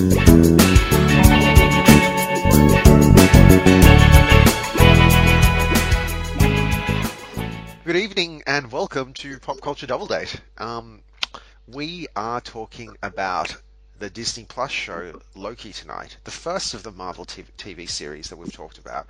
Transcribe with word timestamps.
Good 0.00 0.08
evening 7.96 8.42
and 8.46 8.72
welcome 8.72 9.12
to 9.12 9.38
Pop 9.40 9.60
Culture 9.60 9.86
Double 9.86 10.06
Date. 10.06 10.40
Um, 10.56 11.02
we 11.68 12.06
are 12.16 12.40
talking 12.40 12.96
about 13.02 13.54
the 13.98 14.08
Disney 14.08 14.44
Plus 14.44 14.70
show 14.70 15.20
Loki 15.34 15.74
tonight, 15.74 16.16
the 16.24 16.30
first 16.30 16.72
of 16.72 16.82
the 16.82 16.92
Marvel 16.92 17.26
TV, 17.26 17.44
TV 17.58 17.86
series 17.86 18.30
that 18.30 18.36
we've 18.36 18.50
talked 18.50 18.78
about 18.78 19.06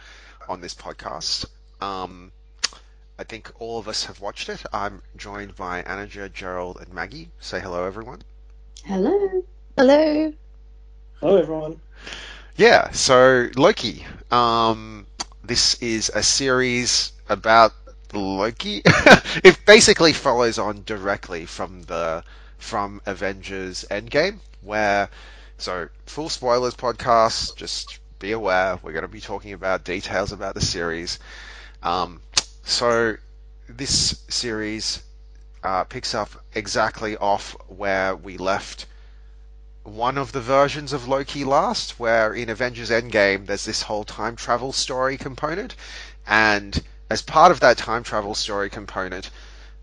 on 0.49 0.61
this 0.61 0.75
podcast. 0.75 1.45
Um, 1.81 2.33
I 3.17 3.23
think 3.23 3.53
all 3.61 3.79
of 3.79 3.87
us 3.87 4.07
have 4.07 4.21
watched 4.21 4.49
it. 4.49 4.61
I'm 4.73 5.03
joined 5.17 5.55
by 5.55 5.83
Anaja, 5.83 6.33
Gerald, 6.33 6.79
and 6.81 6.93
Maggie. 6.93 7.31
Say 7.39 7.61
hello, 7.61 7.85
everyone. 7.85 8.23
Hello. 8.85 9.45
Hello. 9.77 10.33
Hello, 11.21 11.37
everyone. 11.37 11.79
Yeah, 12.57 12.93
so 12.93 13.51
Loki. 13.55 14.07
Um, 14.31 15.07
this 15.45 15.75
is 15.83 16.11
a 16.15 16.23
series 16.23 17.13
about 17.29 17.75
Loki. 18.15 18.81
it 19.45 19.59
basically 19.67 20.15
follows 20.15 20.59
on 20.59 20.83
directly 20.85 21.45
from 21.45 21.83
the 21.83 22.25
from 22.57 23.03
Avengers 23.05 23.85
Endgame, 23.91 24.39
where 24.63 25.11
so 25.59 25.91
full 26.07 26.31
spoilers 26.31 26.75
podcast. 26.75 27.55
Just 27.55 27.99
be 28.19 28.33
aware, 28.33 28.79
we're 28.83 28.93
going 28.93 29.03
to 29.03 29.09
be 29.09 29.21
talking 29.21 29.53
about 29.53 29.85
details 29.85 30.33
about 30.33 30.55
the 30.55 30.63
series. 30.63 31.19
Um, 31.83 32.23
so 32.65 33.17
this 33.69 34.25
series 34.31 35.03
uh, 35.63 35.85
picks 35.85 36.15
up 36.15 36.31
exactly 36.55 37.19
off 37.19 37.55
where 37.69 38.17
we 38.17 38.39
left 38.39 38.87
one 39.95 40.17
of 40.19 40.31
the 40.31 40.41
versions 40.41 40.93
of 40.93 41.09
Loki 41.09 41.45
last, 41.45 41.99
where 41.99 42.33
in 42.33 42.49
Avengers 42.49 42.91
Endgame 42.91 43.47
there's 43.47 43.65
this 43.65 43.83
whole 43.83 44.05
time 44.05 44.37
travel 44.37 44.73
story 44.73 45.17
component, 45.19 45.75
and 46.27 46.83
as 47.11 47.23
part 47.23 47.51
of 47.51 47.61
that 47.61 47.77
time 47.77 48.05
travel 48.05 48.35
story 48.35 48.71
component, 48.71 49.31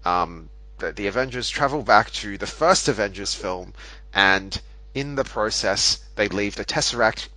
um, 0.05 0.49
the, 0.77 0.94
the 0.94 1.08
Avengers 1.08 1.49
travel 1.49 1.83
back 1.83 2.09
to 2.11 2.38
the 2.38 2.47
first 2.47 2.88
Avengers 2.88 3.33
film, 3.33 3.73
and 4.14 4.61
in 4.94 5.16
the 5.16 5.25
process 5.25 5.99
they 6.16 6.30
leave 6.30 6.55
the 6.55 6.66
Tesseract, 6.66 7.27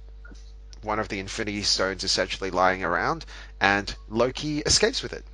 one 0.82 1.00
of 1.00 1.08
the 1.08 1.18
Infinity 1.18 1.62
Stones, 1.64 2.04
essentially 2.04 2.50
lying 2.50 2.84
around, 2.84 3.24
and 3.60 3.94
Loki 4.08 4.60
escapes 4.60 5.02
with 5.02 5.12
it, 5.12 5.24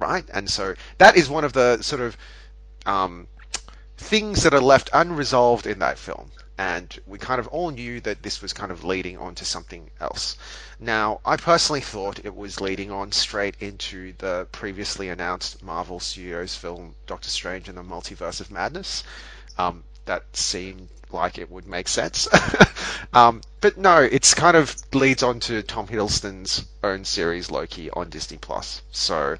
right? 0.00 0.24
And 0.34 0.50
so 0.50 0.74
that 0.98 1.16
is 1.16 1.30
one 1.30 1.44
of 1.44 1.52
the 1.52 1.82
sort 1.82 2.02
of 2.02 2.16
um, 2.84 3.28
things 3.96 4.42
that 4.42 4.54
are 4.54 4.60
left 4.60 4.90
unresolved 4.92 5.66
in 5.66 5.78
that 5.78 5.96
film 5.98 6.30
and 6.60 7.00
we 7.06 7.18
kind 7.18 7.40
of 7.40 7.48
all 7.48 7.70
knew 7.70 8.02
that 8.02 8.22
this 8.22 8.42
was 8.42 8.52
kind 8.52 8.70
of 8.70 8.84
leading 8.84 9.16
on 9.16 9.34
to 9.34 9.46
something 9.46 9.90
else. 9.98 10.36
Now, 10.78 11.20
I 11.24 11.38
personally 11.38 11.80
thought 11.80 12.22
it 12.22 12.36
was 12.36 12.60
leading 12.60 12.90
on 12.90 13.12
straight 13.12 13.54
into 13.60 14.12
the 14.18 14.46
previously 14.52 15.08
announced 15.08 15.62
Marvel 15.62 16.00
Studios 16.00 16.54
film 16.54 16.94
Doctor 17.06 17.30
Strange 17.30 17.70
and 17.70 17.78
the 17.78 17.82
Multiverse 17.82 18.42
of 18.42 18.50
Madness. 18.50 19.04
Um, 19.56 19.84
that 20.04 20.24
seemed 20.34 20.90
like 21.10 21.38
it 21.38 21.50
would 21.50 21.66
make 21.66 21.88
sense. 21.88 22.28
um, 23.14 23.40
but 23.62 23.78
no, 23.78 23.96
it's 24.02 24.34
kind 24.34 24.54
of 24.54 24.76
leads 24.92 25.22
on 25.22 25.40
to 25.40 25.62
Tom 25.62 25.86
Hiddleston's 25.86 26.66
own 26.84 27.06
series 27.06 27.50
Loki 27.50 27.88
on 27.88 28.10
Disney 28.10 28.36
Plus. 28.36 28.82
So, 28.92 29.38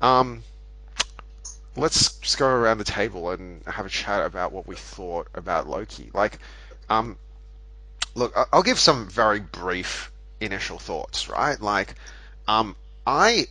um, 0.00 0.42
let's 1.76 2.16
just 2.18 2.38
go 2.38 2.46
around 2.46 2.78
the 2.78 2.84
table 2.84 3.30
and 3.30 3.62
have 3.66 3.86
a 3.86 3.90
chat 3.90 4.24
about 4.24 4.52
what 4.52 4.66
we 4.66 4.76
thought 4.76 5.28
about 5.34 5.68
Loki. 5.68 6.10
Like, 6.14 6.38
um, 6.88 7.16
look, 8.14 8.32
I'll 8.52 8.62
give 8.62 8.78
some 8.78 9.08
very 9.08 9.40
brief 9.40 10.10
initial 10.40 10.78
thoughts, 10.78 11.28
right? 11.28 11.60
Like, 11.60 11.94
um, 12.48 12.76
I, 13.06 13.46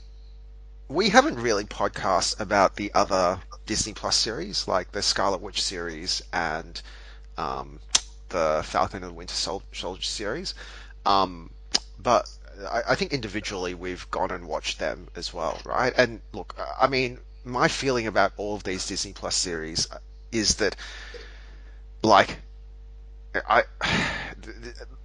we 0.87 1.09
haven't 1.09 1.39
really 1.39 1.65
podcast 1.65 2.39
about 2.39 2.75
the 2.75 2.91
other 2.93 3.39
Disney 3.65 3.93
Plus 3.93 4.15
series, 4.15 4.67
like 4.67 4.91
the 4.91 5.01
Scarlet 5.01 5.41
Witch 5.41 5.61
series 5.61 6.21
and, 6.33 6.81
um, 7.37 7.79
the 8.29 8.61
Falcon 8.65 9.03
and 9.03 9.11
the 9.11 9.15
Winter 9.15 9.35
Soldier 9.35 10.01
series. 10.01 10.55
Um, 11.05 11.51
but 11.99 12.29
I, 12.69 12.81
I 12.89 12.95
think 12.95 13.13
individually 13.13 13.73
we've 13.73 14.09
gone 14.11 14.31
and 14.31 14.47
watched 14.47 14.79
them 14.79 15.07
as 15.15 15.33
well, 15.33 15.59
right? 15.65 15.93
And 15.95 16.21
look, 16.33 16.55
I 16.79 16.87
mean, 16.87 17.19
my 17.45 17.67
feeling 17.67 18.07
about 18.07 18.33
all 18.37 18.55
of 18.55 18.63
these 18.63 18.87
Disney 18.87 19.13
Plus 19.13 19.35
series 19.35 19.89
uh, 19.91 19.99
is 20.31 20.55
that, 20.55 20.75
like, 22.03 22.37
I, 23.47 23.63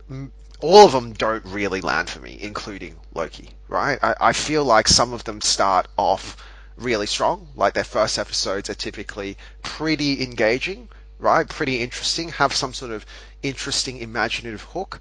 all 0.61 0.87
of 0.87 0.93
them 0.93 1.13
don't 1.13 1.45
really 1.45 1.81
land 1.81 2.09
for 2.09 2.21
me, 2.21 2.39
including 2.41 2.97
Loki, 3.15 3.51
right? 3.69 3.99
I, 4.03 4.15
I 4.21 4.33
feel 4.33 4.65
like 4.65 4.89
some 4.89 5.13
of 5.13 5.25
them 5.25 5.41
start 5.41 5.87
off 5.97 6.37
really 6.77 7.07
strong, 7.07 7.49
like 7.55 7.75
their 7.75 7.85
first 7.85 8.19
episodes 8.19 8.71
are 8.71 8.75
typically 8.75 9.37
pretty 9.63 10.23
engaging, 10.23 10.89
right? 11.19 11.49
Pretty 11.49 11.81
interesting, 11.83 12.31
have 12.31 12.55
some 12.55 12.73
sort 12.73 12.91
of 12.91 13.05
interesting 13.43 13.99
imaginative 13.99 14.63
hook, 14.63 15.01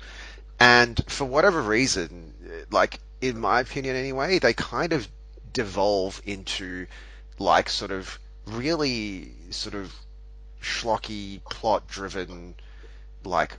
and 0.60 1.02
for 1.08 1.26
whatever 1.26 1.62
reason, 1.62 2.34
like, 2.70 3.00
in 3.22 3.40
my 3.40 3.62
opinion 3.62 3.96
anyway, 3.96 4.40
they 4.40 4.54
kind 4.54 4.92
of 4.92 5.08
devolve 5.54 6.22
into 6.26 6.86
like 7.40 7.70
sort 7.70 7.92
of 7.92 8.20
really 8.46 9.32
sort 9.50 9.76
of 9.76 9.94
schlocky 10.62 11.42
plot 11.46 11.88
driven 11.88 12.54
like 13.24 13.56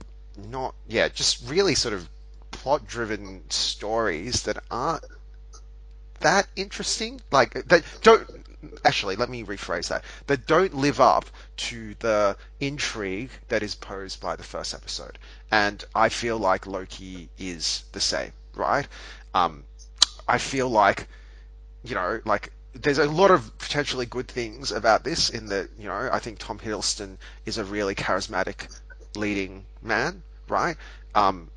not 0.51 0.75
yeah 0.87 1.09
just 1.09 1.49
really 1.49 1.75
sort 1.75 1.95
of 1.95 2.09
plot 2.51 2.87
driven 2.87 3.43
stories 3.49 4.43
that 4.43 4.59
aren't 4.71 5.05
that 6.21 6.47
interesting. 6.57 7.21
Like 7.31 7.55
that 7.69 7.83
don't 8.03 8.29
actually 8.85 9.17
let 9.17 9.29
me 9.29 9.45
rephrase 9.45 9.89
that. 9.89 10.05
That 10.27 10.47
don't 10.47 10.75
live 10.75 11.01
up 11.01 11.27
to 11.69 11.95
the 11.99 12.37
intrigue 12.61 13.31
that 13.49 13.63
is 13.63 13.75
posed 13.75 14.21
by 14.21 14.37
the 14.37 14.43
first 14.43 14.75
episode. 14.75 15.19
And 15.51 15.83
i 15.95 16.09
feel 16.09 16.39
like 16.39 16.67
loki 16.67 17.29
is 17.39 17.85
the 17.93 18.01
same 18.01 18.33
right? 18.55 18.87
Um 19.35 19.65
i 20.29 20.39
feel 20.39 20.69
like 20.69 21.09
you 21.83 21.95
know 21.95 22.21
like 22.25 22.53
there's 22.75 22.99
a 22.99 23.07
lot 23.07 23.31
of 23.31 23.59
potentially 23.59 24.07
good 24.07 24.29
things 24.29 24.71
about 24.71 25.05
this 25.05 25.31
in 25.31 25.47
that, 25.47 25.69
you 25.79 25.89
know, 25.89 26.09
I 26.13 26.19
think 26.19 26.39
Tom 26.39 26.59
Hiddleston 26.59 27.17
is 27.45 27.59
a 27.59 27.65
really 27.65 27.95
charismatic 27.95 28.69
leading 29.17 29.65
man, 29.83 30.23
right? 30.49 30.77
Um, 31.15 31.51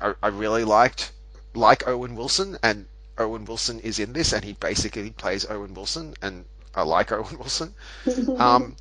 I, 0.00 0.14
I 0.22 0.28
really 0.28 0.64
liked, 0.64 1.12
like 1.54 1.86
Owen 1.86 2.16
Wilson, 2.16 2.58
and 2.62 2.86
Owen 3.18 3.44
Wilson 3.44 3.80
is 3.80 3.98
in 3.98 4.12
this, 4.12 4.32
and 4.32 4.44
he 4.44 4.54
basically 4.54 5.10
plays 5.10 5.44
Owen 5.48 5.74
Wilson, 5.74 6.14
and 6.22 6.44
I 6.74 6.82
like 6.82 7.12
Owen 7.18 7.38
Wilson. 7.38 7.74
Um, 8.38 8.76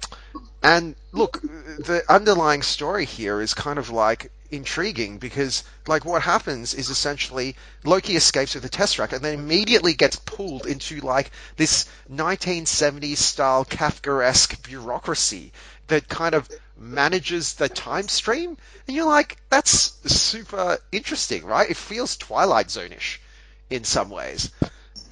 and 0.63 0.95
look, 1.11 1.41
the 1.41 2.03
underlying 2.07 2.61
story 2.61 3.05
here 3.05 3.41
is 3.41 3.53
kind 3.53 3.77
of 3.77 3.89
like 3.89 4.31
intriguing 4.53 5.18
because, 5.18 5.64
like, 5.88 6.06
what 6.06 6.22
happens 6.22 6.74
is 6.74 6.90
essentially 6.90 7.56
Loki 7.84 8.16
escapes 8.16 8.53
with 8.53 8.64
the 8.64 8.69
Tesseract 8.69 9.14
and 9.14 9.25
then 9.25 9.34
immediately 9.34 9.94
gets 9.94 10.16
pulled 10.16 10.66
into 10.68 11.02
like 11.02 11.31
this 11.58 11.86
1970s 12.12 13.18
style 13.18 13.66
Kafkaesque 13.66 14.62
bureaucracy 14.63 15.52
that 15.88 16.08
kind 16.08 16.36
of 16.36 16.47
manages 16.78 17.56
the 17.56 17.69
time 17.69 18.08
stream, 18.08 18.58
and 18.88 18.96
you're 18.96 19.06
like, 19.06 19.38
that's 19.50 19.94
super 20.12 20.80
interesting, 20.92 21.46
right? 21.46 21.69
It 21.69 21.78
feels 21.78 22.18
Twilight 22.18 22.69
Zone-ish 22.69 23.22
in 23.69 23.84
some 23.84 24.09
ways. 24.09 24.52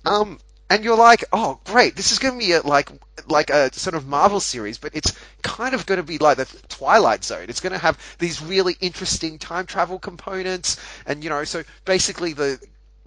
Um, 0.06 0.40
and 0.72 0.86
you're 0.86 0.96
like, 0.96 1.26
oh, 1.34 1.60
great, 1.66 1.98
this 1.98 2.14
is 2.14 2.20
going 2.20 2.40
to 2.40 2.46
be 2.46 2.54
a, 2.54 2.62
like 2.62 2.90
like 3.28 3.50
a 3.50 3.74
sort 3.74 3.94
of 3.94 4.08
Marvel 4.08 4.40
series, 4.40 4.78
but 4.78 4.96
it's 4.96 5.20
kind 5.42 5.76
of 5.76 5.86
going 5.86 5.98
to 5.98 6.04
be 6.04 6.18
like 6.18 6.38
the 6.38 6.46
Twilight 6.70 7.26
Zone. 7.26 7.48
It's 7.50 7.60
going 7.60 7.74
to 7.74 7.78
have 7.78 8.00
these 8.20 8.42
really 8.42 8.78
interesting 8.80 9.38
time 9.38 9.66
travel 9.66 10.00
components, 10.00 10.78
and 11.06 11.26
you 11.26 11.30
know, 11.30 11.44
so 11.44 11.64
basically 11.84 12.32
the 12.32 12.58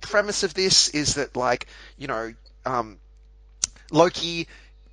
premise 0.02 0.42
of 0.42 0.52
this 0.52 0.90
is 0.90 1.14
that 1.14 1.36
like 1.36 1.66
you 1.96 2.06
know, 2.06 2.34
um, 2.66 2.98
Loki, 3.90 4.46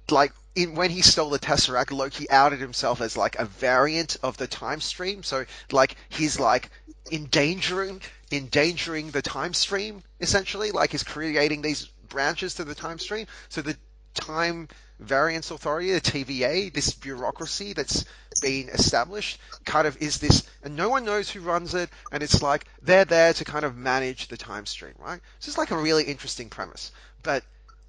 like 0.10 0.32
in 0.56 0.74
when 0.76 0.92
he 0.92 1.02
stole 1.02 1.30
the 1.30 1.40
Tesseract, 1.40 1.92
Loki 1.92 2.30
outed 2.30 2.62
himself 2.62 3.02
as 3.02 3.18
like 3.18 3.38
a 3.38 3.44
variant 3.44 4.16
of 4.24 4.38
the 4.38 4.48
time 4.48 4.80
stream. 4.80 5.24
So 5.24 5.44
like 5.74 5.98
he's 6.08 6.40
like 6.40 6.70
endangering 7.12 8.02
endangering 8.32 9.12
the 9.12 9.22
time 9.22 9.54
stream 9.54 10.04
essentially. 10.22 10.72
Like 10.72 10.92
he's 10.92 11.04
creating 11.04 11.64
these 11.64 11.90
branches 12.12 12.56
to 12.56 12.64
the 12.64 12.76
time 12.76 13.00
stream. 13.00 13.26
So 13.50 13.62
the 13.62 13.76
time 14.14 14.68
variance 15.00 15.50
authority, 15.50 15.92
the 15.92 16.02
TVA, 16.02 16.72
this 16.72 16.94
bureaucracy 16.94 17.74
that's 17.74 18.06
been 18.42 18.70
established, 18.70 19.40
kind 19.66 19.88
of 19.88 19.98
is 20.02 20.20
this, 20.20 20.44
and 20.64 20.76
no 20.76 20.90
one 20.90 21.06
knows 21.06 21.30
who 21.30 21.42
runs 21.42 21.74
it, 21.74 21.90
and 22.12 22.22
it's 22.22 22.42
like 22.42 22.66
they're 22.84 23.06
there 23.06 23.34
to 23.34 23.44
kind 23.44 23.66
of 23.66 23.76
manage 23.76 24.28
the 24.28 24.38
time 24.38 24.66
stream, 24.66 24.94
right? 25.00 25.20
So 25.40 25.50
it's 25.50 25.58
like 25.58 25.72
a 25.72 25.78
really 25.78 26.04
interesting 26.04 26.50
premise. 26.50 26.92
But 27.24 27.44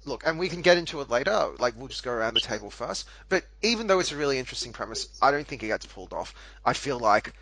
look, 0.05 0.25
and 0.25 0.39
we 0.39 0.49
can 0.49 0.61
get 0.61 0.77
into 0.77 1.01
it 1.01 1.09
later, 1.09 1.51
like 1.59 1.75
we'll 1.77 1.87
just 1.87 2.03
go 2.03 2.11
around 2.11 2.33
the 2.33 2.39
table 2.39 2.71
first. 2.71 3.07
But 3.29 3.45
even 3.61 3.87
though 3.87 3.99
it's 3.99 4.11
a 4.11 4.17
really 4.17 4.39
interesting 4.39 4.73
premise, 4.73 5.07
I 5.21 5.31
don't 5.31 5.47
think 5.47 5.61
it 5.63 5.67
gets 5.67 5.85
pulled 5.85 6.13
off. 6.13 6.33
I 6.65 6.73
feel 6.73 6.99
like 6.99 7.33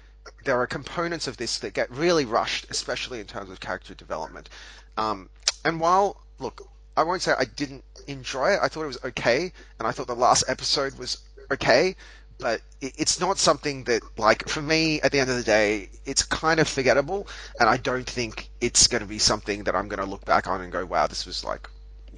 there 0.43 0.59
are 0.59 0.67
components 0.67 1.27
of 1.27 1.37
this 1.37 1.59
that 1.59 1.73
get 1.73 1.89
really 1.91 2.25
rushed, 2.25 2.67
especially 2.69 3.19
in 3.19 3.25
terms 3.25 3.49
of 3.49 3.59
character 3.59 3.93
development. 3.93 4.49
Um, 4.97 5.29
and 5.63 5.79
while 5.79 6.21
look, 6.41 6.67
I 6.97 7.03
won't 7.03 7.21
say 7.21 7.33
I 7.37 7.45
didn't 7.45 7.83
enjoy 8.07 8.51
it. 8.51 8.59
I 8.61 8.67
thought 8.67 8.83
it 8.83 8.87
was 8.87 9.03
okay, 9.05 9.53
and 9.79 9.87
I 9.87 9.91
thought 9.91 10.07
the 10.07 10.15
last 10.15 10.43
episode 10.47 10.97
was 10.97 11.17
okay. 11.51 11.95
But 12.37 12.61
it's 12.81 13.19
not 13.19 13.37
something 13.37 13.83
that, 13.83 14.01
like, 14.17 14.49
for 14.49 14.63
me, 14.63 14.99
at 15.01 15.11
the 15.11 15.19
end 15.19 15.29
of 15.29 15.37
the 15.37 15.43
day, 15.43 15.89
it's 16.05 16.23
kind 16.23 16.59
of 16.59 16.67
forgettable, 16.67 17.27
and 17.59 17.69
I 17.69 17.77
don't 17.77 18.09
think 18.09 18.49
it's 18.59 18.87
going 18.87 19.01
to 19.01 19.07
be 19.07 19.19
something 19.19 19.65
that 19.65 19.75
I'm 19.75 19.87
going 19.87 19.99
to 19.99 20.09
look 20.09 20.25
back 20.25 20.47
on 20.47 20.59
and 20.61 20.71
go, 20.71 20.83
"Wow, 20.83 21.05
this 21.07 21.27
was 21.27 21.43
like 21.43 21.69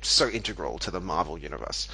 so 0.02 0.30
integral 0.30 0.80
to 0.80 0.92
the 0.92 1.02
Marvel 1.02 1.38
universe." 1.38 1.90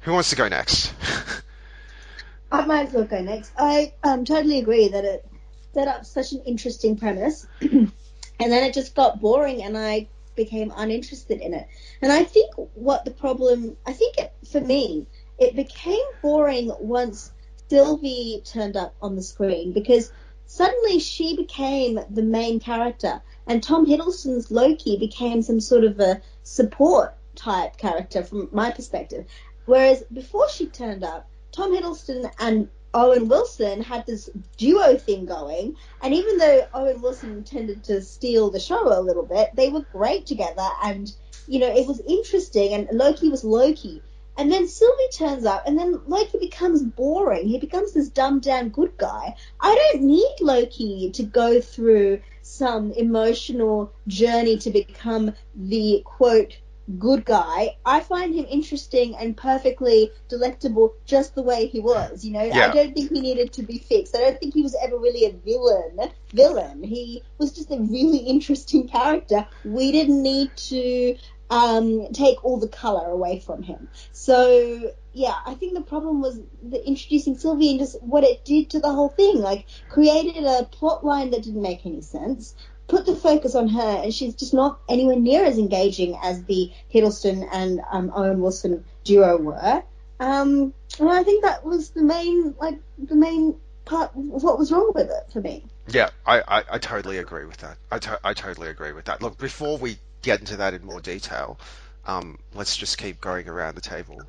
Who 0.00 0.14
wants 0.14 0.30
to 0.30 0.36
go 0.36 0.48
next? 0.48 0.94
I 2.52 2.64
might 2.64 2.88
as 2.88 2.94
well 2.94 3.04
go 3.04 3.20
next. 3.20 3.52
I 3.58 3.92
um, 4.02 4.24
totally 4.24 4.58
agree 4.58 4.88
that 4.88 5.04
it 5.04 5.26
set 5.74 5.86
up 5.86 6.06
such 6.06 6.32
an 6.32 6.42
interesting 6.46 6.96
premise, 6.96 7.46
and 7.60 7.92
then 8.38 8.64
it 8.64 8.72
just 8.72 8.94
got 8.94 9.20
boring, 9.20 9.62
and 9.62 9.76
I 9.76 10.08
became 10.34 10.72
uninterested 10.76 11.40
in 11.40 11.54
it. 11.54 11.66
And 12.02 12.12
I 12.12 12.24
think 12.24 12.54
what 12.74 13.04
the 13.04 13.10
problem, 13.10 13.76
I 13.86 13.92
think 13.92 14.18
it, 14.18 14.32
for 14.50 14.60
me, 14.60 15.06
it 15.38 15.56
became 15.56 16.00
boring 16.22 16.72
once 16.80 17.32
Sylvie 17.68 18.42
turned 18.44 18.76
up 18.76 18.94
on 19.00 19.16
the 19.16 19.22
screen 19.22 19.72
because 19.72 20.12
suddenly 20.46 20.98
she 20.98 21.36
became 21.36 22.00
the 22.10 22.22
main 22.22 22.58
character, 22.58 23.22
and 23.46 23.62
Tom 23.62 23.86
Hiddleston's 23.86 24.50
Loki 24.50 24.96
became 24.98 25.42
some 25.42 25.60
sort 25.60 25.84
of 25.84 26.00
a 26.00 26.20
support 26.42 27.14
type 27.36 27.76
character 27.76 28.24
from 28.24 28.48
my 28.52 28.70
perspective. 28.70 29.24
Whereas 29.66 30.02
before 30.12 30.48
she 30.48 30.66
turned 30.66 31.04
up, 31.04 31.28
Tom 31.52 31.72
Hiddleston 31.72 32.30
and 32.40 32.68
Owen 32.92 33.28
Wilson 33.28 33.82
had 33.82 34.04
this 34.04 34.28
duo 34.56 34.96
thing 34.96 35.24
going, 35.24 35.76
and 36.02 36.12
even 36.12 36.38
though 36.38 36.66
Owen 36.74 37.00
Wilson 37.00 37.44
tended 37.44 37.84
to 37.84 38.02
steal 38.02 38.50
the 38.50 38.58
show 38.58 38.98
a 38.98 39.00
little 39.00 39.24
bit, 39.24 39.50
they 39.54 39.68
were 39.68 39.84
great 39.92 40.26
together, 40.26 40.68
and 40.82 41.12
you 41.46 41.60
know 41.60 41.72
it 41.72 41.86
was 41.86 42.00
interesting, 42.00 42.72
and 42.74 42.88
Loki 42.98 43.28
was 43.28 43.44
Loki. 43.44 44.02
And 44.36 44.50
then 44.50 44.66
Sylvie 44.66 45.08
turns 45.12 45.44
up, 45.44 45.64
and 45.66 45.78
then 45.78 46.00
Loki 46.06 46.38
becomes 46.38 46.82
boring. 46.82 47.46
He 47.46 47.58
becomes 47.58 47.92
this 47.92 48.08
dumbed 48.08 48.42
down 48.42 48.70
good 48.70 48.96
guy. 48.96 49.36
I 49.60 49.74
don't 49.74 50.04
need 50.04 50.36
Loki 50.40 51.10
to 51.12 51.22
go 51.22 51.60
through 51.60 52.20
some 52.42 52.90
emotional 52.92 53.92
journey 54.06 54.56
to 54.58 54.70
become 54.70 55.34
the 55.54 56.02
quote 56.04 56.56
good 56.98 57.24
guy. 57.24 57.76
I 57.84 58.00
find 58.00 58.34
him 58.34 58.46
interesting 58.48 59.16
and 59.16 59.36
perfectly 59.36 60.10
delectable 60.28 60.94
just 61.04 61.34
the 61.34 61.42
way 61.42 61.66
he 61.66 61.80
was. 61.80 62.24
You 62.24 62.32
know, 62.32 62.42
yeah. 62.42 62.68
I 62.68 62.74
don't 62.74 62.94
think 62.94 63.10
he 63.12 63.20
needed 63.20 63.52
to 63.54 63.62
be 63.62 63.78
fixed. 63.78 64.16
I 64.16 64.20
don't 64.20 64.38
think 64.38 64.54
he 64.54 64.62
was 64.62 64.76
ever 64.82 64.98
really 64.98 65.24
a 65.26 65.32
villain. 65.32 66.10
Villain. 66.32 66.82
He 66.82 67.22
was 67.38 67.52
just 67.52 67.70
a 67.70 67.78
really 67.78 68.18
interesting 68.18 68.88
character. 68.88 69.46
We 69.64 69.92
didn't 69.92 70.22
need 70.22 70.56
to 70.56 71.16
um, 71.50 72.12
take 72.12 72.44
all 72.44 72.58
the 72.58 72.68
color 72.68 73.10
away 73.10 73.40
from 73.40 73.62
him. 73.62 73.88
So 74.12 74.92
yeah, 75.12 75.34
I 75.44 75.54
think 75.54 75.74
the 75.74 75.80
problem 75.80 76.20
was 76.20 76.40
the 76.62 76.86
introducing 76.86 77.36
Sylvie 77.36 77.70
and 77.70 77.80
just 77.80 78.00
what 78.02 78.22
it 78.22 78.44
did 78.44 78.70
to 78.70 78.80
the 78.80 78.92
whole 78.92 79.08
thing. 79.08 79.40
Like 79.40 79.66
created 79.88 80.44
a 80.44 80.64
plot 80.64 81.04
line 81.04 81.30
that 81.30 81.42
didn't 81.42 81.62
make 81.62 81.84
any 81.84 82.02
sense 82.02 82.54
put 82.90 83.06
the 83.06 83.14
focus 83.14 83.54
on 83.54 83.68
her, 83.68 84.02
and 84.02 84.12
she's 84.12 84.34
just 84.34 84.52
not 84.52 84.80
anywhere 84.88 85.16
near 85.16 85.44
as 85.44 85.58
engaging 85.58 86.18
as 86.22 86.42
the 86.44 86.72
Hiddleston 86.92 87.48
and 87.52 87.80
um, 87.90 88.12
Owen 88.14 88.40
Wilson 88.40 88.84
duo 89.04 89.38
were. 89.38 89.82
Um, 90.18 90.74
and 90.98 91.08
I 91.08 91.22
think 91.22 91.44
that 91.44 91.64
was 91.64 91.90
the 91.90 92.02
main, 92.02 92.54
like, 92.60 92.78
the 92.98 93.14
main 93.14 93.56
part 93.84 94.10
of 94.14 94.42
what 94.42 94.58
was 94.58 94.70
wrong 94.70 94.92
with 94.94 95.08
it 95.08 95.32
for 95.32 95.40
me. 95.40 95.64
Yeah, 95.88 96.10
I, 96.26 96.40
I, 96.40 96.64
I 96.72 96.78
totally 96.78 97.18
agree 97.18 97.46
with 97.46 97.58
that. 97.58 97.78
I, 97.90 97.98
to, 98.00 98.20
I 98.22 98.34
totally 98.34 98.68
agree 98.68 98.92
with 98.92 99.06
that. 99.06 99.22
Look, 99.22 99.38
before 99.38 99.78
we 99.78 99.98
get 100.22 100.40
into 100.40 100.56
that 100.56 100.74
in 100.74 100.84
more 100.84 101.00
detail, 101.00 101.58
um, 102.06 102.38
let's 102.54 102.76
just 102.76 102.98
keep 102.98 103.20
going 103.20 103.48
around 103.48 103.76
the 103.76 103.80
table. 103.80 104.20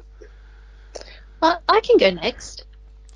Well, 1.42 1.62
I 1.68 1.81
can 1.81 1.98
go 1.98 2.12
next. 2.12 2.66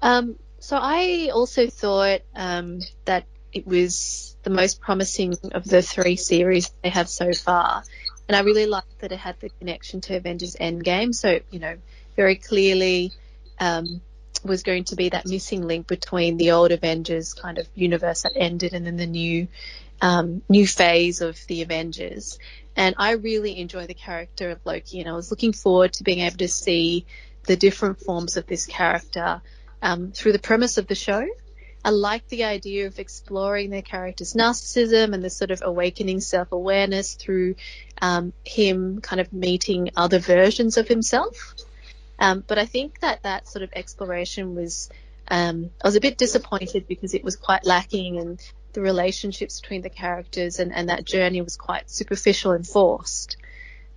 Um, 0.01 0.35
so 0.59 0.77
I 0.81 1.29
also 1.33 1.67
thought 1.67 2.21
um, 2.35 2.81
that 3.05 3.25
it 3.55 3.65
was 3.65 4.35
the 4.43 4.49
most 4.49 4.81
promising 4.81 5.35
of 5.53 5.63
the 5.63 5.81
three 5.81 6.17
series 6.17 6.71
they 6.83 6.89
have 6.89 7.07
so 7.09 7.31
far. 7.31 7.83
And 8.27 8.35
I 8.35 8.41
really 8.41 8.65
liked 8.65 8.99
that 8.99 9.13
it 9.13 9.17
had 9.17 9.39
the 9.39 9.49
connection 9.49 10.01
to 10.01 10.17
Avengers 10.17 10.57
Endgame. 10.59 11.15
So, 11.15 11.39
you 11.49 11.59
know, 11.59 11.77
very 12.17 12.35
clearly 12.35 13.13
um, 13.57 14.01
was 14.43 14.63
going 14.63 14.83
to 14.85 14.97
be 14.97 15.09
that 15.09 15.25
missing 15.25 15.65
link 15.65 15.87
between 15.87 16.35
the 16.35 16.51
old 16.51 16.73
Avengers 16.73 17.33
kind 17.33 17.57
of 17.57 17.67
universe 17.75 18.23
that 18.23 18.33
ended 18.35 18.73
and 18.73 18.85
then 18.85 18.97
the 18.97 19.07
new 19.07 19.47
um, 20.01 20.41
new 20.49 20.67
phase 20.67 21.21
of 21.21 21.39
the 21.47 21.61
Avengers. 21.61 22.37
And 22.75 22.95
I 22.97 23.11
really 23.11 23.57
enjoy 23.57 23.87
the 23.87 23.93
character 23.93 24.49
of 24.49 24.59
Loki, 24.65 24.99
and 24.99 25.09
I 25.09 25.13
was 25.13 25.31
looking 25.31 25.53
forward 25.53 25.93
to 25.93 26.03
being 26.03 26.19
able 26.19 26.37
to 26.37 26.49
see 26.49 27.05
the 27.47 27.55
different 27.55 28.01
forms 28.01 28.35
of 28.35 28.45
this 28.47 28.65
character 28.65 29.41
um, 29.81 30.11
through 30.11 30.33
the 30.33 30.39
premise 30.39 30.77
of 30.77 30.87
the 30.87 30.95
show. 30.95 31.25
I 31.85 31.91
like 31.91 32.27
the 32.29 32.45
idea 32.45 32.87
of 32.87 32.97
exploring 32.97 33.69
their 33.69 33.83
character's 33.83 34.33
narcissism 34.33 35.13
and 35.13 35.23
the 35.23 35.29
sort 35.29 35.51
of 35.51 35.61
awakening 35.63 36.19
self 36.19 36.51
awareness 36.51 37.13
through 37.13 37.57
um, 38.01 38.33
him 38.43 39.01
kind 39.01 39.21
of 39.21 39.31
meeting 39.31 39.91
other 39.95 40.17
versions 40.17 40.77
of 40.77 40.87
himself. 40.87 41.53
Um, 42.17 42.43
but 42.47 42.57
I 42.57 42.65
think 42.65 43.01
that 43.01 43.21
that 43.21 43.47
sort 43.47 43.61
of 43.61 43.69
exploration 43.73 44.55
was, 44.55 44.89
um, 45.27 45.69
I 45.79 45.87
was 45.87 45.95
a 45.95 46.01
bit 46.01 46.17
disappointed 46.17 46.87
because 46.87 47.13
it 47.13 47.23
was 47.23 47.35
quite 47.35 47.67
lacking 47.67 48.15
in 48.15 48.39
the 48.73 48.81
relationships 48.81 49.61
between 49.61 49.83
the 49.83 49.91
characters 49.91 50.59
and, 50.59 50.73
and 50.73 50.89
that 50.89 51.05
journey 51.05 51.43
was 51.43 51.55
quite 51.55 51.91
superficial 51.91 52.53
and 52.53 52.65
forced. 52.65 53.37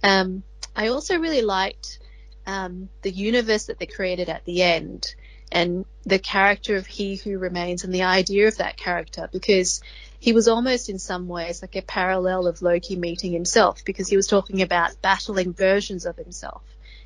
Um, 0.02 0.43
I 0.76 0.88
also 0.88 1.19
really 1.19 1.43
liked 1.43 2.00
um, 2.46 2.90
the 3.00 3.11
universe 3.11 3.64
that 3.67 3.79
they 3.79 3.87
created 3.87 4.29
at 4.29 4.44
the 4.44 4.62
end 4.62 5.14
and 5.50 5.85
the 6.05 6.19
character 6.19 6.77
of 6.77 6.87
He 6.87 7.17
Who 7.17 7.39
Remains 7.39 7.85
and 7.85 7.95
the 7.95 8.03
idea 8.03 8.49
of 8.49 8.59
that 8.59 8.77
character 8.77 9.29
because 9.33 9.81
he 10.21 10.33
was 10.33 10.49
almost 10.49 10.89
in 10.89 10.99
some 10.99 11.29
ways 11.29 11.62
like 11.62 11.77
a 11.77 11.83
parallel 11.83 12.47
of 12.47 12.62
Loki 12.62 12.97
meeting 12.97 13.33
himself 13.33 13.85
because 13.85 14.09
he 14.09 14.17
was 14.17 14.27
talking 14.27 14.62
about 14.62 15.00
battling 15.00 15.53
versions 15.53 16.06
of 16.06 16.17
himself 16.17 16.62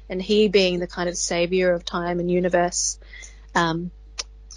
and 0.08 0.20
he 0.20 0.48
being 0.48 0.78
the 0.78 0.86
kind 0.86 1.08
of 1.08 1.16
savior 1.16 1.72
of 1.72 1.84
time 1.84 2.20
and 2.20 2.30
universe 2.30 2.98
um, 3.54 3.90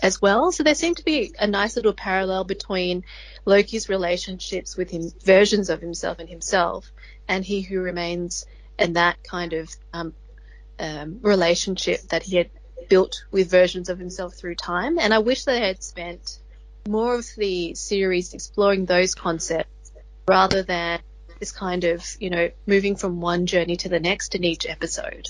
as 0.01 0.21
well. 0.21 0.51
So 0.51 0.63
there 0.63 0.75
seemed 0.75 0.97
to 0.97 1.05
be 1.05 1.33
a 1.37 1.47
nice 1.47 1.75
little 1.75 1.93
parallel 1.93 2.43
between 2.43 3.03
Loki's 3.45 3.89
relationships 3.89 4.75
with 4.75 4.89
him, 4.89 5.11
versions 5.23 5.69
of 5.69 5.81
himself 5.81 6.19
and 6.19 6.29
himself, 6.29 6.91
and 7.27 7.43
He 7.43 7.61
Who 7.61 7.79
Remains 7.79 8.45
and 8.77 8.95
that 8.95 9.23
kind 9.23 9.53
of 9.53 9.69
um, 9.93 10.13
um, 10.79 11.19
relationship 11.21 12.01
that 12.09 12.23
he 12.23 12.37
had 12.37 12.49
built 12.89 13.25
with 13.31 13.49
versions 13.49 13.89
of 13.89 13.99
himself 13.99 14.35
through 14.35 14.55
time. 14.55 14.99
And 14.99 15.13
I 15.13 15.19
wish 15.19 15.45
they 15.45 15.59
had 15.59 15.83
spent 15.83 16.39
more 16.87 17.15
of 17.15 17.27
the 17.37 17.73
series 17.75 18.33
exploring 18.33 18.85
those 18.85 19.15
concepts 19.15 19.91
rather 20.27 20.63
than 20.63 20.99
this 21.39 21.51
kind 21.51 21.83
of, 21.83 22.05
you 22.19 22.29
know, 22.29 22.49
moving 22.65 22.95
from 22.95 23.21
one 23.21 23.45
journey 23.45 23.77
to 23.77 23.89
the 23.89 23.99
next 23.99 24.35
in 24.35 24.43
each 24.43 24.65
episode. 24.65 25.27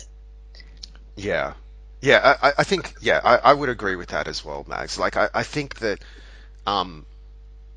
Yeah. 1.15 1.53
Yeah, 2.01 2.37
I, 2.41 2.53
I 2.59 2.63
think, 2.63 2.93
yeah, 3.01 3.19
I, 3.23 3.37
I, 3.37 3.53
would 3.53 3.69
agree 3.69 3.95
with 3.95 4.09
that 4.09 4.27
as 4.27 4.45
well, 4.45 4.63
Max. 4.67 4.99
Like, 4.99 5.17
I, 5.17 5.29
I 5.33 5.41
think 5.41 5.79
that, 5.79 6.03
um, 6.67 7.05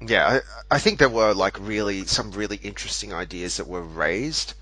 yeah, 0.06 0.40
I, 0.70 0.75
I 0.75 0.78
think 0.78 0.99
there 0.99 1.08
were 1.08 1.32
like 1.32 1.58
really 1.61 2.04
some 2.04 2.32
really 2.32 2.56
interesting 2.56 3.12
ideas 3.12 3.56
that 3.56 3.66
were 3.66 3.82
raised 3.82 4.54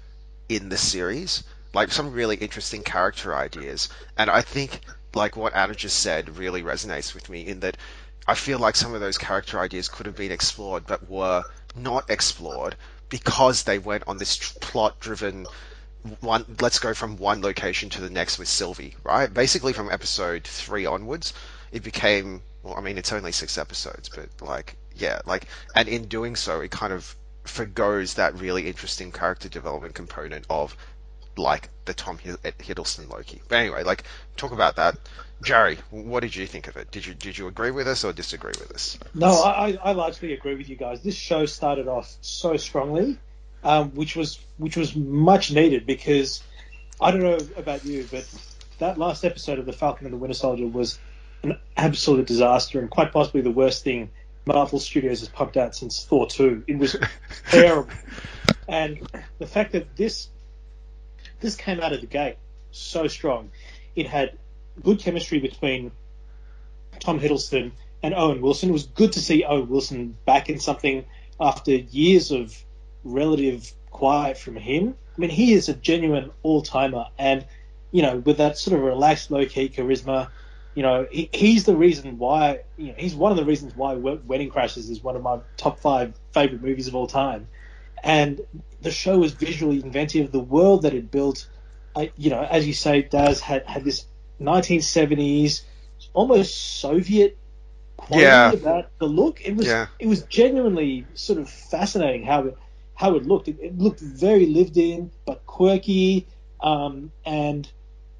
in 0.48 0.68
the 0.68 0.76
series, 0.76 1.42
like 1.74 1.90
some 1.90 2.12
really 2.12 2.36
interesting 2.36 2.82
character 2.82 3.34
ideas, 3.34 3.88
and 4.16 4.30
I 4.30 4.40
think 4.40 4.80
like 5.16 5.36
what 5.36 5.54
Anna 5.54 5.74
just 5.74 5.98
said 5.98 6.36
really 6.36 6.62
resonates 6.62 7.14
with 7.14 7.28
me 7.28 7.46
in 7.46 7.60
that 7.60 7.76
I 8.28 8.34
feel 8.34 8.58
like 8.58 8.76
some 8.76 8.94
of 8.94 9.00
those 9.00 9.18
character 9.18 9.58
ideas 9.58 9.88
could 9.88 10.06
have 10.06 10.16
been 10.16 10.30
explored 10.30 10.86
but 10.86 11.08
were 11.08 11.44
not 11.74 12.10
explored 12.10 12.76
because 13.08 13.62
they 13.62 13.78
went 13.78 14.04
on 14.06 14.18
this 14.18 14.52
plot 14.60 15.00
driven 15.00 15.46
one 16.20 16.44
let's 16.60 16.78
go 16.78 16.94
from 16.94 17.16
one 17.16 17.40
location 17.40 17.90
to 17.90 18.00
the 18.00 18.10
next 18.10 18.38
with 18.38 18.48
Sylvie, 18.48 18.94
right? 19.02 19.32
Basically 19.32 19.72
from 19.72 19.90
episode 19.90 20.44
3 20.44 20.86
onwards, 20.86 21.32
it 21.72 21.82
became 21.82 22.42
well 22.62 22.74
I 22.76 22.80
mean 22.80 22.98
it's 22.98 23.12
only 23.12 23.32
6 23.32 23.58
episodes, 23.58 24.08
but 24.08 24.28
like 24.40 24.76
yeah, 24.94 25.20
like 25.26 25.46
and 25.74 25.88
in 25.88 26.06
doing 26.06 26.36
so 26.36 26.60
it 26.60 26.70
kind 26.70 26.92
of 26.92 27.16
forgoes 27.44 28.14
that 28.14 28.38
really 28.38 28.66
interesting 28.68 29.12
character 29.12 29.48
development 29.48 29.94
component 29.94 30.44
of 30.50 30.76
like 31.38 31.68
the 31.84 31.94
Tom 31.94 32.18
Hiddleston 32.18 33.10
Loki. 33.10 33.40
But 33.48 33.56
anyway, 33.56 33.82
like 33.82 34.04
talk 34.36 34.52
about 34.52 34.76
that. 34.76 34.96
Jerry, 35.42 35.78
what 35.90 36.20
did 36.20 36.34
you 36.34 36.46
think 36.46 36.66
of 36.68 36.76
it? 36.76 36.90
Did 36.90 37.06
you 37.06 37.14
did 37.14 37.36
you 37.36 37.46
agree 37.46 37.70
with 37.70 37.86
us 37.86 38.04
or 38.04 38.12
disagree 38.12 38.54
with 38.58 38.72
us? 38.72 38.98
No, 39.14 39.42
I, 39.42 39.78
I 39.82 39.92
largely 39.92 40.32
agree 40.32 40.54
with 40.54 40.68
you 40.68 40.76
guys. 40.76 41.02
This 41.02 41.14
show 41.14 41.46
started 41.46 41.88
off 41.88 42.14
so 42.20 42.56
strongly, 42.56 43.18
um, 43.62 43.90
which 43.90 44.16
was 44.16 44.38
which 44.56 44.76
was 44.76 44.96
much 44.96 45.52
needed 45.52 45.86
because 45.86 46.42
I 47.00 47.10
don't 47.10 47.22
know 47.22 47.38
about 47.56 47.84
you, 47.84 48.08
but 48.10 48.26
that 48.78 48.98
last 48.98 49.24
episode 49.24 49.58
of 49.58 49.66
the 49.66 49.72
Falcon 49.72 50.06
and 50.06 50.14
the 50.14 50.18
Winter 50.18 50.34
Soldier 50.34 50.66
was 50.66 50.98
an 51.42 51.58
absolute 51.76 52.26
disaster 52.26 52.80
and 52.80 52.90
quite 52.90 53.12
possibly 53.12 53.42
the 53.42 53.50
worst 53.50 53.84
thing 53.84 54.10
Marvel 54.46 54.78
Studios 54.78 55.20
has 55.20 55.28
pumped 55.28 55.56
out 55.56 55.74
since 55.74 56.04
Thor 56.04 56.26
2. 56.26 56.64
It 56.66 56.78
was 56.78 56.96
terrible. 57.50 57.90
And 58.68 59.06
the 59.38 59.46
fact 59.46 59.72
that 59.72 59.96
this 59.96 60.28
this 61.40 61.56
came 61.56 61.80
out 61.80 61.92
of 61.92 62.00
the 62.00 62.06
gate 62.06 62.36
so 62.70 63.08
strong, 63.08 63.50
it 63.94 64.06
had 64.06 64.38
good 64.82 64.98
chemistry 64.98 65.38
between 65.38 65.90
Tom 67.00 67.20
Hiddleston 67.20 67.72
and 68.02 68.14
Owen 68.14 68.40
Wilson. 68.40 68.70
It 68.70 68.72
was 68.72 68.86
good 68.86 69.12
to 69.12 69.20
see 69.20 69.44
Owen 69.44 69.68
Wilson 69.68 70.16
back 70.24 70.48
in 70.48 70.58
something 70.58 71.04
after 71.40 71.72
years 71.72 72.30
of 72.30 72.56
relative 73.04 73.72
quiet 73.90 74.36
from 74.36 74.56
him. 74.56 74.94
I 75.16 75.20
mean, 75.20 75.30
he 75.30 75.52
is 75.54 75.68
a 75.68 75.74
genuine 75.74 76.30
all 76.42 76.62
timer, 76.62 77.06
and 77.18 77.44
you 77.90 78.02
know, 78.02 78.16
with 78.18 78.38
that 78.38 78.58
sort 78.58 78.76
of 78.76 78.82
relaxed, 78.82 79.30
low 79.30 79.46
key 79.46 79.68
charisma, 79.68 80.28
you 80.74 80.82
know, 80.82 81.06
he, 81.10 81.30
he's 81.32 81.64
the 81.64 81.76
reason 81.76 82.18
why. 82.18 82.60
You 82.76 82.88
know, 82.88 82.94
he's 82.98 83.14
one 83.14 83.32
of 83.32 83.38
the 83.38 83.44
reasons 83.44 83.74
why 83.74 83.94
Wedding 83.94 84.50
Crashers 84.50 84.90
is 84.90 85.02
one 85.02 85.16
of 85.16 85.22
my 85.22 85.38
top 85.56 85.80
five 85.80 86.12
favorite 86.32 86.62
movies 86.62 86.88
of 86.88 86.94
all 86.94 87.06
time. 87.06 87.48
And 88.02 88.40
the 88.80 88.90
show 88.90 89.18
was 89.18 89.32
visually 89.34 89.82
inventive. 89.82 90.32
The 90.32 90.40
world 90.40 90.82
that 90.82 90.94
it 90.94 91.10
built, 91.10 91.46
I, 91.94 92.12
you 92.16 92.30
know, 92.30 92.42
as 92.42 92.66
you 92.66 92.72
say, 92.74 93.02
Daz 93.02 93.40
had 93.40 93.64
had 93.66 93.84
this 93.84 94.06
1970s 94.38 95.64
almost 96.12 96.80
Soviet 96.80 97.38
quality 97.96 98.52
Yeah. 98.52 98.54
about 98.54 98.90
the 98.98 99.06
look. 99.06 99.40
It 99.44 99.56
was 99.56 99.76
Yeah. 99.76 99.86
it 99.98 100.06
was 100.06 100.24
genuinely 100.26 101.08
sort 101.14 101.38
of 101.38 101.48
fascinating 101.48 102.24
how 102.24 102.46
it 102.46 102.54
how 102.94 103.14
it 103.16 103.26
looked. 103.26 103.48
It, 103.48 103.58
it 103.60 103.78
looked 103.78 104.00
very 104.00 104.46
lived 104.46 104.76
in 104.76 105.10
but 105.26 105.44
quirky, 105.46 106.26
um, 106.60 107.12
and 107.24 107.70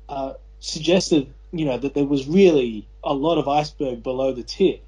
uh, 0.09 0.35
suggested 0.59 1.35
you 1.53 1.65
know 1.67 1.79
that 1.79 1.95
there 1.95 2.05
was 2.07 2.27
really 2.29 2.89
a 3.05 3.15
lot 3.15 3.39
of 3.39 3.49
iceberg 3.49 4.03
below 4.03 4.33
the 4.33 4.43
tip. 4.45 4.85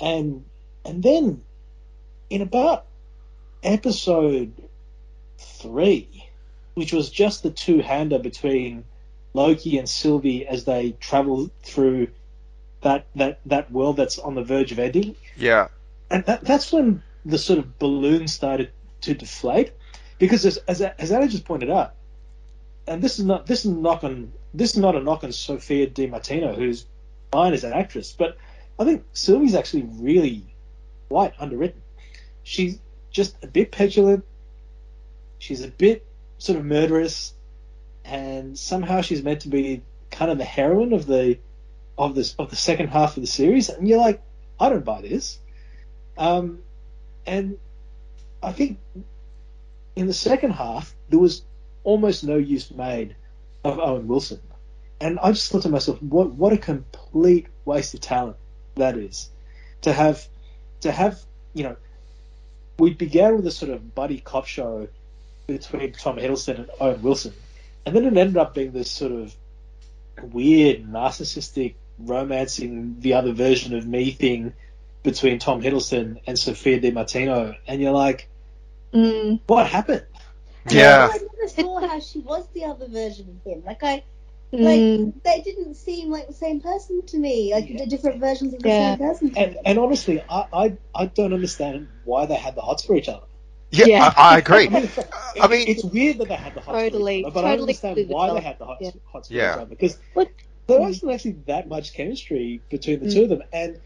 And 0.00 0.44
and 0.84 1.02
then 1.02 1.42
in 2.30 2.42
about 2.42 2.86
episode 3.62 4.52
three, 5.38 6.28
which 6.74 6.92
was 6.92 7.10
just 7.10 7.42
the 7.42 7.50
two 7.50 7.80
hander 7.80 8.18
between 8.18 8.84
Loki 9.34 9.78
and 9.78 9.88
Sylvie 9.88 10.46
as 10.46 10.64
they 10.64 10.92
travel 11.00 11.50
through 11.62 12.08
that 12.82 13.06
that 13.16 13.40
that 13.46 13.70
world 13.72 13.96
that's 13.96 14.18
on 14.18 14.34
the 14.34 14.42
verge 14.42 14.72
of 14.72 14.78
ending 14.78 15.16
Yeah. 15.36 15.68
and 16.10 16.24
that, 16.26 16.42
that's 16.42 16.72
when 16.72 17.02
the 17.24 17.38
sort 17.38 17.58
of 17.58 17.78
balloon 17.78 18.28
started 18.28 18.70
to 19.02 19.14
deflate, 19.14 19.72
because 20.18 20.46
as 20.46 20.58
as, 20.68 20.80
as 20.80 21.10
Anna 21.10 21.28
just 21.28 21.44
pointed 21.44 21.70
out, 21.70 21.94
and 22.86 23.02
this 23.02 23.18
is 23.18 23.24
not 23.24 23.46
this 23.46 23.64
is 23.64 23.70
knock 23.72 24.04
on 24.04 24.32
this 24.54 24.72
is 24.74 24.78
not 24.78 24.94
a 24.94 25.00
knock 25.00 25.24
on 25.24 25.32
Sophia 25.32 25.86
Di 25.88 26.06
Martino, 26.06 26.54
who's 26.54 26.86
fine 27.32 27.52
as 27.52 27.64
an 27.64 27.72
actress, 27.72 28.14
but 28.16 28.36
I 28.78 28.84
think 28.84 29.04
Sylvie's 29.12 29.54
actually 29.54 29.88
really 29.98 30.54
quite 31.08 31.34
underwritten. 31.38 31.82
She's 32.42 32.78
just 33.16 33.42
a 33.42 33.46
bit 33.46 33.72
petulant. 33.72 34.24
She's 35.38 35.64
a 35.64 35.68
bit 35.68 36.06
sort 36.36 36.58
of 36.58 36.66
murderous, 36.66 37.32
and 38.04 38.58
somehow 38.58 39.00
she's 39.00 39.22
meant 39.22 39.40
to 39.40 39.48
be 39.48 39.82
kind 40.10 40.30
of 40.30 40.36
the 40.36 40.44
heroine 40.44 40.92
of 40.92 41.06
the 41.06 41.38
of 41.96 42.14
this 42.14 42.34
of 42.38 42.50
the 42.50 42.56
second 42.56 42.88
half 42.88 43.16
of 43.16 43.22
the 43.22 43.26
series, 43.26 43.70
and 43.70 43.88
you're 43.88 43.98
like, 43.98 44.22
I 44.60 44.68
don't 44.68 44.84
buy 44.84 45.00
this. 45.00 45.38
Um, 46.18 46.60
and 47.26 47.58
I 48.42 48.52
think 48.52 48.78
in 49.96 50.06
the 50.06 50.14
second 50.14 50.50
half, 50.50 50.94
there 51.08 51.18
was 51.18 51.42
almost 51.84 52.22
no 52.22 52.36
use 52.36 52.70
made 52.70 53.16
of 53.64 53.78
Owen 53.78 54.08
Wilson. 54.08 54.42
And 55.00 55.18
I 55.18 55.32
just 55.32 55.50
thought 55.50 55.62
to 55.62 55.70
myself, 55.70 56.02
what 56.02 56.32
what 56.32 56.52
a 56.52 56.58
complete 56.58 57.46
waste 57.64 57.94
of 57.94 58.00
talent 58.00 58.36
that 58.74 58.98
is. 58.98 59.30
To 59.82 59.92
have 59.92 60.26
to 60.82 60.92
have, 60.92 61.18
you 61.54 61.64
know, 61.64 61.76
we 62.78 62.94
began 62.94 63.36
with 63.36 63.46
a 63.46 63.50
sort 63.50 63.72
of 63.72 63.94
buddy 63.94 64.20
cop 64.20 64.46
show 64.46 64.88
between 65.46 65.92
Tom 65.92 66.16
Hiddleston 66.16 66.58
and 66.58 66.70
Owen 66.80 67.02
Wilson. 67.02 67.32
And 67.84 67.94
then 67.94 68.04
it 68.04 68.16
ended 68.16 68.36
up 68.36 68.54
being 68.54 68.72
this 68.72 68.90
sort 68.90 69.12
of 69.12 69.34
weird, 70.22 70.84
narcissistic, 70.84 71.74
romancing 71.98 72.96
the 73.00 73.14
other 73.14 73.32
version 73.32 73.76
of 73.76 73.86
me 73.86 74.10
thing 74.10 74.52
between 75.02 75.38
Tom 75.38 75.62
Hiddleston 75.62 76.20
and 76.26 76.38
Sophia 76.38 76.80
Di 76.80 76.90
Martino, 76.90 77.54
and 77.66 77.80
you're 77.80 77.92
like, 77.92 78.28
Mm, 78.96 79.40
what 79.46 79.66
happened? 79.66 80.06
Yeah. 80.70 81.08
I 81.12 81.18
never 81.18 81.48
saw 81.48 81.86
how 81.86 82.00
she 82.00 82.20
was 82.20 82.46
the 82.54 82.64
other 82.64 82.88
version 82.88 83.28
of 83.28 83.52
him. 83.52 83.62
Like 83.64 83.82
I, 83.82 84.04
mm, 84.52 84.60
like 85.14 85.22
they 85.24 85.42
didn't 85.42 85.74
seem 85.74 86.10
like 86.10 86.26
the 86.26 86.32
same 86.34 86.60
person 86.60 87.02
to 87.06 87.18
me. 87.18 87.52
Like 87.54 87.68
Yeah. 87.68 87.78
they're 87.78 87.86
different 87.86 88.20
versions 88.20 88.54
of 88.54 88.62
the 88.62 88.68
Yeah. 88.68 88.96
same 88.96 88.98
person. 89.06 89.30
To 89.30 89.40
And, 89.40 89.52
me. 89.54 89.60
and 89.64 89.78
honestly, 89.78 90.22
I, 90.28 90.46
I 90.52 90.76
I 90.94 91.06
don't 91.06 91.32
understand 91.32 91.88
why 92.04 92.26
they 92.26 92.34
had 92.36 92.54
the 92.54 92.60
hots 92.62 92.84
for 92.84 92.96
each 92.96 93.08
other. 93.08 93.26
Yeah, 93.72 93.86
Yeah. 93.86 94.14
I, 94.16 94.34
I 94.34 94.38
agree. 94.38 94.66
I 94.66 94.70
mean, 94.70 94.88
I 95.42 95.48
mean- 95.48 95.68
it's 95.68 95.84
weird 95.84 96.18
that 96.18 96.28
they 96.28 96.36
had 96.36 96.54
the 96.54 96.60
hots 96.60 96.78
Totally, 96.78 97.22
for 97.22 97.28
each 97.28 97.32
other, 97.32 97.34
but 97.34 97.44
I 97.44 97.56
don't 97.56 97.66
totally 97.66 97.90
understand 97.96 98.08
why 98.08 98.32
they 98.34 98.40
had 98.40 98.58
the 98.58 98.64
hots, 98.66 98.80
yeah. 98.82 98.90
hots 99.12 99.28
for 99.28 99.34
Yeah. 99.34 99.52
each 99.52 99.56
other 99.58 99.66
because 99.66 99.98
What- 100.14 100.30
there 100.68 100.78
Mm. 100.78 100.82
wasn't 100.82 101.12
actually 101.12 101.36
that 101.46 101.68
much 101.68 101.92
chemistry 101.94 102.60
between 102.70 103.00
the 103.00 103.06
Mm. 103.06 103.12
two 103.12 103.22
of 103.24 103.28
them. 103.28 103.42
And 103.52 103.80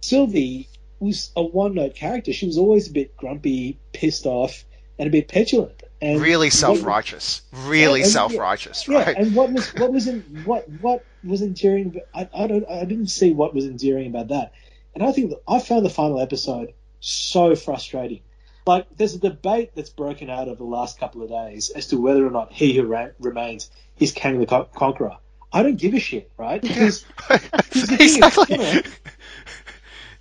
Sylvie 0.00 0.68
was 1.00 1.30
a 1.36 1.42
one-note 1.42 1.94
character. 1.94 2.32
She 2.32 2.46
was 2.46 2.58
always 2.58 2.88
a 2.88 2.92
bit 2.92 3.16
grumpy, 3.16 3.78
pissed 3.92 4.26
off, 4.26 4.64
and 4.98 5.06
a 5.06 5.10
bit 5.10 5.28
petulant. 5.28 5.82
And 6.02 6.20
really 6.20 6.50
self-righteous. 6.50 7.42
Really 7.64 8.00
And- 8.00 8.04
and- 8.04 8.12
self-righteous, 8.12 8.86
Yeah, 8.88 9.04
right? 9.04 9.16
and 9.16 9.34
what 9.34 9.50
was 9.52 9.68
what 9.74 9.92
was 9.92 10.06
in 10.06 10.20
what 10.44 10.68
what 10.80 11.04
was 11.24 11.40
endearing? 11.42 12.00
I, 12.14 12.28
I 12.34 12.46
don't 12.46 12.68
I 12.68 12.84
didn't 12.84 13.08
see 13.08 13.32
what 13.32 13.54
was 13.54 13.64
endearing 13.64 14.08
about 14.08 14.28
that, 14.28 14.52
and 14.94 15.02
I 15.02 15.12
think 15.12 15.32
I 15.48 15.58
found 15.58 15.84
the 15.86 15.90
final 15.90 16.20
episode 16.20 16.74
so 17.00 17.54
frustrating. 17.54 18.20
Like 18.66 18.86
there's 18.96 19.14
a 19.14 19.18
debate 19.18 19.70
that's 19.74 19.90
broken 19.90 20.28
out 20.28 20.48
over 20.48 20.56
the 20.56 20.64
last 20.64 20.98
couple 20.98 21.22
of 21.22 21.28
days 21.30 21.70
as 21.70 21.86
to 21.88 22.00
whether 22.00 22.26
or 22.26 22.30
not 22.30 22.52
he 22.52 22.74
who 22.76 22.82
ra- 22.84 23.08
remains 23.20 23.70
is 23.98 24.12
Kang 24.12 24.38
the 24.38 24.46
Con- 24.46 24.66
Conqueror. 24.74 25.16
I 25.52 25.62
don't 25.62 25.76
give 25.76 25.94
a 25.94 26.00
shit, 26.00 26.30
right? 26.36 26.60
Because 26.60 27.04
the 27.28 27.38
thing 27.38 28.00
is, 28.00 28.16
exactly. 28.16 28.56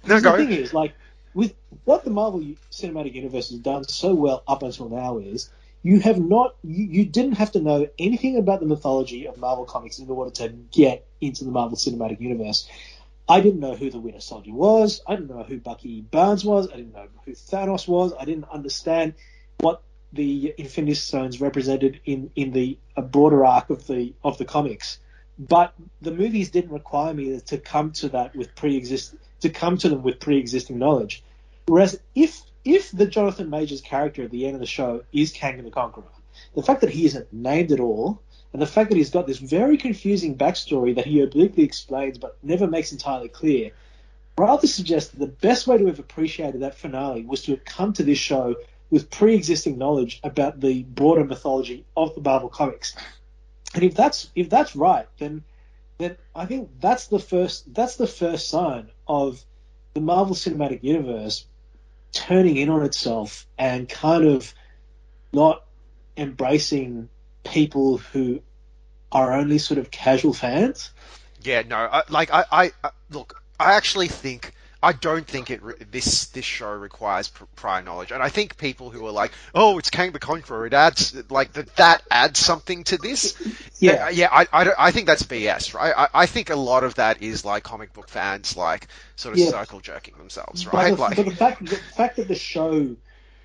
no, 0.08 0.20
the 0.20 0.32
thing 0.38 0.51
is, 0.51 0.74
like, 0.74 0.94
with 1.34 1.53
what 1.84 2.05
the 2.05 2.12
Marvel 2.12 2.39
Cinematic 2.72 3.13
Universe 3.15 3.50
has 3.50 3.60
done 3.60 3.84
so 3.86 4.13
well 4.13 4.44
up 4.48 4.63
until 4.63 4.88
now 4.89 5.17
is 5.17 5.50
you 5.86 6.00
have 6.00 6.20
not, 6.20 6.56
you, 6.63 6.84
you 6.84 7.06
didn't 7.06 7.34
have 7.34 7.51
to 7.51 7.62
know 7.62 7.88
anything 8.00 8.38
about 8.38 8.60
the 8.60 8.65
mythology 8.65 9.27
of 9.27 9.38
Marvel 9.38 9.65
Comics 9.65 10.00
in 10.00 10.10
order 10.10 10.32
to 10.32 10.50
get 10.50 11.06
into 11.22 11.46
the 11.46 11.51
Marvel 11.51 11.77
Cinematic 11.77 12.20
Universe. 12.20 12.68
I 13.30 13.39
didn't 13.39 13.60
know 13.60 13.75
who 13.75 13.92
the 13.92 14.00
Winter 14.00 14.20
Soldier 14.20 14.51
was. 14.51 15.01
I 15.06 15.15
didn't 15.15 15.30
know 15.30 15.44
who 15.44 15.60
Bucky 15.60 16.01
Barnes 16.01 16.44
was. 16.44 16.70
I 16.74 16.77
didn't 16.77 16.94
know 16.94 17.06
who 17.24 17.34
Thanos 17.34 17.88
was. 17.88 18.13
I 18.20 18.25
didn't 18.25 18.46
understand 18.51 19.13
what 19.60 19.84
the 20.12 20.56
Infinity 20.58 20.96
Stones 20.96 21.39
represented 21.39 22.00
in, 22.04 22.32
in 22.36 22.51
the 22.51 22.80
broader 23.12 23.46
arc 23.46 23.70
of 23.70 23.86
the 23.86 24.15
of 24.24 24.39
the 24.39 24.46
comics. 24.46 24.98
But 25.38 25.75
the 26.01 26.12
movies 26.12 26.50
didn't 26.50 26.72
require 26.72 27.13
me 27.13 27.39
to 27.39 27.60
come 27.60 27.92
to 27.92 28.10
that 28.10 28.36
with 28.36 28.56
pre-exist 28.56 29.13
to 29.42 29.50
come 29.50 29.77
to 29.77 29.89
them 29.89 30.01
with 30.01 30.20
pre-existing 30.20 30.80
knowledge. 30.80 31.24
Whereas 31.68 32.00
if 32.15 32.42
if 32.65 32.91
the 32.91 33.05
Jonathan 33.05 33.50
Majors 33.50 33.81
character 33.81 34.24
at 34.24 34.31
the 34.31 34.45
end 34.45 34.55
of 34.55 34.60
the 34.60 34.65
show 34.65 35.03
is 35.13 35.31
Kang 35.31 35.63
the 35.63 35.69
Conqueror, 35.69 36.03
the 36.55 36.63
fact 36.63 36.81
that 36.81 36.89
he 36.89 37.05
isn't 37.05 37.31
named 37.31 37.72
at 37.72 37.79
all, 37.79 38.19
and 38.51 38.62
the 38.62 38.65
fact 38.67 38.89
that 38.89 38.98
he's 38.98 39.12
got 39.12 39.27
this 39.27 39.38
very 39.38 39.77
confusing 39.77 40.36
backstory 40.36 40.95
that 40.95 41.05
he 41.05 41.22
obliquely 41.22 41.63
explains 41.63 42.17
but 42.17 42.38
never 42.41 42.67
makes 42.67 42.91
entirely 42.91 43.29
clear, 43.29 43.72
rather 44.38 44.67
suggests 44.67 45.12
that 45.12 45.19
the 45.19 45.27
best 45.27 45.67
way 45.67 45.77
to 45.77 45.86
have 45.86 46.00
appreciated 46.00 46.62
that 46.62 46.75
finale 46.75 47.24
was 47.24 47.43
to 47.43 47.51
have 47.51 47.63
come 47.63 47.93
to 47.93 48.03
this 48.03 48.17
show 48.17 48.55
with 48.89 49.10
pre-existing 49.10 49.77
knowledge 49.77 50.19
about 50.24 50.60
the 50.60 50.84
broader 50.84 51.24
mythology 51.24 51.86
of 51.95 52.15
the 52.15 52.22
Marvel 52.22 52.50
comics. 52.50 52.95
And 53.74 53.84
if 53.84 53.93
that's 53.93 54.29
if 54.36 54.50
that's 54.50 54.75
right, 54.75 55.07
then 55.19 55.43
then 55.98 56.17
I 56.34 56.45
think 56.45 56.69
that's 56.79 57.07
the 57.07 57.19
first 57.19 57.74
that's 57.74 57.98
the 57.98 58.07
first 58.07 58.50
sign 58.50 58.89
of 59.07 59.43
the 59.93 60.01
Marvel 60.01 60.36
Cinematic 60.36 60.84
Universe 60.84 61.45
turning 62.15 62.57
in 62.57 62.69
on 62.69 62.84
itself 62.84 63.45
and 63.60 63.88
kind 63.88 64.25
of 64.25 64.51
not 65.31 65.63
embracing 66.17 67.10
people 67.43 67.98
who 67.98 68.41
are 69.12 69.34
only 69.34 69.60
sort 69.60 69.77
of 69.77 69.91
casual 69.91 70.34
fans. 70.34 70.91
Yeah, 71.43 71.62
no, 71.67 71.75
I, 71.75 72.03
like 72.10 72.34
I, 72.34 72.45
I, 72.51 72.72
I, 72.84 72.89
look, 73.12 73.43
I 73.60 73.74
actually 73.75 74.07
think 74.07 74.53
I 74.84 74.91
don't 74.91 75.25
think 75.25 75.50
it 75.50 75.63
re- 75.63 75.74
this 75.91 76.27
this 76.27 76.46
show 76.46 76.72
requires 76.72 77.29
pr- 77.29 77.46
prior 77.55 77.82
knowledge, 77.82 78.12
and 78.12 78.22
I 78.22 78.29
think 78.29 78.58
people 78.58 78.89
who 78.91 79.05
are 79.08 79.12
like, 79.12 79.32
oh, 79.55 79.77
it's 79.79 79.89
Kang 79.89 80.12
the 80.12 80.20
Conqueror, 80.20 80.65
it 80.67 80.74
adds 80.74 81.15
like 81.32 81.53
that 81.53 81.75
that 81.77 82.03
adds 82.12 82.39
something 82.39 82.84
to 82.86 82.98
this. 82.98 83.36
Yeah. 83.79 84.05
Uh, 84.05 84.10
yeah, 84.10 84.29
I, 84.32 84.48
I, 84.53 84.63
don't- 84.63 84.75
I 84.79 84.91
think 84.91 85.05
that's 85.05 85.24
BS, 85.24 85.74
right? 85.74 85.94
I, 85.96 86.08
I 86.13 86.25
think 86.27 86.50
a 86.50 86.55
lot 86.55 86.86
of 86.86 86.96
that 86.96 87.22
is 87.22 87.44
like 87.44 87.63
comic 87.63 87.91
book 87.91 88.08
fans 88.08 88.55
like 88.55 88.88
sort 89.17 89.34
of 89.34 89.39
Yeah. 89.39 89.50
circle 89.50 89.82
jerking 89.82 90.15
themselves, 90.17 90.63
But 90.63 90.74
right? 90.74 90.96
the, 90.96 91.01
like, 91.01 91.15
but 91.17 91.25
the 91.25 91.36
fact 91.36 91.65
the 91.65 91.75
fact 91.75 92.15
that 92.15 92.29
the 92.29 92.36
show 92.36 92.96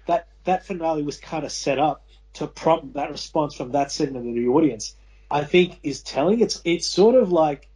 that 0.06 0.28
that 0.44 0.64
finale 0.66 1.02
was 1.02 1.16
kind 1.18 1.44
of 1.44 1.50
set 1.50 1.80
up 1.80 2.04
to 2.34 2.46
prompt 2.46 2.94
that 2.94 3.10
response 3.10 3.56
from 3.56 3.72
that 3.72 3.90
segment 3.90 4.28
of 4.28 4.34
the 4.34 4.46
audience, 4.46 4.94
I 5.28 5.42
think 5.44 5.80
is 5.82 6.00
telling. 6.02 6.38
It's 6.40 6.60
it's 6.64 6.86
sort 6.86 7.16
of 7.16 7.32
like 7.32 7.68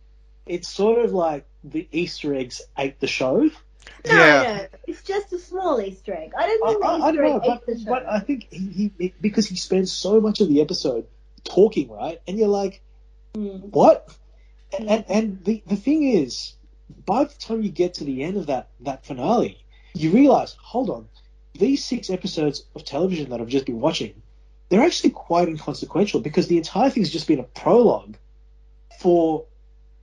it's 0.47 0.69
sort 0.69 1.05
of 1.05 1.13
like 1.13 1.47
the 1.65 1.89
Easter 1.93 2.35
eggs 2.35 2.63
ate 2.79 3.01
the 3.01 3.07
show. 3.07 3.39
No, 3.41 3.51
Yeah. 4.07 4.43
no, 4.73 4.79
it's 4.87 5.03
just 5.03 5.33
a 5.33 5.39
small 5.39 5.81
Easter 5.81 6.15
egg. 6.15 6.33
I 6.39 6.47
don't 6.47 6.63
I, 6.65 6.69
think 6.69 6.81
the 6.83 6.87
I, 6.87 6.91
I 6.93 6.97
Easter 7.11 7.23
don't 7.23 7.31
know, 7.31 7.37
egg 7.39 7.43
but, 7.47 7.53
ate 7.53 7.67
the 7.79 7.85
show. 7.85 7.91
but 7.91 8.07
I 8.07 8.19
think 8.21 8.47
he, 8.51 8.93
he 8.99 9.15
because 9.21 9.47
he 9.47 9.57
spends 9.57 9.93
so 9.93 10.21
much 10.21 10.41
of 10.41 10.49
the 10.49 10.61
episode 10.61 11.07
talking, 11.45 11.91
right? 11.91 12.21
And 12.29 12.39
you're 12.39 12.49
like, 12.49 12.81
Mm. 13.35 13.71
what? 13.73 14.15
And 14.79 14.89
and, 14.89 15.05
and 15.09 15.45
the, 15.45 15.63
the 15.67 15.75
thing 15.77 16.05
is, 16.05 16.53
by 17.05 17.25
the 17.25 17.35
time 17.35 17.63
you 17.63 17.71
get 17.71 17.95
to 17.95 18.05
the 18.05 18.23
end 18.23 18.37
of 18.37 18.47
that 18.47 18.69
that 18.81 19.05
finale, 19.05 19.59
you 19.95 20.11
realize, 20.13 20.53
hold 20.61 20.89
on, 20.91 21.09
these 21.55 21.85
six 21.85 22.11
episodes 22.11 22.65
of 22.77 22.85
television 22.85 23.31
that 23.31 23.41
I've 23.41 23.49
just 23.49 23.67
been 23.67 23.81
watching, 23.81 24.23
they're 24.69 24.83
actually 24.85 25.11
quite 25.11 25.49
inconsequential 25.49 26.21
because 26.21 26.47
the 26.47 26.59
entire 26.59 26.91
thing's 26.91 27.11
just 27.11 27.27
been 27.27 27.41
a 27.41 27.45
prologue 27.45 28.17
for 29.01 29.47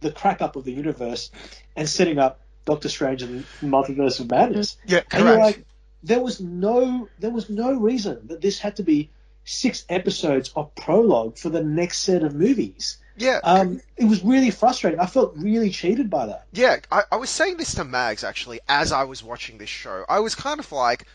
the 0.01 0.11
crack 0.11 0.41
up 0.41 0.55
of 0.55 0.65
the 0.65 0.73
universe 0.73 1.31
and 1.75 1.87
setting 1.87 2.19
up 2.19 2.39
Doctor 2.65 2.89
Strange 2.89 3.23
and 3.23 3.45
Multiverse 3.61 4.19
of 4.19 4.29
Madness. 4.29 4.77
Yeah, 4.85 5.01
And 5.11 5.23
you're 5.23 5.33
correct. 5.37 5.57
like, 5.57 5.65
there 6.03 6.19
was 6.19 6.39
no 6.41 7.07
there 7.19 7.29
was 7.29 7.49
no 7.49 7.73
reason 7.73 8.27
that 8.27 8.41
this 8.41 8.59
had 8.59 8.75
to 8.77 8.83
be 8.83 9.09
six 9.45 9.85
episodes 9.89 10.51
of 10.55 10.73
prologue 10.75 11.37
for 11.37 11.49
the 11.49 11.63
next 11.63 11.99
set 11.99 12.23
of 12.23 12.33
movies. 12.35 12.97
yeah, 13.17 13.39
Um, 13.43 13.81
it 13.97 14.05
was 14.05 14.23
really 14.23 14.51
frustrating. 14.51 14.99
I 14.99 15.05
felt 15.05 15.33
really 15.35 15.69
cheated 15.69 16.09
by 16.09 16.27
that. 16.27 16.45
Yeah, 16.53 16.77
I, 16.91 17.03
I 17.11 17.15
was 17.17 17.29
saying 17.29 17.57
this 17.57 17.75
to 17.75 17.83
Mags 17.83 18.23
actually 18.23 18.59
as 18.67 18.91
I 18.91 19.03
was 19.03 19.23
watching 19.23 19.57
this 19.57 19.69
show. 19.69 20.05
I 20.09 20.19
was 20.19 20.35
kind 20.35 20.59
of 20.59 20.71
like, 20.71 21.05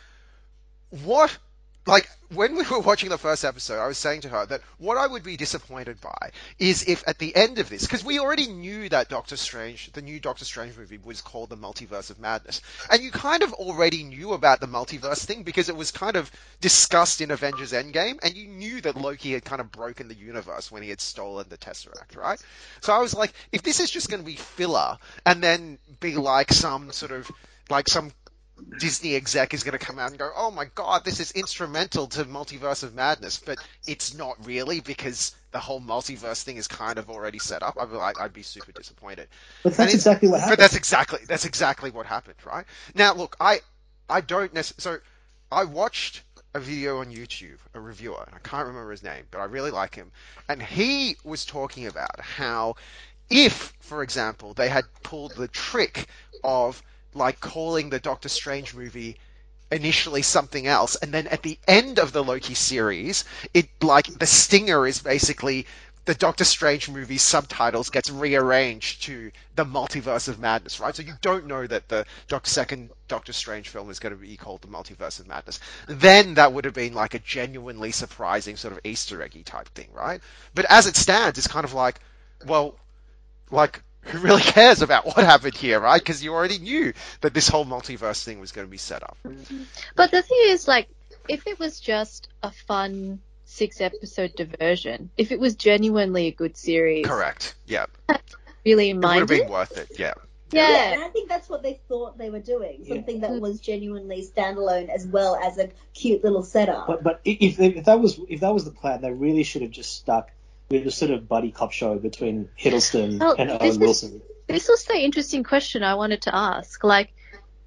what? 0.91 1.37
Like, 1.87 2.11
when 2.35 2.57
we 2.57 2.65
were 2.65 2.81
watching 2.81 3.11
the 3.11 3.19
first 3.19 3.45
episode, 3.45 3.81
I 3.81 3.87
was 3.87 3.97
saying 3.97 4.23
to 4.23 4.29
her 4.29 4.45
that 4.47 4.61
what 4.79 4.99
I 4.99 5.07
would 5.07 5.23
be 5.23 5.37
disappointed 5.37 6.01
by 6.01 6.31
is 6.59 6.83
if 6.89 7.07
at 7.07 7.19
the 7.19 7.35
end 7.37 7.61
of 7.61 7.69
this, 7.69 7.83
because 7.83 8.05
we 8.05 8.19
already 8.19 8.49
knew 8.49 8.89
that 8.89 9.09
Doctor 9.09 9.37
Strange, 9.37 9.93
the 9.93 10.03
new 10.03 10.19
Doctor 10.19 10.45
Strange 10.45 10.77
movie 10.77 10.99
was 10.99 11.23
called 11.23 11.51
The 11.51 11.57
Multiverse 11.57 12.11
of 12.11 12.19
Madness. 12.19 12.61
And 12.91 13.05
you 13.05 13.13
kind 13.13 13.45
of 13.45 13.53
already 13.53 14.03
knew 14.03 14.33
about 14.33 14.59
the 14.59 14.67
multiverse 14.67 15.25
thing 15.25 15.45
because 15.45 15.69
it 15.69 15.77
was 15.77 15.93
kind 15.93 16.17
of 16.17 16.31
discussed 16.61 17.21
in 17.21 17.31
Avengers 17.31 17.73
Endgame, 17.73 18.19
and 18.23 18.37
you 18.37 18.49
knew 18.49 18.81
that 18.81 18.97
Loki 18.97 19.33
had 19.33 19.45
kind 19.45 19.61
of 19.61 19.71
broken 19.71 20.09
the 20.09 20.15
universe 20.17 20.73
when 20.73 20.83
he 20.83 20.91
had 20.91 21.01
stolen 21.01 21.47
the 21.49 21.57
Tesseract, 21.57 22.17
right? 22.17 22.43
So 22.81 22.93
I 22.93 22.99
was 22.99 23.15
like, 23.15 23.33
if 23.53 23.63
this 23.63 23.79
is 23.79 23.91
just 23.91 24.11
going 24.11 24.23
to 24.23 24.27
be 24.27 24.37
filler 24.37 24.99
and 25.25 25.41
then 25.41 25.79
be 26.01 26.17
like 26.17 26.53
some 26.53 26.91
sort 26.91 27.13
of 27.13 27.31
like 27.71 27.89
some 27.89 28.13
Disney 28.79 29.15
exec 29.15 29.55
is 29.55 29.63
going 29.63 29.79
to 29.79 29.85
come 29.85 29.99
out 29.99 30.11
and 30.11 30.19
go, 30.19 30.31
"Oh 30.35 30.51
my 30.51 30.67
god, 30.75 31.05
this 31.05 31.21
is 31.21 31.33
instrumental 31.33 32.07
to 32.09 32.25
Multiverse 32.25 32.83
of 32.83 32.95
Madness," 32.95 33.39
but 33.39 33.59
it's 33.87 34.15
not 34.15 34.47
really 34.47 34.81
because 34.81 35.35
the 35.53 35.59
whole 35.59 35.81
multiverse 35.81 36.43
thing 36.43 36.57
is 36.57 36.69
kind 36.69 36.99
of 36.99 37.11
already 37.11 37.39
set 37.39 37.63
up. 37.63 37.77
I'd 37.81 37.91
be 37.91 37.97
like, 37.97 38.21
I'd 38.21 38.33
be 38.33 38.43
super 38.43 38.73
disappointed. 38.73 39.29
But 39.63 39.77
that's 39.77 39.95
exactly 39.95 40.29
what 40.29 40.41
happened. 40.41 40.59
But 40.59 40.63
that's 40.63 40.77
exactly 40.77 41.21
that's 41.27 41.45
exactly 41.45 41.91
what 41.91 42.07
happened, 42.07 42.37
right? 42.45 42.65
Now, 42.95 43.15
look, 43.15 43.37
I 43.41 43.61
I 44.09 44.21
don't 44.21 44.53
necessarily. 44.53 45.01
So 45.01 45.07
I 45.51 45.65
watched 45.65 46.23
a 46.55 46.61
video 46.61 47.01
on 47.01 47.13
YouTube, 47.13 47.59
a 47.75 47.81
reviewer, 47.81 48.23
and 48.27 48.35
I 48.35 48.39
can't 48.39 48.67
remember 48.67 48.91
his 48.91 49.03
name, 49.03 49.25
but 49.31 49.41
I 49.41 49.45
really 49.45 49.71
like 49.71 49.95
him, 49.95 50.11
and 50.49 50.63
he 50.63 51.17
was 51.25 51.45
talking 51.45 51.87
about 51.87 52.21
how 52.21 52.77
if, 53.29 53.75
for 53.81 54.03
example, 54.03 54.55
they 54.55 54.69
had 54.69 54.85
pulled 55.03 55.33
the 55.33 55.49
trick 55.49 56.07
of 56.45 56.83
like 57.17 57.41
calling 57.41 57.91
the 57.91 57.99
Doctor 57.99 58.29
Strange 58.29 58.75
movie 58.75 59.17
initially 59.71 60.23
something 60.23 60.67
else, 60.67 60.97
and 60.97 61.13
then 61.13 61.27
at 61.27 61.43
the 61.43 61.59
end 61.67 61.99
of 61.99 62.13
the 62.13 62.23
Loki 62.23 62.55
series, 62.55 63.25
it 63.53 63.69
like 63.83 64.07
the 64.07 64.27
stinger 64.27 64.87
is 64.87 65.01
basically 65.01 65.67
the 66.07 66.15
Doctor 66.15 66.45
Strange 66.45 66.89
movie 66.89 67.19
subtitles 67.19 67.91
gets 67.91 68.11
rearranged 68.11 69.03
to 69.03 69.33
the 69.57 69.65
multiverse 69.65 70.29
of 70.29 70.39
madness, 70.39 70.79
right? 70.79 70.95
So 70.95 71.03
you 71.03 71.15
don't 71.21 71.47
know 71.47 71.67
that 71.67 71.89
the 71.89 72.07
Doctor 72.29 72.49
second 72.49 72.91
Doctor 73.09 73.33
Strange 73.33 73.69
film 73.69 73.91
is 73.91 73.99
going 73.99 74.15
to 74.15 74.21
be 74.21 74.37
called 74.37 74.63
the 74.63 74.69
multiverse 74.69 75.19
of 75.19 75.27
madness. 75.27 75.59
Then 75.89 76.35
that 76.35 76.53
would 76.53 76.65
have 76.65 76.75
been 76.75 76.95
like 76.95 77.15
a 77.15 77.19
genuinely 77.19 77.91
surprising 77.91 78.57
sort 78.57 78.73
of 78.73 78.81
Easter 78.85 79.21
eggy 79.21 79.43
type 79.43 79.69
thing, 79.71 79.89
right? 79.93 80.21
But 80.55 80.67
as 80.67 80.87
it 80.87 80.95
stands, 80.95 81.39
it's 81.39 81.49
kind 81.49 81.65
of 81.65 81.75
like, 81.75 81.99
well, 82.47 82.77
like 83.51 83.83
who 84.07 84.19
really 84.19 84.43
cares 84.43 84.83
about 84.83 85.07
what 85.07 85.17
happened 85.17 85.55
here, 85.55 85.81
right? 85.81 86.01
Because 86.01 86.23
you 86.23 86.33
already 86.33 86.59
knew 86.59 86.93
that 87.21 87.35
this 87.35 87.49
whole 87.49 87.65
multiverse 87.65 88.23
thing 88.25 88.41
was 88.41 88.53
going 88.53 88.67
to 88.67 88.71
be 88.71 88.79
set 88.79 89.03
up. 89.03 89.17
But 89.95 90.11
the 90.11 90.23
thing 90.23 90.39
is, 90.45 90.69
like, 90.69 90.89
if 91.29 91.47
it 91.47 91.59
was 91.59 91.81
just 91.81 92.29
a 92.43 92.51
fun 92.51 93.21
six 93.45 93.81
episode 93.81 94.35
diversion, 94.37 95.11
if 95.17 95.33
it 95.33 95.41
was 95.41 95.55
genuinely 95.55 96.27
a 96.27 96.33
good 96.33 96.57
series, 96.57 97.07
Correct. 97.07 97.55
Yeah. 97.67 97.87
really 98.65 98.91
It 98.91 98.97
would 98.97 99.17
have 99.19 99.29
been 99.29 99.49
worth 99.49 99.77
it. 99.77 99.99
Yeah. 99.99 100.15
Yeah. 100.53 100.71
yeah. 100.71 100.93
and 100.95 101.03
I 101.03 101.09
think 101.09 101.29
that's 101.29 101.49
what 101.49 101.63
they 101.63 101.81
thought 101.89 102.19
they 102.19 102.31
were 102.31 102.41
doing. 102.41 102.81
Yeah. 102.83 102.97
Something 102.97 103.21
that 103.21 103.33
was 103.33 103.61
genuinely 103.61 104.25
standalone 104.25 104.89
as 104.89 105.07
well 105.07 105.37
as 105.37 105.59
a 105.59 105.71
cute 105.93 106.23
little 106.23 106.43
setup. 106.43 106.87
But 106.87 107.03
but 107.03 107.21
if, 107.25 107.57
they, 107.57 107.69
if 107.69 107.85
that 107.87 107.99
was 108.01 108.21
if 108.29 108.41
that 108.41 108.55
was 108.55 108.65
the 108.65 108.71
plan, 108.71 109.01
they 109.01 109.11
really 109.11 109.43
should 109.43 109.63
have 109.63 109.73
just 109.73 109.97
stuck 109.97 110.31
with 110.69 110.87
a 110.87 110.91
sort 110.91 111.11
of 111.11 111.29
buddy 111.29 111.51
cop 111.51 111.73
show 111.73 111.99
between 111.99 112.49
Hiddleston 112.59 113.21
Well, 113.21 113.37
and 113.39 113.51
this 113.51 113.61
Owen 113.61 113.71
is- 113.71 113.79
Wilson. 113.79 114.23
This 114.49 114.69
was 114.69 114.85
the 114.85 114.95
interesting 114.97 115.43
question 115.43 115.83
I 115.83 115.95
wanted 115.97 116.23
to 116.23 116.35
ask. 116.35 116.83
Like, 116.85 117.13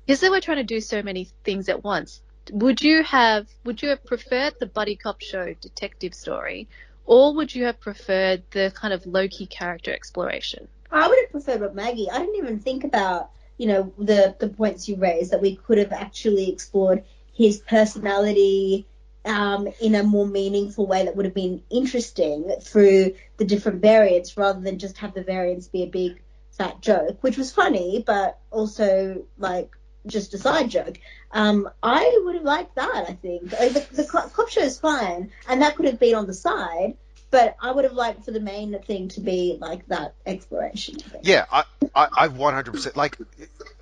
because 0.05 0.21
they 0.21 0.29
were 0.29 0.39
trying 0.41 0.57
to 0.57 0.63
do 0.63 0.79
so 0.79 1.03
many 1.03 1.27
things 1.43 1.67
at 1.69 1.83
once. 1.83 2.21
Would 2.51 2.81
you 2.81 3.03
have 3.03 3.47
would 3.63 3.81
you 3.81 3.89
have 3.89 4.03
preferred 4.05 4.55
the 4.59 4.65
buddy 4.65 4.95
cop 4.95 5.21
show 5.21 5.53
detective 5.53 6.13
story, 6.15 6.67
or 7.05 7.35
would 7.35 7.53
you 7.53 7.65
have 7.65 7.79
preferred 7.79 8.43
the 8.51 8.71
kind 8.73 8.93
of 8.93 9.05
Loki 9.05 9.45
character 9.45 9.93
exploration? 9.93 10.67
I 10.91 11.07
would 11.07 11.19
have 11.19 11.31
preferred 11.31 11.61
what 11.61 11.75
Maggie. 11.75 12.09
I 12.09 12.17
didn't 12.17 12.37
even 12.37 12.59
think 12.59 12.85
about, 12.85 13.29
you 13.57 13.67
know, 13.67 13.93
the 13.99 14.35
the 14.39 14.47
points 14.49 14.89
you 14.89 14.95
raised 14.95 15.31
that 15.31 15.41
we 15.41 15.57
could 15.57 15.77
have 15.77 15.91
actually 15.91 16.49
explored 16.49 17.03
his 17.33 17.59
personality 17.59 18.87
um, 19.25 19.67
in 19.81 19.95
a 19.95 20.03
more 20.03 20.25
meaningful 20.25 20.87
way 20.87 21.05
that 21.05 21.15
would 21.15 21.25
have 21.25 21.33
been 21.33 21.61
interesting 21.69 22.55
through 22.61 23.13
the 23.37 23.45
different 23.45 23.81
variants 23.81 24.37
rather 24.37 24.59
than 24.59 24.79
just 24.79 24.97
have 24.97 25.13
the 25.13 25.23
variants 25.23 25.67
be 25.67 25.83
a 25.83 25.87
big 25.87 26.21
fat 26.51 26.81
joke, 26.81 27.17
which 27.21 27.37
was 27.37 27.51
funny, 27.51 28.03
but 28.05 28.39
also 28.51 29.23
like 29.37 29.75
just 30.05 30.33
a 30.33 30.37
side 30.37 30.69
joke. 30.69 30.99
Um, 31.31 31.69
I 31.83 32.21
would 32.23 32.35
have 32.35 32.43
liked 32.43 32.75
that. 32.75 33.05
I 33.07 33.13
think 33.13 33.49
the, 33.49 33.85
the 33.91 34.03
cop 34.05 34.49
show 34.49 34.61
is 34.61 34.79
fine, 34.79 35.31
and 35.47 35.61
that 35.61 35.75
could 35.75 35.85
have 35.85 35.99
been 35.99 36.15
on 36.15 36.27
the 36.27 36.33
side. 36.33 36.95
But 37.31 37.55
I 37.61 37.71
would 37.71 37.83
have 37.83 37.93
liked 37.93 38.25
for 38.25 38.31
the 38.31 38.39
main 38.39 38.77
thing 38.81 39.09
to 39.09 39.21
be 39.21 39.57
like 39.61 39.87
that 39.87 40.15
exploration. 40.25 40.97
Yeah, 41.21 41.45
I, 41.51 41.63
I, 41.93 42.07
I 42.17 42.27
100% 42.27 42.95
like. 42.95 43.17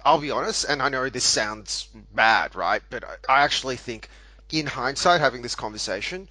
I'll 0.03 0.19
be 0.19 0.31
honest, 0.31 0.65
and 0.67 0.81
I 0.81 0.89
know 0.89 1.07
this 1.09 1.23
sounds 1.23 1.87
bad, 2.13 2.55
right? 2.55 2.81
But 2.89 3.05
I, 3.05 3.15
I 3.29 3.43
actually 3.43 3.77
think, 3.77 4.09
in 4.51 4.65
hindsight, 4.67 5.21
having 5.21 5.41
this 5.41 5.55
conversation, 5.55 6.27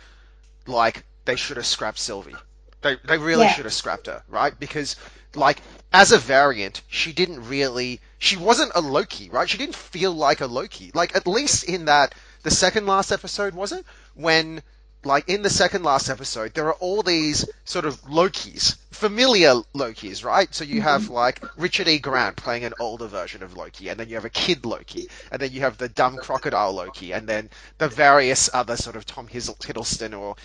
like 0.67 1.05
they 1.25 1.37
should 1.37 1.57
have 1.57 1.67
scrapped 1.67 1.99
Sylvie. 1.99 2.35
They 2.83 2.97
they 3.05 3.19
really 3.19 3.45
Yeah. 3.45 3.53
should 3.53 3.65
have 3.65 3.75
scrapped 3.75 4.07
her, 4.07 4.23
right? 4.29 4.59
Because 4.59 4.97
like 5.35 5.61
as 5.93 6.13
a 6.13 6.19
variant, 6.19 6.83
she 6.89 7.13
didn't 7.13 7.49
really. 7.49 8.01
She 8.19 8.37
wasn't 8.37 8.73
a 8.75 8.81
Loki, 8.81 9.29
right? 9.31 9.49
She 9.49 9.59
didn't 9.59 9.77
feel 9.77 10.13
like 10.13 10.41
a 10.41 10.47
Loki. 10.47 10.91
Like 10.95 11.15
at 11.15 11.27
least 11.27 11.65
in 11.65 11.85
that 11.87 12.15
the 12.43 12.51
second 12.51 12.87
last 12.87 13.13
episode 13.13 13.55
was 13.55 13.73
it 13.73 13.85
when 14.15 14.63
like 15.07 15.29
in 15.29 15.43
the 15.43 15.51
second 15.51 15.83
last 15.83 16.11
episode, 16.11 16.55
there 16.55 16.67
are 16.67 16.75
all 16.75 17.03
these 17.03 17.49
sort 17.65 17.85
of 17.85 18.01
Lokis, 18.03 18.77
familiar 18.91 19.55
Lokis, 19.75 20.25
right? 20.25 20.53
So 20.55 20.65
you 20.65 20.83
have 20.83 21.03
mm-hmm. 21.03 21.15
like 21.15 21.45
Richard 21.57 21.89
E. 21.89 21.99
Grant 21.99 22.37
playing 22.37 22.65
an 22.65 22.75
older 22.81 23.07
version 23.07 23.43
of 23.43 23.57
Loki, 23.57 23.89
and 23.89 23.99
then 23.99 24.09
you 24.09 24.17
have 24.17 24.25
a 24.25 24.31
kid 24.31 24.65
Loki, 24.65 25.09
and 25.31 25.41
then 25.41 25.53
you 25.53 25.61
have 25.61 25.79
the 25.79 25.89
dumb 25.89 26.17
crocodile 26.17 26.73
Loki, 26.73 27.13
and 27.13 27.27
then 27.27 27.51
the 27.79 27.89
various 27.89 28.51
other 28.53 28.77
sort 28.77 28.97
of 28.97 29.07
Tom 29.07 29.29
Hiddleston 29.29 30.19
or 30.19 30.37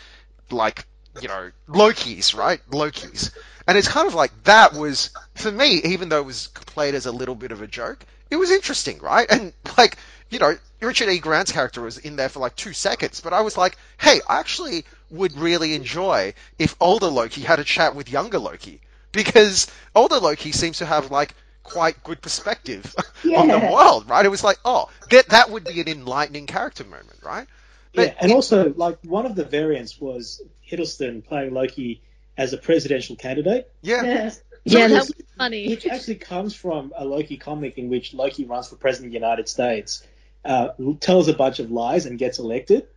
like 0.52 0.86
you 1.22 1.28
know 1.28 1.52
Lokis, 1.68 2.38
right? 2.38 2.62
Lokis, 2.70 3.32
and 3.68 3.78
it's 3.78 3.88
kind 3.88 4.08
of 4.08 4.14
like 4.14 4.32
that 4.44 4.74
was 4.74 5.12
for 5.36 5.52
me, 5.52 5.82
even 5.84 6.10
though 6.10 6.20
it 6.20 6.26
was 6.26 6.48
played 6.48 6.96
as 6.96 7.06
a 7.06 7.12
little 7.12 7.36
bit 7.36 7.52
of 7.52 7.62
a 7.62 7.68
joke, 7.68 8.06
it 8.30 8.36
was 8.38 8.52
interesting, 8.52 9.00
right? 9.00 9.28
And 9.30 9.54
like 9.78 9.98
you 10.32 10.40
know, 10.40 10.56
Richard 10.82 11.10
E. 11.10 11.20
Grant's 11.20 11.52
character 11.52 11.82
was 11.82 11.98
in 12.00 12.16
there 12.16 12.30
for 12.30 12.40
like 12.40 12.56
two 12.56 12.74
seconds, 12.74 13.20
but 13.22 13.34
I 13.34 13.42
was 13.42 13.58
like, 13.58 13.78
hey, 14.00 14.22
I 14.28 14.40
actually 14.40 14.86
would 15.12 15.38
really 15.38 15.76
enjoy 15.76 16.34
if 16.58 16.76
older 16.80 17.08
Loki 17.08 17.42
had 17.42 17.60
a 17.60 17.64
chat 17.64 17.96
with 17.96 18.10
younger 18.10 18.40
Loki 18.40 18.80
because 19.12 19.68
older 19.94 20.18
Loki 20.18 20.52
seems 20.54 20.78
to 20.80 20.86
have 20.86 21.12
like 21.12 21.36
quite 21.64 22.02
good 22.04 22.22
perspective 22.22 22.96
on 23.36 23.50
the 23.50 23.60
world, 23.60 24.10
right? 24.10 24.26
It 24.26 24.30
was 24.30 24.44
like, 24.44 24.58
oh, 24.66 24.90
that 25.12 25.30
that 25.30 25.52
would 25.52 25.66
be 25.66 25.82
an 25.82 25.90
enlightening 25.90 26.48
character 26.48 26.86
moment, 26.86 27.20
right? 27.24 27.46
But 27.94 28.08
yeah, 28.08 28.14
and 28.22 28.32
also 28.32 28.74
like 28.76 28.98
one 29.04 29.26
of 29.26 29.36
the 29.36 29.44
variants 29.44 30.00
was 30.00 30.42
Hiddleston 30.68 31.26
playing 31.26 31.54
Loki 31.54 32.02
as 32.38 32.54
a 32.54 32.58
presidential 32.58 33.18
candidate, 33.18 33.70
Yeah, 33.82 34.02
Yeah. 34.04 34.32
yeah, 34.64 34.88
that 34.88 34.92
it's- 34.92 35.08
was 35.10 35.26
funny. 35.38 35.68
which 35.68 35.86
actually 35.86 36.16
comes 36.16 36.56
from 36.56 36.94
a 36.96 37.04
Loki 37.04 37.36
comic 37.36 37.78
in 37.78 37.90
which 37.90 38.14
Loki 38.14 38.46
runs 38.46 38.70
for 38.70 38.78
president 38.78 39.08
of 39.08 39.12
the 39.12 39.18
United 39.20 39.50
States, 39.50 40.04
uh, 40.44 40.70
tells 41.00 41.28
a 41.28 41.34
bunch 41.34 41.60
of 41.60 41.72
lies 41.72 42.06
and 42.06 42.18
gets 42.18 42.40
elected, 42.40 42.88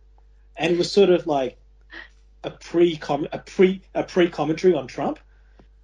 and 0.55 0.73
it 0.73 0.77
was 0.77 0.91
sort 0.91 1.09
of 1.09 1.27
like 1.27 1.57
a 2.43 2.51
pre 2.51 2.99
a 3.31 3.39
pre 3.39 3.81
a 3.93 4.03
pre 4.03 4.29
commentary 4.29 4.73
on 4.73 4.87
Trump. 4.87 5.19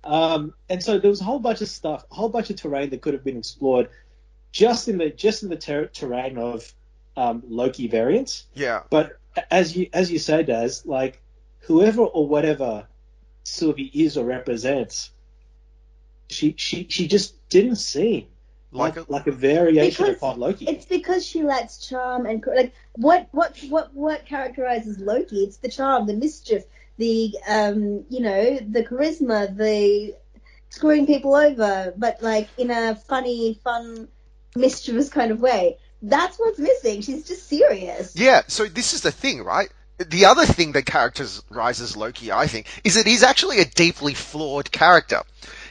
Um, 0.04 0.54
and 0.70 0.82
so 0.82 0.98
there 0.98 1.10
was 1.10 1.22
a 1.22 1.24
whole 1.24 1.40
bunch 1.40 1.62
of 1.62 1.68
stuff, 1.68 2.06
a 2.12 2.16
whole 2.16 2.30
bunch 2.30 2.50
of 2.50 2.56
terrain 2.56 2.90
that 2.90 3.02
could 3.02 3.14
have 3.14 3.24
been 3.24 3.38
explored 3.38 3.90
just 4.52 4.88
in 4.88 4.98
the 4.98 5.10
just 5.10 5.44
in 5.44 5.50
the 5.50 5.56
ter- 5.56 5.88
terrain 5.88 6.38
of 6.38 6.74
um, 7.16 7.44
Loki 7.48 7.88
variants. 7.88 8.46
Yeah. 8.54 8.84
But 8.90 9.20
as 9.50 9.76
you 9.76 9.90
as 9.94 10.12
you 10.12 10.20
say, 10.20 10.44
Daz, 10.44 10.86
like 10.86 11.22
whoever 11.60 12.02
or 12.02 12.28
whatever 12.28 12.88
Sylvie 13.44 13.92
is 13.94 14.18
or 14.18 14.26
represents, 14.26 15.12
she 16.30 16.56
she 16.58 16.88
she 16.90 17.08
just 17.08 17.50
didn't 17.50 17.78
seem 17.78 18.28
Like 18.72 18.96
like 18.96 19.08
a- 19.08 19.12
like 19.12 19.28
a 19.28 19.32
variation 19.32 20.06
Because 20.06 20.16
upon 20.16 20.40
Loki. 20.40 20.66
It's 20.68 20.86
because 20.86 21.26
she 21.26 21.44
lacks 21.44 21.78
charm 21.88 22.26
and 22.26 22.44
like 22.56 22.74
what 22.94 23.28
what 23.32 23.58
what 23.70 23.94
what 23.94 24.26
characterizes 24.26 25.00
Loki? 25.00 25.44
It's 25.44 25.58
the 25.58 25.70
charm, 25.70 26.08
the 26.08 26.14
mischief, 26.14 26.64
the 26.98 27.36
um 27.48 28.06
you 28.10 28.22
know 28.22 28.58
the 28.60 28.84
charisma, 28.84 29.56
the 29.56 30.16
screwing 30.70 31.06
people 31.06 31.36
over, 31.36 31.94
but 31.98 32.22
like 32.22 32.48
in 32.58 32.72
a 32.72 32.96
funny, 32.96 33.60
fun, 33.64 34.08
mischievous 34.56 35.10
kind 35.10 35.32
of 35.32 35.42
way. 35.42 35.78
That's 36.02 36.38
what's 36.38 36.58
missing. 36.58 37.02
She's 37.02 37.28
just 37.28 37.48
serious. 37.48 38.16
Yeah, 38.16 38.42
so 38.48 38.66
this 38.66 38.94
is 38.94 39.02
the 39.02 39.12
thing, 39.12 39.44
right? 39.44 39.70
The 40.00 40.26
other 40.26 40.46
thing 40.46 40.72
that 40.72 40.86
characterizes 40.88 41.96
Loki, 41.96 42.32
I 42.32 42.48
think, 42.48 42.66
is 42.84 42.96
that 42.96 43.06
he's 43.06 43.22
actually 43.22 43.60
a 43.60 43.66
deeply 43.66 44.16
flawed 44.16 44.72
character. 44.72 45.22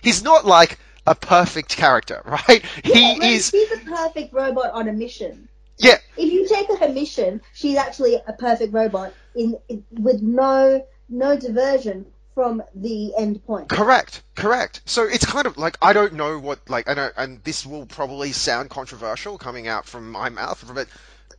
He's 0.02 0.22
not 0.22 0.46
like 0.46 0.78
a 1.06 1.14
perfect 1.14 1.76
character, 1.76 2.22
right? 2.26 2.64
Yeah, 2.84 3.14
he 3.16 3.34
is, 3.34 3.52
He's 3.52 3.70
a 3.72 3.78
perfect 3.78 4.32
robot 4.32 4.70
on 4.72 4.88
a 4.88 4.92
mission. 4.92 5.48
yeah, 5.78 5.96
If 6.16 6.32
you 6.32 6.46
take 6.48 6.68
her 6.78 6.88
mission, 6.88 7.42
she's 7.52 7.76
actually 7.76 8.14
a 8.16 8.32
perfect 8.32 8.72
robot 8.72 9.14
in, 9.34 9.56
in 9.68 9.84
with 9.90 10.22
no 10.22 10.86
no 11.08 11.36
diversion 11.36 12.12
from 12.34 12.62
the 12.74 13.14
end 13.16 13.44
point. 13.44 13.68
correct, 13.68 14.22
correct. 14.34 14.80
So 14.86 15.04
it's 15.04 15.24
kind 15.24 15.46
of 15.46 15.56
like, 15.56 15.76
I 15.82 15.92
don't 15.92 16.14
know 16.14 16.38
what, 16.38 16.68
like, 16.68 16.88
I 16.88 16.94
know, 16.94 17.10
and 17.16 17.42
this 17.44 17.64
will 17.66 17.86
probably 17.86 18.32
sound 18.32 18.70
controversial 18.70 19.38
coming 19.38 19.68
out 19.68 19.86
from 19.86 20.10
my 20.10 20.28
mouth, 20.28 20.64
but 20.74 20.88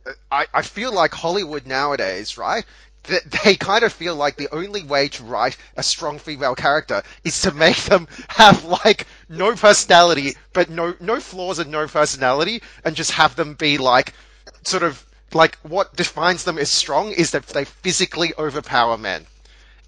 uh, 0.06 0.12
I, 0.30 0.46
I 0.54 0.62
feel 0.62 0.92
like 0.92 1.12
Hollywood 1.12 1.66
nowadays, 1.66 2.38
right? 2.38 2.64
They 3.44 3.56
kind 3.56 3.82
of 3.84 3.92
feel 3.92 4.14
like 4.16 4.36
the 4.36 4.48
only 4.52 4.82
way 4.82 5.08
to 5.08 5.24
write 5.24 5.56
a 5.76 5.82
strong 5.82 6.18
female 6.18 6.54
character 6.54 7.02
is 7.24 7.40
to 7.42 7.52
make 7.52 7.76
them 7.84 8.06
have 8.28 8.64
like 8.64 9.06
no 9.32 9.54
personality, 9.54 10.36
but 10.52 10.68
no 10.70 10.94
no 11.00 11.18
flaws 11.20 11.58
and 11.58 11.70
no 11.70 11.86
personality, 11.86 12.62
and 12.84 12.94
just 12.94 13.12
have 13.12 13.34
them 13.34 13.54
be 13.54 13.78
like 13.78 14.14
sort 14.62 14.82
of 14.82 15.04
like 15.32 15.56
what 15.62 15.96
defines 15.96 16.44
them 16.44 16.58
as 16.58 16.70
strong 16.70 17.10
is 17.10 17.30
that 17.30 17.46
they 17.48 17.64
physically 17.64 18.32
overpower 18.38 18.98
men, 18.98 19.26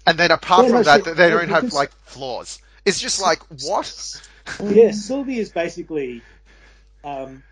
and 0.05 0.17
then 0.17 0.31
apart 0.31 0.65
from 0.65 0.77
no, 0.77 0.83
that, 0.83 1.05
so- 1.05 1.13
they 1.13 1.29
don't 1.29 1.49
have 1.49 1.71
like 1.73 1.91
flaws. 2.05 2.59
It's 2.85 2.99
just 2.99 3.21
like 3.21 3.41
what? 3.63 4.21
yeah, 4.63 4.91
Sylvie 4.91 5.39
is 5.39 5.49
basically, 5.49 6.21
um, 7.03 7.43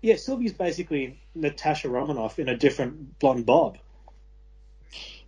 yeah, 0.00 0.16
Sylvie 0.16 0.46
is 0.46 0.54
basically 0.54 1.20
Natasha 1.34 1.88
Romanoff 1.88 2.38
in 2.38 2.48
a 2.48 2.56
different 2.56 3.18
blonde 3.18 3.44
bob. 3.44 3.78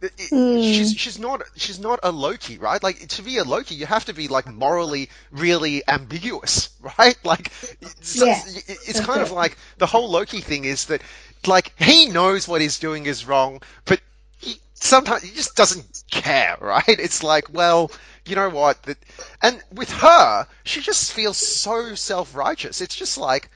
It- 0.01 0.13
it- 0.19 0.29
Hmm. 0.31 0.57
She's 0.61 0.93
she's 0.95 1.19
not 1.19 1.43
she's 1.57 1.79
not 1.79 2.01
a 2.03 2.11
Loki, 2.11 2.59
right? 2.59 2.83
Like 2.83 3.07
to 3.09 3.23
be 3.23 3.37
a 3.39 3.45
Loki, 3.45 3.75
you 3.75 3.87
have 3.87 4.05
to 4.07 4.15
be 4.15 4.29
like 4.29 4.47
morally 4.47 5.11
really 5.31 5.83
ambiguous, 5.89 6.71
right? 6.99 7.17
Like 7.25 7.53
it's, 7.81 8.17
Yeah. 8.17 8.41
it's 8.67 9.01
kind 9.01 9.21
of 9.21 9.31
like 9.31 9.57
the 9.79 9.87
whole 9.87 10.11
Loki 10.11 10.41
thing 10.41 10.65
is 10.65 10.87
that 10.87 11.03
like 11.47 11.73
he 11.79 12.07
knows 12.07 12.49
what 12.49 12.61
he's 12.61 12.79
doing 12.79 13.07
is 13.07 13.27
wrong, 13.27 13.61
but 13.85 14.01
he 14.39 14.61
sometimes 14.75 15.23
he 15.23 15.35
just 15.35 15.55
doesn't 15.57 16.05
care, 16.11 16.57
right? 16.61 16.85
It's 16.89 17.23
like, 17.23 17.53
well, 17.53 17.91
you 18.27 18.37
know 18.37 18.49
what? 18.51 18.83
That, 18.85 18.99
and 19.43 19.63
with 19.73 19.91
her, 19.91 20.47
she 20.65 20.81
just 20.81 21.13
feels 21.13 21.37
so 21.37 21.95
self-righteous. 21.95 22.81
It's 22.81 22.95
just 22.95 23.19
like 23.19 23.51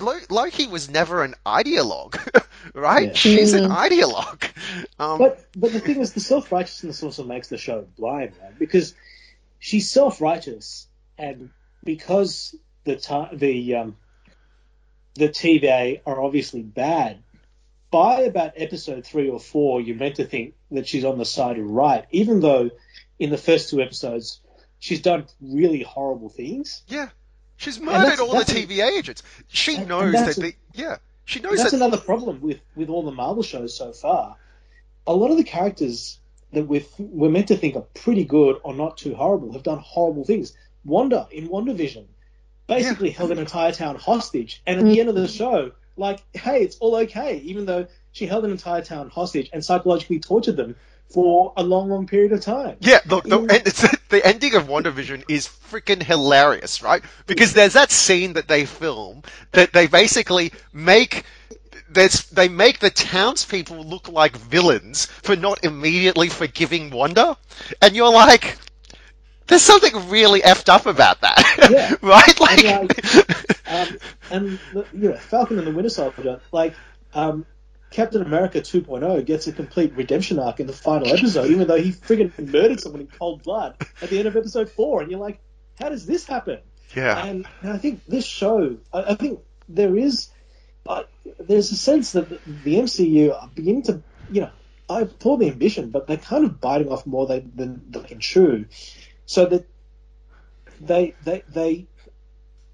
Loki 0.00 0.66
was 0.66 0.90
never 0.90 1.22
an 1.22 1.34
ideologue, 1.46 2.16
right? 2.74 3.08
Yeah. 3.08 3.14
She's 3.14 3.52
an 3.54 3.64
Mhm. 3.64 3.70
ideologue. 3.70 4.50
Um, 4.98 5.18
But 5.18 5.44
but 5.54 5.72
the 5.72 5.80
thing 5.80 6.00
is, 6.00 6.12
the 6.12 6.20
self 6.20 6.52
righteousness 6.52 7.02
also 7.02 7.24
makes 7.24 7.48
the 7.48 7.58
show 7.58 7.82
blind, 7.96 8.32
right? 8.42 8.58
Because 8.58 8.94
she's 9.58 9.90
self 9.90 10.20
righteous, 10.20 10.88
and 11.18 11.50
because 11.84 12.54
the 12.84 12.96
ti 12.96 13.24
the 13.36 13.74
um, 13.76 13.96
the 15.14 15.28
TVA 15.28 16.00
are 16.06 16.20
obviously 16.22 16.62
bad. 16.62 17.22
By 17.90 18.22
about 18.22 18.52
episode 18.56 19.06
three 19.06 19.30
or 19.30 19.40
four, 19.40 19.80
you're 19.80 19.96
meant 19.96 20.16
to 20.16 20.24
think 20.24 20.54
that 20.72 20.86
she's 20.88 21.04
on 21.04 21.18
the 21.18 21.24
side 21.24 21.58
of 21.58 21.64
right, 21.64 22.04
even 22.10 22.40
though 22.40 22.70
in 23.18 23.30
the 23.30 23.38
first 23.38 23.70
two 23.70 23.80
episodes 23.80 24.40
she's 24.78 25.00
done 25.00 25.26
really 25.40 25.82
horrible 25.82 26.28
things. 26.28 26.82
yeah, 26.88 27.08
she's 27.56 27.78
that's- 27.78 28.04
murdered 28.04 28.20
all 28.20 28.32
the 28.32 28.38
that's 28.38 28.52
a- 28.52 28.66
TVA 28.66 28.98
agents. 28.98 29.22
She 29.48 29.72
and- 29.72 29.80
and 29.80 29.88
knows 29.88 30.12
that. 30.12 30.36
a- 30.36 30.40
The, 30.40 30.54
yeah, 30.74 30.96
she 31.24 31.40
knows 31.40 31.58
that's 31.58 31.70
that. 31.72 31.76
another 31.76 31.96
problem 31.98 32.40
with, 32.40 32.60
with 32.74 32.88
all 32.88 33.02
the 33.02 33.12
Marvel 33.12 33.42
shows 33.42 33.74
so 33.76 33.92
far. 33.92 34.36
A 35.06 35.14
lot 35.14 35.30
of 35.30 35.36
the 35.36 35.44
characters 35.44 36.18
that 36.52 36.64
we're, 36.64 36.84
we're 36.98 37.30
meant 37.30 37.48
to 37.48 37.56
think 37.56 37.76
are 37.76 37.84
pretty 37.94 38.24
good 38.24 38.60
or 38.62 38.74
not 38.74 38.96
too 38.96 39.14
horrible 39.14 39.52
have 39.52 39.62
done 39.62 39.78
horrible 39.78 40.24
things. 40.24 40.52
Wanda 40.84 41.26
in 41.30 41.48
WandaVision 41.48 42.04
basically 42.66 43.10
held 43.10 43.30
an 43.32 43.38
entire 43.38 43.72
town 43.72 43.96
hostage, 43.96 44.62
and 44.66 44.78
at 44.80 44.84
the 44.84 44.98
end 45.00 45.08
of 45.08 45.14
the 45.14 45.28
show, 45.28 45.72
like, 45.96 46.22
hey, 46.36 46.62
it's 46.62 46.76
all 46.78 46.96
okay, 46.96 47.38
even 47.38 47.64
though 47.66 47.86
she 48.12 48.26
held 48.26 48.44
an 48.44 48.50
entire 48.50 48.82
town 48.82 49.08
hostage 49.10 49.48
and 49.52 49.64
psychologically 49.64 50.18
tortured 50.20 50.56
them 50.56 50.74
for 51.08 51.52
a 51.56 51.62
long, 51.62 51.88
long 51.88 52.06
period 52.06 52.32
of 52.32 52.40
time. 52.40 52.76
Yeah, 52.80 52.98
the, 53.06 53.20
the, 53.20 53.38
Mm. 53.38 53.50
and 53.52 53.66
it's, 53.66 53.84
the 54.08 54.24
ending 54.26 54.54
of 54.54 54.66
WandaVision 54.66 55.24
is 55.28 55.46
freaking 55.48 56.02
hilarious, 56.02 56.82
right? 56.82 57.02
Because 57.26 57.52
there's 57.52 57.74
that 57.74 57.90
scene 57.90 58.34
that 58.34 58.48
they 58.48 58.64
film 58.66 59.22
that 59.52 59.72
they 59.72 59.86
basically 59.86 60.52
make 60.72 61.24
there's, 61.88 62.24
they 62.30 62.48
make 62.48 62.78
the 62.80 62.90
townspeople 62.90 63.82
look 63.84 64.08
like 64.08 64.36
villains 64.36 65.06
for 65.06 65.36
not 65.36 65.64
immediately 65.64 66.28
forgiving 66.28 66.90
Wanda, 66.90 67.36
and 67.80 67.94
you're 67.94 68.10
like, 68.12 68.58
there's 69.46 69.62
something 69.62 70.08
really 70.08 70.40
effed 70.42 70.68
up 70.68 70.86
about 70.86 71.20
that, 71.20 71.42
Yeah. 71.68 71.94
right? 72.02 72.40
Like, 72.40 72.64
Um, 73.66 73.98
and 74.30 74.60
you 74.92 75.10
know, 75.10 75.16
Falcon 75.16 75.58
and 75.58 75.66
the 75.66 75.72
Winter 75.72 75.90
Soldier, 75.90 76.40
like 76.52 76.78
um, 77.12 77.46
Captain 77.90 78.22
America 78.22 78.60
2.0 78.60 79.24
gets 79.24 79.46
a 79.46 79.52
complete 79.52 79.92
redemption 79.94 80.38
arc 80.38 80.60
in 80.60 80.66
the 80.66 80.72
final 80.72 81.08
episode, 81.08 81.50
even 81.50 81.68
though 81.68 81.80
he 81.80 81.92
friggin' 81.92 82.32
murdered 82.52 82.80
someone 82.80 83.00
in 83.00 83.06
cold 83.06 83.42
blood 83.42 83.76
at 84.02 84.10
the 84.10 84.18
end 84.18 84.26
of 84.26 84.36
episode 84.36 84.68
four, 84.70 85.02
and 85.02 85.10
you're 85.10 85.20
like, 85.20 85.40
how 85.78 85.88
does 85.88 86.06
this 86.06 86.24
happen? 86.26 86.58
yeah, 86.94 87.26
And, 87.26 87.46
and 87.62 87.72
I 87.72 87.78
think 87.78 88.04
this 88.06 88.24
show, 88.24 88.76
I, 88.92 89.02
I 89.02 89.14
think 89.14 89.40
there 89.68 89.96
is, 89.96 90.28
uh, 90.86 91.04
there's 91.38 91.72
a 91.72 91.76
sense 91.76 92.12
that 92.12 92.28
the, 92.28 92.40
the 92.46 92.74
MCU 92.76 93.34
are 93.34 93.48
beginning 93.54 93.82
to, 93.84 94.02
you 94.30 94.42
know, 94.42 94.50
I 94.88 95.00
applaud 95.00 95.38
the 95.38 95.48
ambition, 95.48 95.90
but 95.90 96.06
they're 96.06 96.16
kind 96.16 96.44
of 96.44 96.60
biting 96.60 96.90
off 96.90 97.06
more 97.06 97.26
than, 97.26 97.52
than 97.54 97.82
they 97.90 98.02
can 98.02 98.20
chew, 98.20 98.66
so 99.26 99.46
that 99.46 99.66
they 100.80 101.14
they 101.24 101.42
they 101.48 101.86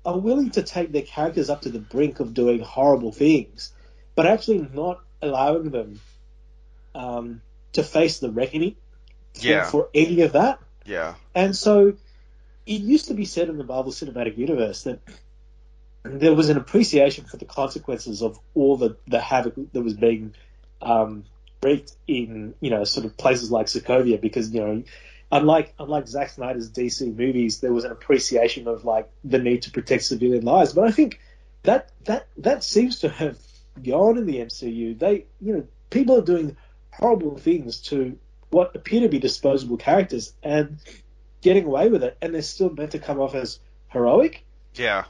are 0.04 0.18
willing 0.18 0.50
to 0.50 0.62
take 0.62 0.92
their 0.92 1.02
characters 1.02 1.48
up 1.48 1.62
to 1.62 1.70
the 1.70 1.78
brink 1.78 2.20
of 2.20 2.34
doing 2.34 2.60
horrible 2.60 3.12
things, 3.12 3.72
but 4.14 4.26
actually 4.26 4.68
not 4.72 5.00
allowing 5.20 5.70
them 5.70 6.00
um, 6.94 7.40
to 7.72 7.82
face 7.82 8.18
the 8.18 8.30
reckoning 8.30 8.76
for, 9.34 9.46
Yeah. 9.46 9.64
for 9.64 9.88
any 9.94 10.22
of 10.22 10.32
that. 10.32 10.58
yeah, 10.84 11.14
And 11.34 11.56
so 11.56 11.94
it 12.66 12.80
used 12.80 13.08
to 13.08 13.14
be 13.14 13.24
said 13.24 13.48
in 13.48 13.58
the 13.58 13.64
Marvel 13.64 13.92
Cinematic 13.92 14.36
Universe 14.36 14.84
that 14.84 15.00
there 16.04 16.34
was 16.34 16.48
an 16.48 16.56
appreciation 16.56 17.24
for 17.24 17.36
the 17.36 17.44
consequences 17.44 18.22
of 18.22 18.38
all 18.54 18.76
the, 18.76 18.96
the 19.06 19.20
havoc 19.20 19.54
that 19.72 19.82
was 19.82 19.94
being 19.94 20.34
um, 20.80 21.24
wreaked 21.62 21.92
in, 22.08 22.54
you 22.60 22.70
know, 22.70 22.84
sort 22.84 23.06
of 23.06 23.16
places 23.16 23.50
like 23.50 23.66
Sokovia 23.66 24.20
because, 24.20 24.50
you 24.50 24.60
know, 24.60 24.82
unlike 25.30 25.72
unlike 25.78 26.08
Zack 26.08 26.30
Snyder's 26.30 26.70
DC 26.70 27.16
movies, 27.16 27.60
there 27.60 27.72
was 27.72 27.84
an 27.84 27.92
appreciation 27.92 28.68
of 28.68 28.84
like 28.84 29.08
the 29.24 29.38
need 29.38 29.62
to 29.62 29.70
protect 29.70 30.02
civilian 30.04 30.44
lives. 30.44 30.72
But 30.72 30.88
I 30.88 30.90
think 30.90 31.20
that 31.62 31.90
that 32.04 32.26
that 32.38 32.64
seems 32.64 33.00
to 33.00 33.08
have 33.08 33.38
gone 33.84 34.18
in 34.18 34.26
the 34.26 34.36
MCU. 34.38 34.98
They, 34.98 35.26
you 35.40 35.54
know, 35.54 35.66
people 35.90 36.18
are 36.18 36.22
doing 36.24 36.56
horrible 36.92 37.36
things 37.38 37.78
to 37.82 38.18
what 38.50 38.74
appear 38.76 39.00
to 39.00 39.08
be 39.08 39.18
disposable 39.18 39.76
characters 39.76 40.32
and 40.42 40.78
getting 41.40 41.64
away 41.64 41.88
with 41.88 42.04
it, 42.04 42.16
and 42.20 42.34
they're 42.34 42.42
still 42.42 42.70
meant 42.70 42.90
to 42.92 42.98
come 42.98 43.20
off 43.20 43.34
as 43.34 43.58
heroic. 43.88 44.44
yeah. 44.74 45.04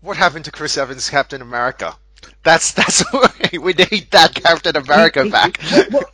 What 0.00 0.16
happened 0.16 0.44
to 0.44 0.52
Chris 0.52 0.78
Evans' 0.78 1.10
Captain 1.10 1.42
America? 1.42 1.96
That's 2.44 2.70
that's 2.72 3.02
we 3.52 3.72
need 3.72 4.08
that 4.12 4.32
Captain 4.32 4.76
America 4.76 5.24
back. 5.30 5.58
well, 5.90 6.04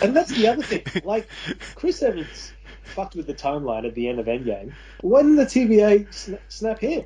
And 0.00 0.14
that's 0.16 0.30
the 0.30 0.46
other 0.46 0.62
thing. 0.62 0.84
Like 1.04 1.26
Chris 1.74 2.00
Evans 2.02 2.52
fucked 2.84 3.16
with 3.16 3.26
the 3.26 3.34
timeline 3.34 3.86
at 3.88 3.94
the 3.96 4.08
end 4.08 4.20
of 4.20 4.26
Endgame. 4.26 4.72
When 5.00 5.34
didn't 5.34 5.36
the 5.36 5.46
TVA 5.46 6.06
sna- 6.10 6.38
snap 6.48 6.78
him? 6.78 7.04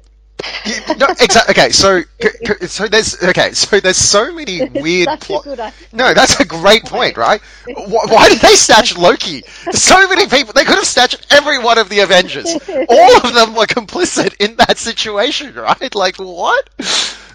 Yeah, 0.64 0.94
no, 0.98 1.06
exactly. 1.20 1.52
Okay, 1.52 1.70
so 1.70 2.02
so 2.66 2.86
there's 2.86 3.22
okay, 3.22 3.52
so 3.52 3.80
there's 3.80 3.96
so 3.96 4.32
many 4.32 4.68
weird 4.80 5.08
plot. 5.20 5.46
a 5.46 5.48
good 5.48 5.60
idea. 5.60 5.88
No, 5.92 6.14
that's 6.14 6.38
a 6.40 6.44
great 6.44 6.84
point, 6.84 7.16
right? 7.16 7.40
Why, 7.66 8.04
why 8.08 8.28
did 8.28 8.40
they 8.40 8.54
snatch 8.54 8.96
Loki? 8.96 9.42
So 9.72 10.08
many 10.08 10.26
people. 10.28 10.52
They 10.52 10.64
could 10.64 10.76
have 10.76 10.86
snatched 10.86 11.26
every 11.30 11.58
one 11.58 11.78
of 11.78 11.88
the 11.88 12.00
Avengers. 12.00 12.46
All 12.88 13.16
of 13.16 13.34
them 13.34 13.54
were 13.54 13.66
complicit 13.66 14.34
in 14.38 14.56
that 14.56 14.78
situation, 14.78 15.54
right? 15.54 15.94
Like 15.94 16.16
what? 16.16 16.68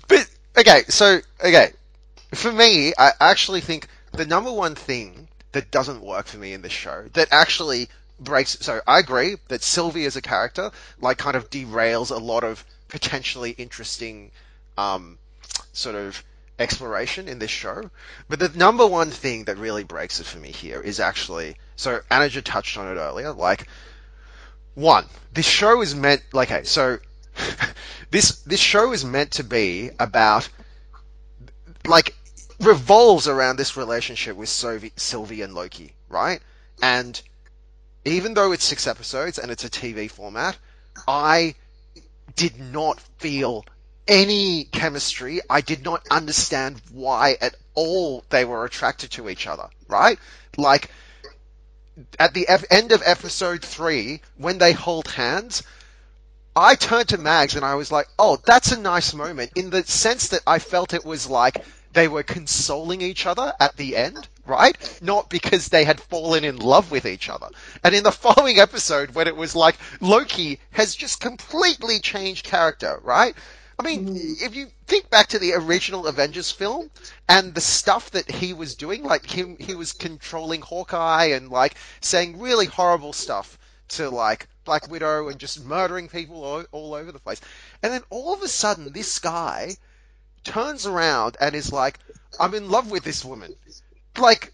But 0.08 0.30
okay, 0.58 0.84
so 0.88 1.20
okay, 1.44 1.72
for 2.34 2.52
me, 2.52 2.94
I 2.98 3.12
actually 3.20 3.62
think 3.62 3.88
the 4.12 4.26
number 4.26 4.52
one 4.52 4.76
thing 4.76 5.28
that 5.52 5.72
doesn't 5.72 6.02
work 6.02 6.28
for 6.28 6.38
me 6.38 6.54
in 6.54 6.62
this 6.62 6.72
show 6.72 7.06
that 7.14 7.28
actually 7.32 7.90
breaks. 8.20 8.58
So 8.62 8.82
I 8.88 9.00
agree 9.00 9.38
that 9.48 9.64
Sylvie 9.64 10.06
as 10.06 10.16
a 10.16 10.22
character, 10.22 10.72
like, 11.00 11.18
kind 11.18 11.36
of 11.36 11.50
derails 11.50 12.12
a 12.12 12.18
lot 12.20 12.44
of 12.44 12.64
potentially 12.94 13.52
interesting, 13.58 14.32
um, 14.78 15.18
sort 15.74 15.96
of 15.96 16.24
exploration 16.60 17.28
in 17.28 17.40
this 17.40 17.50
show. 17.50 17.90
But 18.30 18.40
the 18.40 18.50
number 18.50 18.86
one 18.86 19.10
thing 19.10 19.46
that 19.46 19.58
really 19.58 19.84
breaks 19.84 20.20
it 20.20 20.28
for 20.28 20.38
me 20.38 20.52
here 20.52 20.80
is 20.80 21.00
actually. 21.00 21.58
So 21.76 22.02
Anaja 22.12 22.44
touched 22.44 22.78
on 22.78 22.88
it 22.88 23.00
earlier. 23.00 23.34
Like, 23.34 23.68
one, 24.76 25.06
this 25.34 25.48
show 25.48 25.82
is 25.82 25.96
meant. 25.96 26.22
Like, 26.32 26.52
okay, 26.52 26.64
so 26.64 27.00
this 28.12 28.38
this 28.44 28.60
show 28.60 28.94
is 28.94 29.04
meant 29.04 29.32
to 29.32 29.44
be 29.44 29.90
about 30.00 30.48
like 31.88 32.16
revolves 32.60 33.28
around 33.28 33.58
this 33.58 33.76
relationship 33.76 34.38
with 34.38 34.50
Sylvie, 34.50 34.94
Sylvie 34.96 35.42
and 35.42 35.56
Loki, 35.56 35.94
right? 36.10 36.40
And 36.82 37.20
even 38.06 38.36
though 38.36 38.52
it's 38.52 38.64
six 38.64 38.86
episodes 38.86 39.40
and 39.40 39.50
it's 39.52 39.66
a 39.66 39.70
TV 39.70 40.12
format, 40.12 40.58
I 41.08 41.56
did 42.36 42.60
not 42.60 43.00
feel 43.18 43.66
any 44.08 44.66
chemistry. 44.66 45.42
I 45.50 45.62
did 45.62 45.84
not 45.84 46.06
understand 46.10 46.82
why 46.92 47.38
at 47.42 47.56
all 47.74 48.24
they 48.30 48.46
were 48.46 48.66
attracted 48.66 49.12
to 49.12 49.30
each 49.30 49.48
other, 49.48 49.70
right? 49.88 50.20
Like, 50.58 50.90
at 52.20 52.34
the 52.34 52.48
end 52.72 52.92
of 52.92 53.04
episode 53.06 53.64
three, 53.64 54.22
when 54.38 54.58
they 54.58 54.74
hold 54.74 55.08
hands, 55.10 55.64
I 56.56 56.76
turned 56.76 57.10
to 57.10 57.18
Mags 57.18 57.56
and 57.56 57.66
I 57.66 57.76
was 57.76 57.92
like, 57.92 58.08
oh, 58.20 58.38
that's 58.46 58.72
a 58.72 58.80
nice 58.80 59.14
moment 59.14 59.52
in 59.56 59.70
the 59.70 59.84
sense 59.84 60.30
that 60.30 60.42
I 60.46 60.60
felt 60.60 60.94
it 60.94 61.06
was 61.06 61.28
like 61.28 61.64
they 61.94 62.08
were 62.08 62.24
consoling 62.24 63.02
each 63.02 63.26
other 63.26 63.54
at 63.60 63.78
the 63.78 63.96
end, 63.96 64.28
right? 64.46 65.00
Not 65.02 65.30
because 65.30 65.68
they 65.68 65.84
had 65.84 66.02
fallen 66.02 66.44
in 66.44 66.58
love 66.58 66.92
with 66.92 67.06
each 67.06 67.30
other. 67.30 67.48
And 67.84 67.94
in 67.96 68.04
the 68.04 68.12
following 68.26 68.60
episode, 68.60 69.16
when 69.16 69.28
it 69.28 69.36
was 69.36 69.56
like 69.56 69.78
Loki 70.02 70.60
has 70.72 70.96
just 70.96 71.20
completely 71.20 72.00
changed 72.00 72.46
character, 72.46 73.00
right? 73.04 73.36
I 73.80 73.84
mean, 73.84 74.16
mm. 74.16 74.42
if 74.42 74.56
you 74.56 74.68
think 74.88 75.10
back 75.10 75.28
to 75.28 75.40
the 75.40 75.54
original 75.54 76.08
Avengers 76.08 76.52
film 76.52 76.92
and 77.28 77.54
the 77.54 77.62
stuff 77.62 78.12
that 78.12 78.30
he 78.30 78.54
was 78.54 78.76
doing, 78.76 79.04
like 79.04 79.26
him, 79.26 79.58
he 79.60 79.74
was 79.74 79.94
controlling 79.94 80.62
Hawkeye 80.62 81.26
and 81.26 81.50
like 81.50 81.76
saying 82.02 82.40
really 82.40 82.66
horrible 82.68 83.14
stuff 83.14 83.58
to 83.90 84.10
like 84.10 84.48
Black 84.64 84.90
Widow 84.90 85.30
and 85.30 85.40
just 85.40 85.64
murdering 85.66 86.08
people 86.08 86.44
all, 86.44 86.64
all 86.72 86.94
over 86.94 87.12
the 87.12 87.20
place. 87.20 87.42
And 87.82 87.92
then 87.92 88.04
all 88.10 88.34
of 88.34 88.42
a 88.42 88.48
sudden, 88.48 88.94
this 88.94 89.20
guy 89.20 89.76
turns 90.44 90.86
around 90.86 91.38
and 91.40 91.56
is 91.56 91.72
like, 91.72 92.00
I'm 92.40 92.54
in 92.54 92.70
love 92.70 92.92
with 92.92 93.04
this 93.04 93.24
woman. 93.26 93.56
Like, 94.18 94.54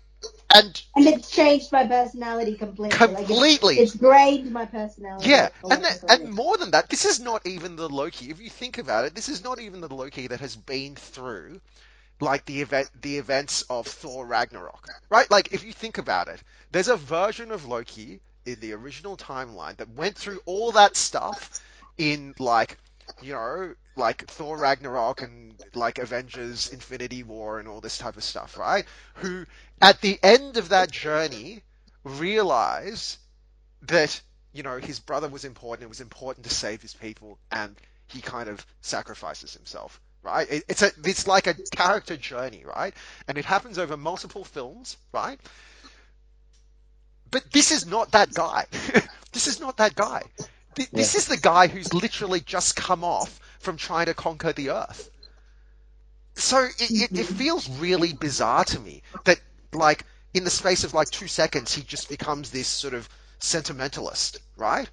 and 0.53 0.81
And 0.95 1.07
it's 1.07 1.29
changed 1.29 1.71
my 1.71 1.85
personality 1.87 2.55
completely. 2.55 3.07
Like, 3.07 3.29
it's- 3.29 3.29
completely. 3.29 3.79
it's, 3.79 3.95
grained 3.95 4.51
my 4.51 4.65
personality. 4.65 5.29
Yeah, 5.29 5.49
and 5.69 5.83
that, 5.83 6.03
and 6.09 6.31
more 6.31 6.57
than 6.57 6.71
that, 6.71 6.89
this 6.89 7.05
is 7.05 7.19
not 7.19 7.45
even 7.45 7.75
the 7.75 7.89
Loki. 7.89 8.29
If 8.31 8.39
you 8.41 8.49
think 8.49 8.77
about 8.77 9.05
it, 9.05 9.15
this 9.15 9.29
is 9.29 9.43
not 9.43 9.59
even 9.59 9.81
the 9.81 9.93
Loki 9.93 10.27
that 10.27 10.39
has 10.41 10.55
been 10.55 10.95
through 10.95 11.61
like 12.21 12.45
the 12.45 12.61
event, 12.61 12.89
the 13.01 13.17
events 13.17 13.63
of 13.69 13.87
Thor 13.87 14.25
Ragnarok, 14.25 14.89
right? 15.09 15.29
Like 15.31 15.53
if 15.53 15.63
you 15.63 15.73
think 15.73 15.97
about 15.97 16.27
it, 16.27 16.43
there's 16.71 16.87
a 16.89 16.97
version 16.97 17.51
of 17.51 17.65
Loki 17.65 18.21
in 18.45 18.59
the 18.59 18.73
original 18.73 19.17
timeline 19.17 19.77
that 19.77 19.89
went 19.89 20.15
through 20.17 20.39
all 20.45 20.71
that 20.73 20.95
stuff 20.97 21.51
in 21.97 22.33
like, 22.39 22.77
you 23.21 23.33
know, 23.33 23.73
like 23.95 24.25
Thor 24.27 24.57
Ragnarok 24.57 25.21
and 25.21 25.53
like 25.75 25.99
Avengers 25.99 26.69
Infinity 26.69 27.23
War 27.23 27.59
and 27.59 27.67
all 27.67 27.81
this 27.81 27.97
type 27.97 28.17
of 28.17 28.23
stuff, 28.23 28.57
right? 28.57 28.85
Who 29.15 29.45
at 29.81 30.01
the 30.01 30.19
end 30.23 30.57
of 30.57 30.69
that 30.69 30.91
journey 30.91 31.63
realize 32.03 33.17
that 33.83 34.21
you 34.53 34.63
know 34.63 34.77
his 34.77 34.99
brother 34.99 35.27
was 35.27 35.45
important. 35.45 35.83
It 35.85 35.89
was 35.89 36.01
important 36.01 36.45
to 36.47 36.53
save 36.53 36.81
his 36.81 36.93
people, 36.93 37.37
and 37.51 37.75
he 38.07 38.21
kind 38.21 38.49
of 38.49 38.65
sacrifices 38.81 39.53
himself. 39.53 39.99
Right? 40.21 40.49
It, 40.51 40.63
it's 40.67 40.81
a 40.81 40.91
it's 41.03 41.27
like 41.27 41.47
a 41.47 41.53
character 41.53 42.17
journey, 42.17 42.63
right? 42.65 42.93
And 43.27 43.37
it 43.37 43.45
happens 43.45 43.77
over 43.77 43.95
multiple 43.95 44.43
films, 44.43 44.97
right? 45.13 45.39
But 47.31 47.51
this 47.51 47.71
is 47.71 47.85
not 47.85 48.11
that 48.11 48.33
guy. 48.33 48.65
this 49.31 49.47
is 49.47 49.59
not 49.59 49.77
that 49.77 49.95
guy. 49.95 50.23
Th- 50.75 50.89
This 50.91 51.15
is 51.15 51.27
the 51.27 51.37
guy 51.37 51.67
who's 51.67 51.93
literally 51.93 52.41
just 52.41 52.75
come 52.75 53.03
off 53.03 53.39
from 53.59 53.77
trying 53.77 54.05
to 54.07 54.13
conquer 54.13 54.53
the 54.53 54.71
Earth. 54.71 55.09
So 56.35 56.63
it, 56.63 56.81
it, 56.81 56.91
it 56.91 57.11
mm-hmm. 57.11 57.35
feels 57.35 57.69
really 57.69 58.13
bizarre 58.13 58.63
to 58.65 58.79
me 58.79 59.03
that, 59.25 59.39
like, 59.73 60.05
in 60.33 60.43
the 60.43 60.49
space 60.49 60.83
of 60.83 60.93
like 60.93 61.09
two 61.09 61.27
seconds, 61.27 61.73
he 61.73 61.81
just 61.81 62.09
becomes 62.09 62.51
this 62.51 62.67
sort 62.67 62.93
of 62.93 63.09
sentimentalist, 63.39 64.39
right? 64.57 64.89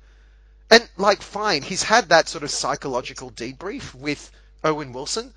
And 0.71 0.89
like, 0.97 1.23
fine, 1.23 1.62
he's 1.62 1.83
had 1.83 2.09
that 2.09 2.29
sort 2.29 2.45
of 2.45 2.51
psychological 2.51 3.31
debrief 3.31 3.95
with 3.95 4.31
Owen 4.65 4.93
Wilson, 4.93 5.33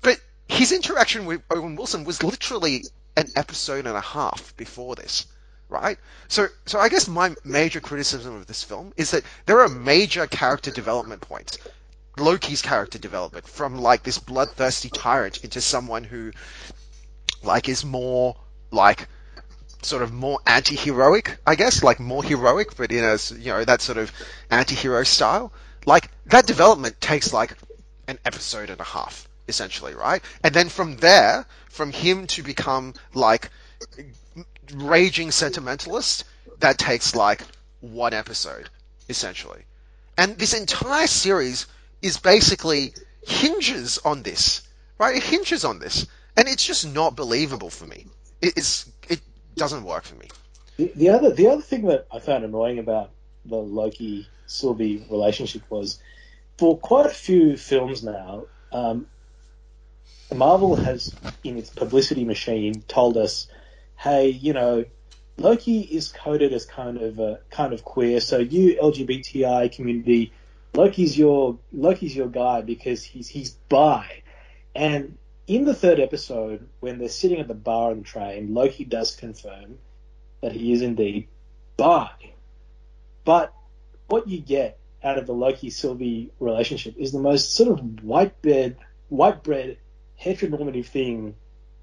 but 0.00 0.18
his 0.48 0.72
interaction 0.72 1.26
with 1.26 1.42
Owen 1.50 1.76
Wilson 1.76 2.04
was 2.04 2.22
literally 2.22 2.84
an 3.16 3.26
episode 3.34 3.86
and 3.86 3.96
a 3.96 4.00
half 4.00 4.56
before 4.56 4.94
this, 4.94 5.26
right? 5.68 5.98
So, 6.28 6.48
so 6.66 6.78
I 6.78 6.88
guess 6.88 7.08
my 7.08 7.34
major 7.44 7.80
criticism 7.80 8.36
of 8.36 8.46
this 8.46 8.62
film 8.62 8.92
is 8.96 9.10
that 9.10 9.24
there 9.46 9.60
are 9.60 9.68
major 9.68 10.26
character 10.26 10.70
development 10.70 11.22
points. 11.22 11.58
Loki's 12.18 12.62
character 12.62 12.98
development 12.98 13.46
from 13.46 13.78
like 13.78 14.02
this 14.02 14.18
bloodthirsty 14.18 14.88
tyrant 14.88 15.44
into 15.44 15.60
someone 15.60 16.04
who 16.04 16.32
like 17.42 17.68
is 17.68 17.84
more 17.84 18.36
like 18.70 19.08
sort 19.82 20.02
of 20.02 20.12
more 20.12 20.40
anti-heroic, 20.46 21.38
I 21.46 21.54
guess, 21.54 21.82
like 21.82 22.00
more 22.00 22.24
heroic, 22.24 22.76
but 22.76 22.90
in 22.90 23.04
a 23.04 23.18
you 23.34 23.52
know 23.52 23.64
that 23.64 23.82
sort 23.82 23.98
of 23.98 24.10
anti-hero 24.50 25.04
style. 25.04 25.52
Like 25.84 26.10
that 26.26 26.46
development 26.46 27.00
takes 27.00 27.32
like 27.32 27.56
an 28.08 28.18
episode 28.24 28.70
and 28.70 28.80
a 28.80 28.84
half, 28.84 29.28
essentially, 29.46 29.94
right? 29.94 30.22
And 30.42 30.54
then 30.54 30.68
from 30.68 30.96
there, 30.96 31.46
from 31.68 31.92
him 31.92 32.26
to 32.28 32.42
become 32.42 32.94
like 33.14 33.50
raging 34.74 35.30
sentimentalist, 35.30 36.24
that 36.60 36.78
takes 36.78 37.14
like 37.14 37.42
one 37.80 38.14
episode, 38.14 38.68
essentially. 39.08 39.62
And 40.18 40.38
this 40.38 40.54
entire 40.54 41.06
series 41.06 41.66
is 42.02 42.18
basically 42.18 42.94
hinges 43.26 43.98
on 43.98 44.22
this, 44.22 44.62
right? 44.98 45.16
It 45.16 45.22
hinges 45.22 45.64
on 45.64 45.78
this, 45.78 46.06
and 46.36 46.48
it's 46.48 46.64
just 46.64 46.92
not 46.92 47.16
believable 47.16 47.70
for 47.70 47.86
me. 47.86 48.06
It, 48.40 48.54
it's 48.56 48.90
it 49.08 49.20
doesn't 49.56 49.84
work 49.84 50.04
for 50.04 50.14
me. 50.16 50.28
The, 50.76 50.92
the 50.94 51.08
other 51.10 51.30
the 51.30 51.48
other 51.48 51.62
thing 51.62 51.86
that 51.86 52.06
I 52.10 52.18
found 52.18 52.44
annoying 52.44 52.78
about 52.78 53.10
the 53.44 53.56
Loki 53.56 54.28
Sylvie 54.46 55.04
relationship 55.10 55.62
was 55.68 55.98
for 56.58 56.78
quite 56.78 57.06
a 57.06 57.10
few 57.10 57.56
films 57.56 58.02
now, 58.02 58.46
um, 58.72 59.06
Marvel 60.34 60.76
has 60.76 61.14
in 61.44 61.56
its 61.58 61.70
publicity 61.70 62.24
machine 62.24 62.82
told 62.88 63.16
us, 63.16 63.46
hey, 63.96 64.28
you 64.28 64.52
know, 64.52 64.84
Loki 65.38 65.80
is 65.80 66.12
coded 66.12 66.52
as 66.52 66.64
kind 66.64 66.98
of 66.98 67.20
uh, 67.20 67.36
kind 67.50 67.72
of 67.72 67.84
queer, 67.84 68.20
so 68.20 68.38
you 68.38 68.76
LGBTI 68.80 69.72
community, 69.72 70.32
Loki's 70.74 71.18
your 71.18 71.58
Loki's 71.72 72.16
your 72.16 72.28
guy 72.28 72.62
because 72.62 73.02
he's 73.02 73.28
he's 73.28 73.50
bi, 73.50 74.22
and 74.74 75.18
in 75.46 75.64
the 75.64 75.74
third 75.74 76.00
episode, 76.00 76.68
when 76.80 76.98
they're 76.98 77.08
sitting 77.08 77.38
at 77.38 77.48
the 77.48 77.54
bar 77.54 77.90
on 77.90 77.98
the 77.98 78.04
train, 78.04 78.54
Loki 78.54 78.84
does 78.84 79.14
confirm 79.14 79.78
that 80.40 80.52
he 80.52 80.72
is 80.72 80.82
indeed 80.82 81.28
bi. 81.76 82.10
But 83.24 83.52
what 84.08 84.28
you 84.28 84.40
get 84.40 84.78
out 85.02 85.18
of 85.18 85.26
the 85.26 85.34
Loki 85.34 85.70
Sylvie 85.70 86.30
relationship 86.40 86.96
is 86.96 87.12
the 87.12 87.20
most 87.20 87.54
sort 87.54 87.78
of 87.78 88.02
white 88.02 88.40
bread, 88.42 88.76
white 89.08 89.42
bread, 89.42 89.78
heteronormative 90.20 90.86
thing 90.86 91.34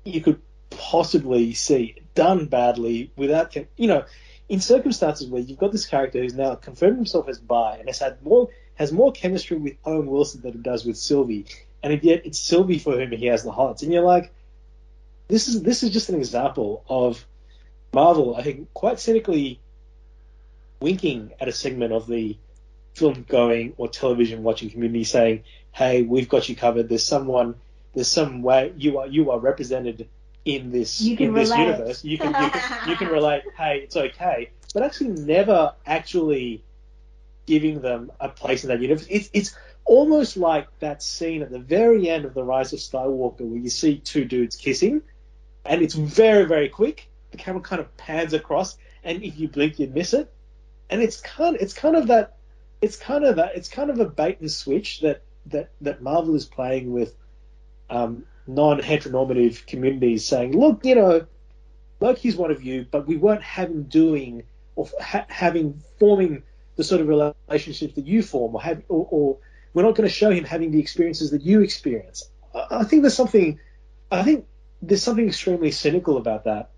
you 0.04 0.22
could 0.22 0.42
possibly 0.84 1.54
see 1.54 1.96
done 2.14 2.46
badly 2.46 3.10
without, 3.16 3.56
you 3.78 3.88
know, 3.88 4.04
in 4.50 4.60
circumstances 4.60 5.28
where 5.28 5.42
you've 5.42 5.58
got 5.58 5.72
this 5.72 5.86
character 5.86 6.20
who's 6.20 6.34
now 6.34 6.56
confirmed 6.56 6.98
himself 6.98 7.30
as 7.30 7.40
bi 7.40 7.78
and 7.78 7.88
has 7.88 8.00
had 8.00 8.22
more 8.22 8.50
has 8.76 8.92
more 8.92 9.12
chemistry 9.12 9.56
with 9.56 9.78
Owen 9.86 10.08
Wilson 10.08 10.42
than 10.42 10.56
it 10.56 10.64
does 10.64 10.84
with 10.84 10.98
Sylvie, 10.98 11.46
and 11.82 12.04
yet 12.04 12.26
it's 12.26 12.38
Sylvie 12.38 12.80
for 12.80 12.98
whom 12.98 13.12
he 13.12 13.28
has 13.28 13.44
the 13.44 13.52
hots, 13.52 13.82
and 13.82 13.94
you're 13.94 14.04
like, 14.04 14.34
this 15.30 15.48
is 15.48 15.64
this 15.64 15.84
is 15.84 15.92
just 15.92 16.10
an 16.10 16.16
example 16.16 16.84
of 16.90 17.26
Marvel, 17.94 18.36
I 18.36 18.44
think, 18.44 18.74
quite 18.74 19.00
cynically 19.00 19.60
winking 20.82 21.32
at 21.40 21.48
a 21.48 21.54
segment 21.54 21.94
of 21.94 22.08
the 22.08 22.38
film 22.94 23.26
going 23.28 23.74
or 23.78 23.88
television 23.88 24.44
watching 24.44 24.70
community 24.70 25.06
saying, 25.06 25.44
"Hey, 25.72 26.02
we've 26.02 26.28
got 26.28 26.50
you 26.50 26.58
covered. 26.58 26.90
There's 26.90 27.06
someone, 27.06 27.56
there's 27.94 28.10
some 28.10 28.42
way 28.42 28.74
you 28.76 28.98
are 29.00 29.08
you 29.08 29.32
are 29.32 29.40
represented 29.40 30.10
in 30.46 30.72
this 30.72 31.02
in 31.02 31.34
this 31.34 31.50
relate. 31.50 31.66
universe. 31.66 32.04
You 32.04 32.18
can 32.18 32.28
you 32.28 32.50
can 32.50 32.90
you 32.90 32.96
can 32.96 33.08
relate. 33.20 33.44
Hey, 33.58 33.82
it's 33.84 33.96
okay." 33.96 34.52
But 34.74 34.84
actually, 34.84 35.10
never 35.10 35.74
actually 35.86 36.64
giving 37.46 37.82
them 37.82 38.12
a 38.20 38.30
place 38.30 38.64
in 38.64 38.70
that 38.70 38.82
universe. 38.82 39.08
It's 39.10 39.30
it's 39.34 39.56
almost 39.86 40.38
like 40.38 40.68
that 40.80 41.04
scene 41.04 41.42
at 41.42 41.52
the 41.52 41.60
very 41.60 42.10
end 42.10 42.26
of 42.26 42.34
the 42.34 42.44
Rise 42.44 42.74
of 42.74 42.80
Skywalker 42.80 43.42
where 43.42 43.60
you 43.60 43.70
see 43.70 43.98
two 43.98 44.26
dudes 44.26 44.56
kissing, 44.56 45.02
and 45.66 45.82
it's 45.82 45.94
very 45.94 46.46
very 46.46 46.70
quick. 46.70 47.10
The 47.32 47.38
camera 47.38 47.62
kind 47.62 47.80
of 47.80 47.96
pans 47.98 48.34
across, 48.34 48.78
and 49.04 49.24
if 49.24 49.40
you 49.40 49.48
blink, 49.48 49.80
you 49.80 49.88
miss 49.88 50.14
it. 50.14 50.32
And 50.90 51.02
it's 51.02 51.20
kind 51.22 51.58
it's 51.60 51.74
kind 51.74 51.96
of 51.96 52.08
that 52.08 52.38
it's 52.82 52.98
kind 52.98 53.24
of 53.24 53.38
that 53.38 53.56
it's 53.56 53.70
kind 53.70 53.90
of 53.90 54.00
a 54.00 54.06
bait 54.06 54.40
and 54.42 54.52
switch 54.52 55.02
that 55.02 55.22
that 55.48 55.72
that 55.82 56.02
Marvel 56.02 56.36
is 56.36 56.46
playing 56.46 56.92
with 56.92 57.16
um, 57.90 58.26
non-heteronormative 58.48 59.66
communities, 59.66 60.26
saying, 60.26 60.58
look, 60.58 60.86
you 60.86 60.96
know, 60.96 61.26
Loki's 62.00 62.36
one 62.36 62.52
of 62.52 62.64
you, 62.64 62.86
but 62.90 63.08
we 63.08 63.18
won't 63.18 63.42
have 63.44 63.70
him 63.70 63.84
doing 63.84 64.44
or 64.76 64.90
ha- 65.02 65.26
having 65.30 65.82
forming 66.00 66.44
the 66.76 66.84
sort 66.84 67.02
of 67.02 67.08
relationships 67.08 67.94
that 67.96 68.06
you 68.06 68.24
form, 68.24 68.56
or 68.56 68.62
have, 68.62 68.82
or, 68.90 69.08
or 69.10 69.38
we're 69.74 69.84
not 69.84 69.96
going 69.96 70.08
to 70.08 70.14
show 70.14 70.32
him 70.32 70.44
having 70.44 70.72
the 70.72 70.80
experiences 70.80 71.32
that 71.32 71.42
you 71.44 71.62
experience. 71.62 72.30
I, 72.54 72.80
I 72.80 72.84
think 72.84 73.04
there's 73.04 73.16
something, 73.16 73.60
I 74.12 74.24
think 74.24 74.48
there's 74.82 75.04
something 75.04 75.28
extremely 75.28 75.72
cynical 75.72 76.18
about 76.18 76.46
that 76.46 76.72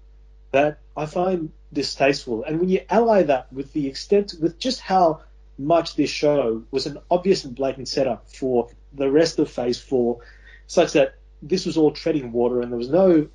that 0.52 0.80
I 0.96 1.06
find 1.06 1.52
distasteful. 1.74 2.44
And 2.44 2.60
when 2.60 2.70
you 2.70 2.82
ally 2.90 3.24
that 3.24 3.52
with 3.52 3.74
the 3.74 3.88
extent, 3.88 4.36
with 4.40 4.60
just 4.60 4.80
how 4.80 5.22
much 5.58 5.96
this 5.96 6.10
show 6.10 6.64
was 6.72 6.86
an 6.86 6.98
obvious 7.10 7.46
and 7.46 7.56
blatant 7.56 7.88
setup 7.88 8.30
for 8.30 8.70
the 8.94 9.10
rest 9.10 9.40
of 9.40 9.50
Phase 9.50 9.80
Four, 9.80 10.20
such 10.68 10.94
that 10.94 11.16
this 11.46 11.66
was 11.66 11.78
all 11.78 11.92
treading 11.92 12.32
water 12.32 12.62
and 12.62 12.72
there 12.72 12.78
was 12.78 12.90
no 12.90 13.28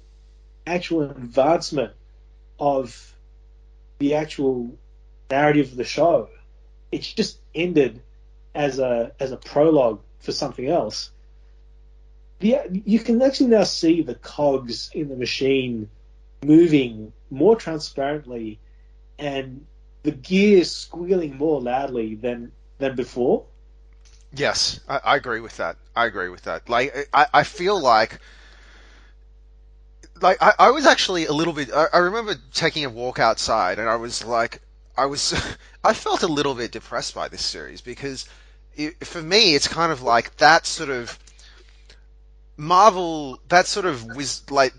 actual 0.66 1.02
advancement 1.02 1.92
of 2.58 3.14
the 3.98 4.14
actual 4.14 4.70
narrative 5.30 5.70
of 5.70 5.76
the 5.76 5.84
show. 5.84 6.28
It 6.90 7.02
just 7.02 7.38
ended 7.54 8.02
as 8.54 8.80
a 8.80 9.12
as 9.20 9.30
a 9.30 9.36
prologue 9.36 10.00
for 10.18 10.32
something 10.32 10.66
else. 10.66 11.10
The, 12.40 12.58
you 12.72 12.98
can 12.98 13.22
actually 13.22 13.50
now 13.50 13.64
see 13.64 14.02
the 14.02 14.14
cogs 14.14 14.90
in 14.92 15.08
the 15.08 15.16
machine 15.16 15.90
moving 16.42 17.12
more 17.30 17.54
transparently 17.54 18.58
and 19.18 19.66
the 20.02 20.10
gears 20.10 20.70
squealing 20.70 21.36
more 21.36 21.60
loudly 21.60 22.14
than 22.16 22.52
than 22.78 22.96
before. 22.96 23.44
Yes, 24.32 24.80
I, 24.88 25.00
I 25.04 25.16
agree 25.16 25.40
with 25.40 25.56
that. 25.58 25.76
I 25.94 26.06
agree 26.06 26.28
with 26.28 26.42
that. 26.42 26.68
Like, 26.68 27.08
I, 27.12 27.26
I 27.32 27.44
feel 27.44 27.80
like, 27.80 28.18
like 30.20 30.38
I, 30.40 30.52
I 30.58 30.70
was 30.70 30.86
actually 30.86 31.26
a 31.26 31.32
little 31.32 31.52
bit. 31.52 31.70
I, 31.74 31.86
I 31.92 31.98
remember 31.98 32.34
taking 32.52 32.84
a 32.84 32.90
walk 32.90 33.18
outside, 33.18 33.78
and 33.78 33.88
I 33.88 33.96
was 33.96 34.24
like, 34.24 34.60
I 34.96 35.06
was, 35.06 35.32
I 35.84 35.94
felt 35.94 36.22
a 36.22 36.26
little 36.28 36.54
bit 36.54 36.72
depressed 36.72 37.14
by 37.14 37.28
this 37.28 37.44
series 37.44 37.80
because, 37.80 38.26
it, 38.76 39.04
for 39.06 39.22
me, 39.22 39.54
it's 39.54 39.68
kind 39.68 39.92
of 39.92 40.02
like 40.02 40.36
that 40.36 40.66
sort 40.66 40.90
of 40.90 41.18
Marvel. 42.56 43.40
That 43.48 43.66
sort 43.66 43.86
of 43.86 44.04
was 44.04 44.42
like 44.50 44.74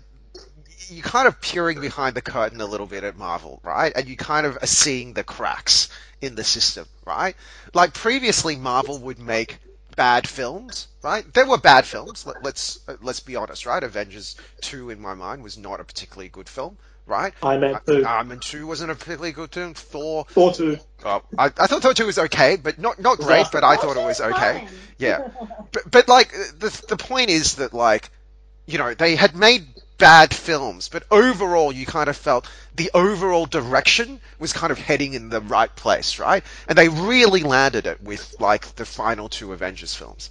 you 0.90 1.02
kind 1.02 1.28
of 1.28 1.40
peering 1.40 1.80
behind 1.80 2.14
the 2.14 2.22
curtain 2.22 2.60
a 2.60 2.66
little 2.66 2.86
bit 2.86 3.04
at 3.04 3.16
Marvel, 3.16 3.60
right? 3.62 3.92
And 3.94 4.08
you 4.08 4.16
kind 4.16 4.46
of 4.46 4.58
are 4.62 4.66
seeing 4.66 5.12
the 5.12 5.24
cracks 5.24 5.88
in 6.20 6.34
the 6.34 6.44
system, 6.44 6.86
right? 7.04 7.36
Like 7.74 7.94
previously, 7.94 8.56
Marvel 8.56 8.98
would 8.98 9.18
make 9.18 9.58
bad 9.96 10.28
films, 10.28 10.88
right? 11.02 11.24
There 11.32 11.46
were 11.46 11.58
bad 11.58 11.84
films. 11.84 12.26
Let, 12.26 12.42
let's 12.42 12.80
let's 13.00 13.20
be 13.20 13.36
honest, 13.36 13.66
right? 13.66 13.82
Avengers 13.82 14.36
two, 14.60 14.90
in 14.90 15.00
my 15.00 15.14
mind, 15.14 15.42
was 15.42 15.58
not 15.58 15.80
a 15.80 15.84
particularly 15.84 16.28
good 16.28 16.48
film, 16.48 16.76
right? 17.06 17.32
Iron 17.42 17.60
Man 17.60 17.74
uh, 17.74 17.80
two, 17.80 18.04
Iron 18.04 18.28
Man 18.28 18.40
two 18.40 18.66
wasn't 18.66 18.90
a 18.90 18.94
particularly 18.94 19.32
good 19.32 19.52
film. 19.52 19.74
Thor, 19.74 20.24
Thor 20.30 20.52
two. 20.52 20.78
oh, 21.04 21.22
I, 21.38 21.46
I 21.46 21.66
thought 21.66 21.82
Thor 21.82 21.94
two 21.94 22.06
was 22.06 22.18
okay, 22.18 22.56
but 22.56 22.78
not 22.78 23.00
not 23.00 23.18
great. 23.18 23.46
But 23.52 23.64
I 23.64 23.76
thought 23.76 23.96
it 23.96 24.04
was 24.04 24.20
okay. 24.20 24.66
Yeah. 24.98 25.28
But, 25.72 25.90
but 25.90 26.08
like 26.08 26.30
the 26.32 26.84
the 26.90 26.98
point 26.98 27.30
is 27.30 27.54
that 27.54 27.72
like 27.72 28.10
you 28.66 28.76
know 28.76 28.92
they 28.92 29.16
had 29.16 29.34
made 29.34 29.66
bad 30.02 30.34
films, 30.34 30.88
but 30.88 31.04
overall 31.12 31.70
you 31.70 31.86
kind 31.86 32.08
of 32.08 32.16
felt 32.16 32.48
the 32.74 32.90
overall 32.92 33.46
direction 33.46 34.20
was 34.40 34.52
kind 34.52 34.72
of 34.72 34.78
heading 34.78 35.14
in 35.14 35.28
the 35.28 35.40
right 35.40 35.72
place, 35.76 36.18
right? 36.18 36.42
And 36.66 36.76
they 36.76 36.88
really 36.88 37.44
landed 37.44 37.86
it 37.86 38.02
with 38.02 38.34
like 38.40 38.74
the 38.74 38.84
final 38.84 39.28
two 39.28 39.52
Avengers 39.52 39.94
films. 39.94 40.30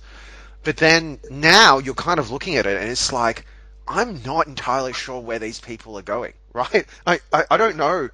But 0.65 0.75
then 0.75 1.21
now 1.29 1.77
you're 1.77 1.95
kind 1.95 2.19
of 2.19 2.31
looking 2.31 2.57
at 2.57 2.65
it 2.65 2.81
and 2.81 2.91
it's 2.91 3.13
like 3.13 3.45
I'm 3.87 4.21
not 4.23 4.47
entirely 4.47 4.91
sure 4.91 5.21
where 5.21 5.39
these 5.39 5.61
people 5.61 5.97
are 5.97 6.01
going, 6.01 6.33
right? 6.53 6.85
I, 7.07 7.21
I, 7.31 7.45
I 7.51 7.55
don't 7.55 7.77
know. 7.77 8.09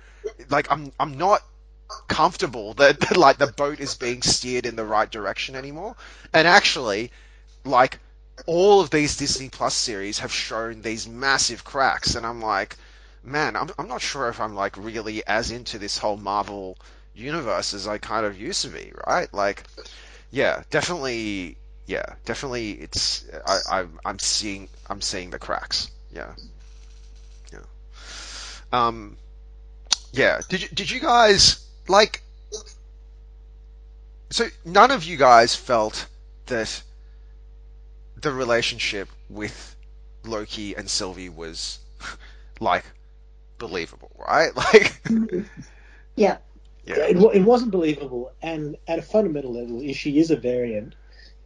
Like 0.52 0.68
I'm 0.70 0.92
I'm 1.00 1.18
not 1.18 1.42
comfortable 2.08 2.76
that, 2.76 3.00
that 3.00 3.18
like 3.18 3.40
the 3.40 3.48
boat 3.48 3.80
is 3.80 3.96
being 3.96 4.22
steered 4.22 4.68
in 4.68 4.76
the 4.76 4.86
right 4.86 5.10
direction 5.10 5.56
anymore. 5.56 5.96
And 6.34 6.48
actually, 6.48 7.12
like 7.66 7.98
all 8.46 8.82
of 8.82 8.90
these 8.90 9.18
Disney 9.18 9.50
Plus 9.50 9.74
series 9.74 10.20
have 10.20 10.32
shown 10.32 10.82
these 10.82 11.08
massive 11.08 11.64
cracks, 11.64 12.16
and 12.16 12.26
I'm 12.26 12.42
like, 12.42 12.76
man, 13.24 13.56
I'm 13.56 13.70
I'm 13.78 13.88
not 13.88 14.02
sure 14.02 14.30
if 14.30 14.40
I'm 14.40 14.56
like 14.56 14.78
really 14.78 15.26
as 15.26 15.52
into 15.52 15.80
this 15.80 15.98
whole 15.98 16.18
Marvel 16.18 16.78
universe 17.16 17.74
as 17.74 17.88
I 17.88 17.98
kind 17.98 18.26
of 18.26 18.40
used 18.40 18.62
to 18.64 18.70
be, 18.70 18.92
right? 19.08 19.32
Like, 19.34 19.64
yeah, 20.32 20.64
definitely, 20.70 21.58
yeah, 21.88 22.06
definitely, 22.26 22.72
it's 22.74 23.26
I, 23.46 23.60
I 23.70 23.86
I'm 24.06 24.20
seeing 24.20 24.70
I'm 24.90 25.02
seeing 25.02 25.32
the 25.32 25.40
cracks, 25.40 25.90
yeah, 26.14 26.34
yeah, 27.52 27.60
um, 28.72 29.18
yeah. 30.12 30.42
Did 30.48 30.62
you 30.62 30.68
did 30.70 30.92
you 30.92 31.00
guys 31.00 31.66
like? 31.88 32.22
So 34.30 34.48
none 34.66 34.92
of 34.92 35.06
you 35.06 35.16
guys 35.16 35.56
felt 35.56 36.06
that 36.48 36.84
the 38.22 38.32
relationship 38.32 39.10
with 39.30 39.76
Loki 40.24 40.76
and 40.76 40.90
Sylvie 40.90 41.30
was 41.30 41.80
like 42.60 42.86
believable, 43.58 44.12
right? 44.18 44.52
Like, 44.56 44.94
Yeah. 46.16 46.38
Yeah, 46.86 46.96
yeah, 47.00 47.04
it, 47.08 47.18
it 47.18 47.44
wasn't 47.44 47.72
believable. 47.72 48.32
And 48.42 48.78
at 48.88 48.98
a 48.98 49.02
fundamental 49.02 49.54
level, 49.54 49.82
if 49.82 49.98
she 49.98 50.20
is 50.20 50.32
a 50.32 50.38
variant, 50.38 50.96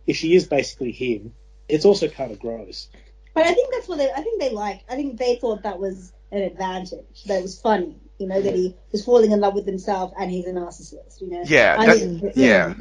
if 0.05 0.15
she 0.15 0.35
is 0.35 0.45
basically 0.47 0.91
him, 0.91 1.33
it's 1.67 1.83
also 1.83 2.07
kind 2.07 2.31
of 2.31 2.39
gross. 2.39 2.87
But 3.33 3.45
I 3.47 3.53
think 3.53 3.73
that's 3.73 3.87
what 3.87 3.97
they. 3.97 4.11
I 4.11 4.21
think 4.21 4.39
they 4.39 4.51
liked. 4.51 4.83
I 4.89 4.95
think 4.95 5.17
they 5.17 5.37
thought 5.37 5.63
that 5.63 5.79
was 5.79 6.13
an 6.31 6.43
advantage. 6.43 7.23
That 7.25 7.39
it 7.39 7.41
was 7.41 7.59
funny. 7.59 7.95
You 8.19 8.27
know 8.27 8.39
that 8.39 8.53
he 8.53 8.75
was 8.91 9.03
falling 9.03 9.31
in 9.31 9.39
love 9.39 9.55
with 9.55 9.65
himself 9.65 10.13
and 10.19 10.29
he's 10.29 10.45
a 10.45 10.51
narcissist. 10.51 11.21
You 11.21 11.29
know. 11.31 11.43
yeah, 11.45 11.75
I 11.79 11.85
that- 11.87 11.97
think- 11.97 12.33
yeah, 12.35 12.73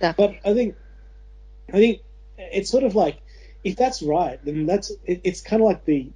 But 0.00 0.34
I 0.44 0.54
think, 0.54 0.74
I 1.68 1.72
think 1.72 2.00
it's 2.38 2.70
sort 2.70 2.84
of 2.84 2.94
like 2.94 3.18
if 3.64 3.76
that's 3.76 4.02
right, 4.02 4.38
then 4.44 4.66
that's 4.66 4.90
it, 5.04 5.22
it's 5.24 5.40
kind 5.40 5.62
of 5.62 5.66
like 5.66 5.84
the 5.84 6.10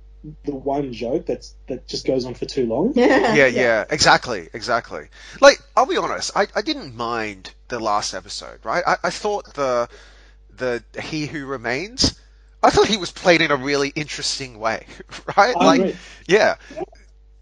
the 0.44 0.54
one 0.54 0.92
joke 0.92 1.26
that's 1.26 1.54
that 1.66 1.86
just 1.86 2.06
goes 2.06 2.24
on 2.24 2.34
for 2.34 2.46
too 2.46 2.66
long. 2.66 2.92
yeah, 2.96 3.34
yeah, 3.34 3.46
yeah. 3.46 3.84
exactly, 3.90 4.48
exactly. 4.52 5.08
Like, 5.40 5.60
I'll 5.76 5.86
be 5.86 5.96
honest, 5.96 6.32
I, 6.36 6.46
I 6.54 6.62
didn't 6.62 6.94
mind 6.94 7.52
the 7.68 7.80
last 7.80 8.14
episode, 8.14 8.60
right? 8.64 8.84
I, 8.86 8.96
I 9.04 9.10
thought 9.10 9.54
the 9.54 9.88
the 10.54 10.84
He 11.00 11.26
Who 11.26 11.46
Remains, 11.46 12.20
I 12.62 12.70
thought 12.70 12.86
he 12.86 12.98
was 12.98 13.10
played 13.10 13.40
in 13.40 13.50
a 13.50 13.56
really 13.56 13.88
interesting 13.88 14.58
way, 14.58 14.86
right? 15.36 15.56
I 15.56 15.64
like, 15.64 15.80
agree. 15.80 15.96
yeah, 16.28 16.56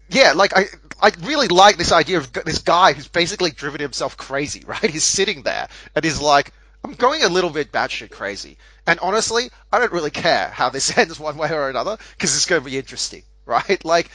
yeah, 0.09 0.33
like 0.33 0.57
I 0.57 0.65
I 1.01 1.11
really 1.21 1.47
like 1.47 1.77
this 1.77 1.91
idea 1.91 2.17
of 2.17 2.31
this 2.33 2.59
guy 2.59 2.93
who's 2.93 3.07
basically 3.07 3.51
driven 3.51 3.81
himself 3.81 4.17
crazy, 4.17 4.63
right? 4.67 4.89
He's 4.89 5.03
sitting 5.03 5.43
there 5.43 5.67
and 5.95 6.03
he's 6.05 6.21
like, 6.21 6.51
I'm 6.83 6.93
going 6.93 7.23
a 7.23 7.29
little 7.29 7.49
bit 7.49 7.71
batshit 7.71 8.11
crazy, 8.11 8.57
and 8.87 8.99
honestly, 9.01 9.49
I 9.71 9.79
don't 9.79 9.91
really 9.91 10.11
care 10.11 10.47
how 10.49 10.69
this 10.69 10.97
ends 10.97 11.19
one 11.19 11.37
way 11.37 11.51
or 11.51 11.69
another 11.69 11.97
because 12.11 12.35
it's 12.35 12.45
going 12.45 12.61
to 12.61 12.69
be 12.69 12.77
interesting, 12.77 13.23
right? 13.45 13.83
Like, 13.83 14.09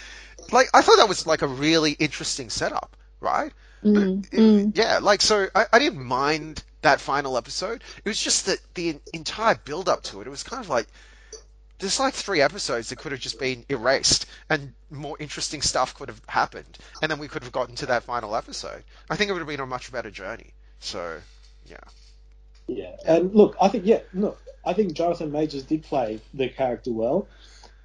like 0.53 0.69
I 0.75 0.83
thought 0.83 0.97
that 0.97 1.09
was 1.09 1.27
like 1.27 1.43
a 1.43 1.47
really 1.47 1.93
interesting 1.93 2.51
setup, 2.51 2.97
right? 3.21 3.53
Mm, 3.85 4.25
It- 4.33 4.37
mm. 4.41 4.77
Yeah, 4.77 4.99
like 5.03 5.21
so 5.21 5.49
I, 5.55 5.67
I 5.73 5.79
didn't 5.79 6.03
mind 6.03 6.63
that 6.83 7.01
final 7.01 7.37
episode. 7.37 7.83
It 8.05 8.09
was 8.09 8.21
just 8.21 8.47
that 8.47 8.59
the 8.75 8.99
entire 9.13 9.55
build 9.57 9.89
up 9.89 10.03
to 10.05 10.21
it, 10.21 10.27
it 10.27 10.31
was 10.31 10.43
kind 10.43 10.63
of 10.63 10.69
like 10.71 10.87
there's 11.79 11.99
like 12.01 12.15
three 12.15 12.41
episodes 12.41 12.89
that 12.89 12.97
could 12.99 13.13
have 13.13 13.21
just 13.21 13.39
been 13.39 13.65
erased 13.69 14.27
and 14.49 14.73
more 14.91 15.17
interesting 15.19 15.61
stuff 15.61 15.95
could 15.95 16.09
have 16.09 16.21
happened 16.27 16.79
and 17.03 17.11
then 17.11 17.19
we 17.19 17.29
could 17.29 17.43
have 17.43 17.53
gotten 17.53 17.75
to 17.77 17.87
that 17.87 18.05
final 18.05 18.35
episode. 18.37 18.85
I 19.11 19.17
think 19.17 19.29
it 19.29 19.33
would 19.33 19.41
have 19.41 19.49
been 19.49 19.61
a 19.61 19.67
much 19.67 19.91
better 19.93 20.11
journey. 20.11 20.53
So 20.81 21.21
yeah. 21.67 21.79
Yeah, 22.67 22.97
and 23.07 23.35
look, 23.35 23.57
I 23.61 23.69
think 23.69 23.85
yeah, 23.87 24.01
look, 24.13 24.41
I 24.65 24.73
think 24.73 24.95
Jonathan 24.95 25.33
Majors 25.33 25.65
did 25.65 25.83
play 25.83 26.21
the 26.33 26.49
character 26.49 26.93
well. 26.93 27.29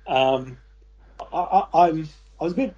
Um, 0.07 0.57
I, 1.33 1.37
I, 1.37 1.87
I'm 1.87 2.09
I 2.39 2.43
was 2.43 2.53
a 2.53 2.55
bit 2.55 2.75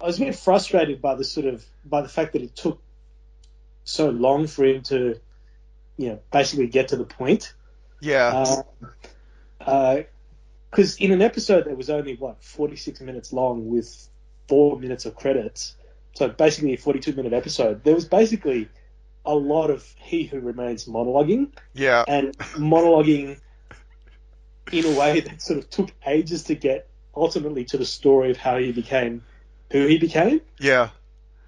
I 0.00 0.06
was 0.06 0.18
a 0.20 0.24
bit 0.26 0.34
frustrated 0.34 1.00
by 1.00 1.14
the 1.14 1.24
sort 1.24 1.46
of 1.46 1.64
by 1.84 2.02
the 2.02 2.08
fact 2.08 2.34
that 2.34 2.42
it 2.42 2.54
took 2.54 2.80
so 3.84 4.10
long 4.10 4.46
for 4.46 4.64
him 4.64 4.82
to, 4.82 5.18
you 5.96 6.08
know, 6.08 6.20
basically 6.30 6.66
get 6.66 6.88
to 6.88 6.96
the 6.96 7.04
point. 7.04 7.54
Yeah. 8.00 8.62
Because 9.58 10.96
in 10.96 11.12
an 11.12 11.22
episode 11.22 11.66
that 11.66 11.76
was 11.76 11.88
only 11.88 12.16
what 12.16 12.42
46 12.42 13.00
minutes 13.00 13.32
long 13.32 13.70
with 13.70 14.08
four 14.48 14.78
minutes 14.78 15.06
of 15.06 15.14
credits, 15.14 15.74
so 16.14 16.28
basically 16.28 16.74
a 16.74 16.76
42 16.76 17.12
minute 17.14 17.32
episode, 17.32 17.82
there 17.84 17.94
was 17.94 18.04
basically 18.04 18.68
a 19.24 19.34
lot 19.34 19.70
of 19.70 19.82
He 19.96 20.24
Who 20.24 20.40
Remains 20.40 20.86
monologuing 20.86 21.50
yeah. 21.72 22.04
and 22.06 22.36
monologuing 22.38 23.38
in 24.72 24.84
a 24.84 24.98
way 24.98 25.20
that 25.20 25.42
sort 25.42 25.58
of 25.58 25.70
took 25.70 25.90
ages 26.06 26.44
to 26.44 26.54
get 26.54 26.88
ultimately 27.14 27.64
to 27.66 27.78
the 27.78 27.84
story 27.84 28.30
of 28.30 28.36
how 28.36 28.58
he 28.58 28.72
became 28.72 29.22
who 29.70 29.86
he 29.86 29.98
became. 29.98 30.40
Yeah. 30.58 30.90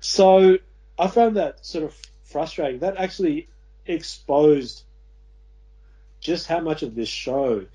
So 0.01 0.59
I 0.99 1.09
found 1.09 1.37
that 1.37 1.65
sort 1.65 1.85
of 1.85 1.95
frustrating. 2.25 2.81
That 2.81 2.97
actually 2.97 3.49
exposed 3.87 4.83
just 6.21 6.47
how 6.47 6.61
much 6.61 6.83
of 6.83 6.95
this 6.95 7.09
show 7.09 7.67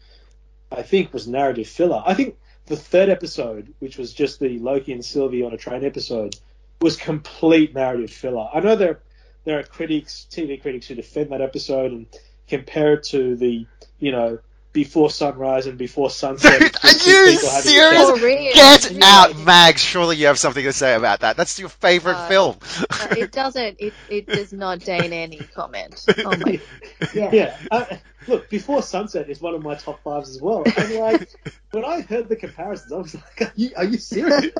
I 0.71 0.81
think 0.83 1.13
was 1.13 1.27
narrative 1.27 1.67
filler. 1.67 2.01
I 2.05 2.13
think 2.13 2.37
the 2.65 2.77
third 2.77 3.09
episode, 3.09 3.73
which 3.79 3.97
was 3.97 4.13
just 4.13 4.39
the 4.39 4.59
Loki 4.59 4.93
and 4.93 5.03
Sylvie 5.03 5.43
on 5.43 5.53
a 5.53 5.57
train 5.57 5.83
episode, 5.83 6.35
was 6.79 6.95
complete 6.95 7.73
narrative 7.73 8.11
filler. 8.11 8.49
I 8.53 8.61
know 8.61 8.75
there 8.75 9.01
there 9.43 9.59
are 9.59 9.63
critics, 9.63 10.27
TV 10.29 10.61
critics, 10.61 10.87
who 10.87 10.95
defend 10.95 11.31
that 11.31 11.41
episode 11.41 11.91
and 11.91 12.05
compare 12.47 12.93
it 12.93 13.03
to 13.03 13.35
the 13.35 13.65
you 13.99 14.11
know 14.11 14.39
before 14.73 15.09
sunrise 15.09 15.65
and 15.67 15.77
before 15.77 16.09
sunset. 16.09 16.59
Dude, 16.59 16.75
are 16.83 16.87
you 16.89 16.93
serious? 16.99 17.41
sex. 17.41 18.19
For. 18.19 18.27
Get 18.27 18.91
And 18.91 19.03
out, 19.03 19.35
like- 19.35 19.45
Mags. 19.45 19.81
Surely 19.81 20.15
you 20.17 20.27
have 20.27 20.39
something 20.39 20.63
to 20.63 20.73
say 20.73 20.95
about 20.95 21.19
that. 21.21 21.37
That's 21.37 21.59
your 21.59 21.69
favorite 21.69 22.15
Uh, 22.15 22.27
film. 22.29 22.57
Uh, 22.89 23.07
it 23.17 23.31
doesn't. 23.41 23.77
It, 23.79 23.93
it 24.09 24.27
does 24.27 24.53
not 24.53 24.79
deign 24.79 25.13
any 25.13 25.37
comment. 25.55 26.05
Oh 26.25 26.35
my. 26.37 26.59
Yeah. 27.13 27.29
Yeah. 27.33 27.57
Uh, 27.71 27.85
look, 28.27 28.49
Before 28.49 28.81
Sunset 28.83 29.29
is 29.29 29.41
one 29.41 29.55
of 29.55 29.63
my 29.63 29.75
top 29.75 30.01
fives 30.03 30.29
as 30.29 30.39
well. 30.41 30.63
And 30.77 30.93
like, 30.95 31.29
when 31.71 31.83
I 31.83 32.01
heard 32.01 32.29
the 32.29 32.35
comparisons, 32.35 32.91
I 32.91 32.97
was 32.97 33.15
like, 33.15 33.41
"Are 33.41 33.51
you, 33.55 33.71
are 33.75 33.83
you 33.85 33.97
serious?" 33.97 34.51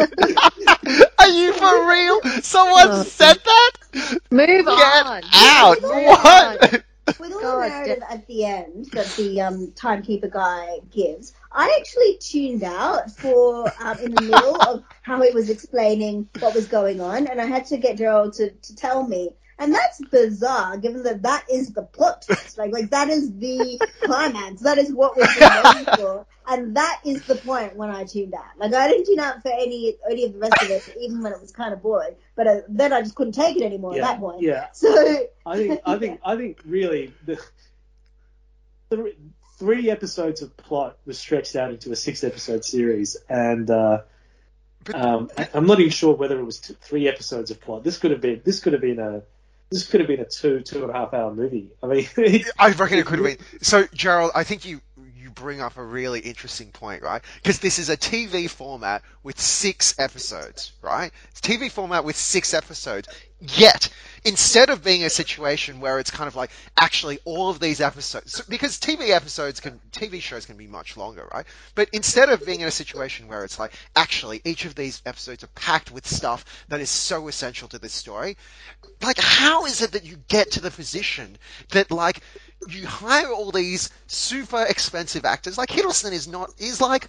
Are 1.20 1.30
you 1.30 1.54
for 1.54 1.88
real? 1.90 2.22
Someone 2.42 2.90
Uh, 2.90 3.04
said 3.04 3.38
that? 3.46 3.72
Move 4.32 4.48
Get 4.66 5.06
on. 5.06 5.22
out! 5.34 5.82
Move 5.82 5.92
What? 5.92 6.74
on. 6.74 6.84
With 7.20 7.34
all 7.34 7.42
God, 7.42 7.64
the 7.64 7.70
narrative 7.70 8.04
at 8.10 8.28
the 8.28 8.46
end 8.46 8.86
that 8.94 9.08
the 9.18 9.42
um, 9.42 9.72
timekeeper 9.76 10.28
guy 10.28 10.80
gives, 10.90 11.34
I 11.52 11.76
actually 11.80 12.18
tuned 12.18 12.64
out 12.64 13.12
for 13.12 13.72
um, 13.82 13.98
in 14.00 14.12
the 14.14 14.22
middle 14.22 14.62
of 14.62 14.84
how 15.02 15.22
he 15.22 15.32
was 15.32 15.50
explaining 15.50 16.30
what 16.40 16.54
was 16.56 16.68
going 16.68 17.02
on, 17.02 17.28
and 17.28 17.42
I 17.42 17.46
had 17.46 17.66
to 17.68 17.78
get 17.78 17.98
Gerald 17.98 18.34
to, 18.34 18.52
to 18.52 18.76
tell 18.76 19.08
me. 19.08 19.36
And 19.62 19.76
that's 19.76 20.02
bizarre, 20.02 20.76
given 20.78 21.04
that 21.04 21.22
that 21.22 21.46
is 21.48 21.70
the 21.70 21.84
plot 21.84 22.24
twist. 22.24 22.58
Like, 22.58 22.72
like 22.72 22.90
that 22.90 23.10
is 23.10 23.32
the 23.38 23.80
climax. 24.02 24.62
That 24.62 24.80
is 24.80 24.92
what 24.92 25.16
we've 25.16 25.28
been 25.38 25.64
waiting 25.64 25.86
for, 25.98 26.26
and 26.50 26.76
that 26.76 27.02
is 27.06 27.24
the 27.28 27.36
point 27.36 27.76
when 27.76 27.92
I 27.92 28.06
tuned 28.06 28.34
out. 28.34 28.58
Like, 28.58 28.74
I 28.74 28.88
didn't 28.88 29.06
tune 29.06 29.20
out 29.20 29.44
for 29.44 29.52
any 29.52 29.98
any 30.10 30.26
of 30.26 30.34
the 30.34 30.40
rest 30.40 30.64
of 30.64 30.72
it, 30.72 30.98
even 31.00 31.22
when 31.22 31.32
it 31.32 31.40
was 31.40 31.52
kind 31.52 31.74
of 31.74 31.84
boring. 31.84 32.16
But 32.36 32.48
uh, 32.48 32.62
then 32.70 32.92
I 32.92 33.04
just 33.04 33.14
couldn't 33.14 33.34
take 33.34 33.56
it 33.56 33.62
anymore 33.62 33.96
yeah. 33.96 34.02
at 34.02 34.08
that 34.08 34.20
point. 34.20 34.42
Yeah. 34.42 34.72
So 34.74 35.28
I 35.46 35.58
think, 35.58 35.82
I 35.86 35.98
think, 36.00 36.22
I 36.26 36.36
think, 36.38 36.58
really, 36.66 37.14
the 37.24 37.40
three, 38.90 39.16
three 39.60 39.92
episodes 39.92 40.42
of 40.42 40.58
plot 40.58 40.98
was 41.06 41.20
stretched 41.20 41.56
out 41.56 41.70
into 41.70 41.92
a 41.92 41.96
six-episode 41.96 42.66
series, 42.66 43.16
and 43.30 43.70
uh, 43.70 44.00
um, 44.92 45.30
I'm 45.54 45.68
not 45.68 45.80
even 45.80 45.92
sure 45.92 46.16
whether 46.16 46.40
it 46.40 46.44
was 46.44 46.62
t- 46.62 46.76
three 46.82 47.08
episodes 47.08 47.52
of 47.52 47.62
plot. 47.62 47.84
This 47.84 48.00
could 48.00 48.10
have 48.10 48.22
been, 48.22 48.42
this 48.44 48.60
could 48.60 48.74
have 48.74 48.82
been 48.82 48.98
a, 48.98 49.22
this 49.72 49.88
could 49.88 50.02
have 50.02 50.08
been 50.08 50.20
a 50.20 50.26
two, 50.26 50.60
two 50.60 50.82
and 50.84 50.92
a 50.92 50.94
half 50.94 51.14
hour 51.14 51.34
movie. 51.34 51.70
I 51.82 51.88
mean, 51.88 52.08
I 52.60 52.72
reckon 52.72 53.00
it 53.00 53.06
could 53.06 53.20
have 53.20 53.26
been. 53.26 53.46
So, 53.62 53.86
Gerald, 53.94 54.32
I 54.36 54.44
think 54.44 54.66
you 54.66 54.82
you 55.16 55.30
bring 55.30 55.62
up 55.62 55.78
a 55.78 55.84
really 55.84 56.20
interesting 56.20 56.72
point, 56.72 57.02
right? 57.02 57.22
Because 57.36 57.60
this 57.60 57.80
is 57.80 57.90
a 57.90 57.96
TV 57.96 58.50
format 58.50 59.02
with 59.24 59.40
six 59.40 59.98
episodes, 59.98 60.74
right? 60.82 61.12
It's 61.30 61.42
TV 61.42 61.72
format 61.72 62.04
with 62.04 62.18
six 62.18 62.54
episodes. 62.54 63.08
Yet, 63.42 63.90
instead 64.24 64.70
of 64.70 64.84
being 64.84 65.04
a 65.04 65.10
situation 65.10 65.80
where 65.80 65.98
it's 65.98 66.12
kind 66.12 66.28
of 66.28 66.36
like 66.36 66.52
actually 66.78 67.18
all 67.26 67.50
of 67.50 67.60
these 67.60 67.82
episodes, 67.82 68.40
because 68.42 68.80
TV 68.80 69.10
episodes 69.10 69.60
can, 69.60 69.80
TV 69.92 70.22
shows 70.22 70.46
can 70.46 70.58
be 70.58 70.68
much 70.68 70.96
longer, 70.96 71.28
right? 71.34 71.46
But 71.74 71.90
instead 71.92 72.30
of 72.30 72.46
being 72.46 72.62
in 72.62 72.68
a 72.68 72.72
situation 72.72 73.28
where 73.28 73.44
it's 73.44 73.58
like 73.58 73.74
actually 73.96 74.42
each 74.46 74.66
of 74.66 74.76
these 74.76 75.02
episodes 75.08 75.44
are 75.44 75.48
packed 75.56 75.92
with 75.92 76.08
stuff 76.08 76.46
that 76.70 76.82
is 76.82 76.92
so 76.92 77.28
essential 77.28 77.68
to 77.70 77.80
this 77.80 77.94
story, 77.94 78.38
like 79.02 79.18
how 79.20 79.66
is 79.66 79.82
it 79.82 79.92
that 79.94 80.06
you 80.06 80.18
get 80.28 80.52
to 80.52 80.62
the 80.62 80.70
position 80.72 81.38
that 81.70 81.90
like 81.90 82.22
you 82.68 82.86
hire 82.86 83.32
all 83.32 83.52
these 83.52 83.90
super 84.06 84.64
expensive 84.70 85.26
actors 85.26 85.58
like 85.58 85.70
hiddleston 85.70 86.12
is 86.12 86.28
not 86.28 86.52
is 86.60 86.80
like 86.80 87.08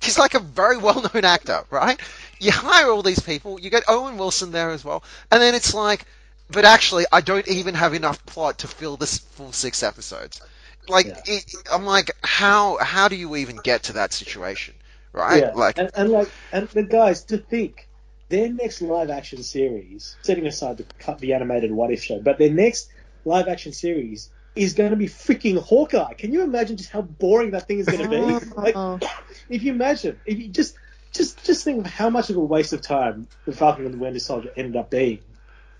he's 0.00 0.18
like 0.18 0.34
a 0.34 0.40
very 0.40 0.76
well-known 0.76 1.24
actor 1.24 1.64
right 1.70 2.00
you 2.40 2.52
hire 2.52 2.90
all 2.90 3.02
these 3.02 3.20
people 3.20 3.60
you 3.60 3.70
get 3.70 3.84
owen 3.88 4.16
wilson 4.18 4.52
there 4.52 4.70
as 4.70 4.84
well 4.84 5.02
and 5.30 5.40
then 5.42 5.54
it's 5.54 5.74
like 5.74 6.04
but 6.50 6.64
actually 6.64 7.04
i 7.12 7.20
don't 7.20 7.48
even 7.48 7.74
have 7.74 7.94
enough 7.94 8.24
plot 8.26 8.58
to 8.58 8.68
fill 8.68 8.96
this 8.96 9.18
full 9.18 9.52
six 9.52 9.82
episodes 9.82 10.40
like 10.88 11.06
Yeah. 11.06 11.20
it, 11.26 11.54
i'm 11.72 11.84
like 11.84 12.10
how 12.22 12.78
how 12.78 13.08
do 13.08 13.16
you 13.16 13.36
even 13.36 13.56
get 13.58 13.84
to 13.84 13.94
that 13.94 14.12
situation 14.12 14.74
right 15.12 15.44
Yeah, 15.44 15.54
like 15.54 15.76
and, 15.76 15.90
and 15.94 16.10
like, 16.10 16.32
and 16.52 16.68
the 16.70 16.84
guys 16.84 17.24
to 17.26 17.38
think 17.38 17.88
their 18.30 18.50
next 18.52 18.82
live 18.82 19.10
action 19.10 19.42
series, 19.42 20.18
setting 20.22 20.46
aside 20.46 20.78
the 20.78 20.86
cut 20.98 21.18
the 21.20 21.34
animated 21.34 21.72
What 21.72 21.92
If 21.92 22.02
show, 22.04 22.20
but 22.20 22.38
their 22.38 22.50
next 22.50 22.90
live 23.24 23.48
action 23.48 23.72
series 23.72 24.30
is 24.54 24.74
going 24.74 24.90
to 24.90 24.96
be 24.96 25.06
freaking 25.06 25.58
Hawkeye. 25.58 26.14
Can 26.14 26.32
you 26.32 26.42
imagine 26.42 26.76
just 26.76 26.90
how 26.90 27.02
boring 27.02 27.52
that 27.52 27.68
thing 27.68 27.78
is 27.78 27.88
going 27.88 28.02
to 28.02 28.08
be? 28.08 28.40
Like, 28.56 28.74
Oh. 28.74 28.98
if 29.48 29.62
you 29.62 29.72
imagine, 29.72 30.20
if 30.24 30.38
you 30.38 30.48
just, 30.48 30.74
just, 31.12 31.44
just 31.44 31.64
think 31.64 31.84
of 31.84 31.92
how 31.92 32.10
much 32.10 32.30
of 32.30 32.36
a 32.36 32.40
waste 32.40 32.72
of 32.72 32.82
time 32.82 33.28
the 33.44 33.52
Falcon 33.52 33.84
and 33.84 33.94
the 33.94 33.98
Winter 33.98 34.20
Soldier 34.20 34.52
ended 34.56 34.76
up 34.76 34.90
being. 34.90 35.20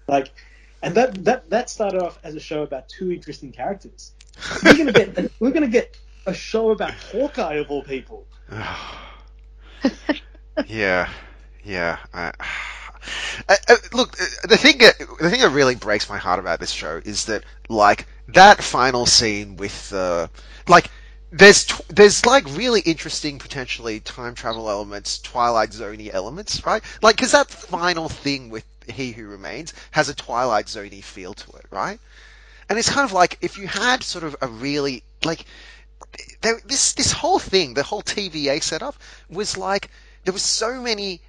Like, 0.07 0.31
and 0.83 0.95
that 0.95 1.25
that 1.25 1.51
that 1.51 1.71
started 1.71 2.03
off 2.03 2.19
as 2.23 2.35
a 2.35 2.41
show 2.41 2.63
about 2.63 2.89
two 2.89 3.13
interesting 3.13 3.53
characters. 3.53 4.13
We're 4.65 4.77
gonna 4.77 4.93
get 4.93 5.33
we're 5.41 5.51
gonna 5.51 5.69
get 5.69 5.97
a 6.27 6.35
show 6.35 6.71
about 6.71 6.93
Hawkeye 6.93 7.55
of 7.55 7.71
all 7.71 7.83
people. 7.83 8.27
yeah, 10.67 11.11
yeah. 11.65 11.99
I, 12.15 12.33
uh, 13.49 13.55
look, 13.93 14.17
the 14.45 14.57
thing 14.57 14.79
that 14.79 14.99
the 15.21 15.31
thing 15.31 15.41
that 15.41 15.51
really 15.51 15.75
breaks 15.75 16.09
my 16.09 16.19
heart 16.19 16.39
about 16.39 16.61
this 16.61 16.71
show 16.71 17.01
is 17.05 17.27
that 17.27 17.45
like 17.69 18.07
that 18.29 18.63
final 18.63 19.07
scene 19.07 19.57
with 19.57 19.91
the 19.91 20.31
like 20.69 20.91
there's 21.31 21.67
tw- 21.67 21.87
there's 21.89 22.25
like 22.25 22.45
really 22.57 22.81
interesting 22.81 23.39
potentially 23.39 24.01
time 24.01 24.35
travel 24.35 24.71
elements, 24.71 25.19
Twilight 25.19 25.71
Zoney 25.71 26.13
elements, 26.13 26.65
right? 26.65 26.83
Like 27.03 27.17
because 27.17 27.33
that 27.33 27.51
final 27.51 28.09
thing 28.09 28.49
with 28.51 28.65
He 28.89 29.13
Who 29.13 29.27
Remains 29.29 29.75
has 29.91 30.09
a 30.09 30.15
Twilight 30.15 30.67
Zoney 30.67 31.03
feel 31.03 31.35
to 31.35 31.51
it, 31.57 31.67
right? 31.71 32.01
And 32.69 32.79
it's 32.79 32.91
kind 32.91 33.05
of 33.05 33.13
like 33.13 33.39
if 33.43 33.59
you 33.59 33.67
had 33.67 34.03
sort 34.03 34.25
of 34.25 34.37
a 34.41 34.47
really 34.49 35.03
like 35.25 35.45
there, 36.41 36.61
this 36.65 36.93
this 36.95 37.13
whole 37.13 37.39
thing, 37.39 37.75
the 37.75 37.83
whole 37.83 38.03
TVA 38.03 38.63
setup 38.63 38.97
was 39.29 39.57
like 39.57 39.91
there 40.25 40.33
was 40.33 40.43
so 40.43 40.81
many 40.81 41.21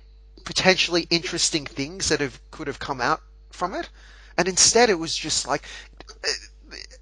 potentially 0.46 1.08
interesting 1.10 1.66
things 1.66 2.10
that 2.10 2.22
have 2.22 2.40
could 2.52 2.68
have 2.68 2.80
come 2.80 3.02
out 3.02 3.22
from 3.52 3.76
it, 3.76 3.90
and 4.38 4.48
instead 4.48 4.90
it 4.90 5.00
was 5.00 5.16
just 5.16 5.48
like 5.48 5.64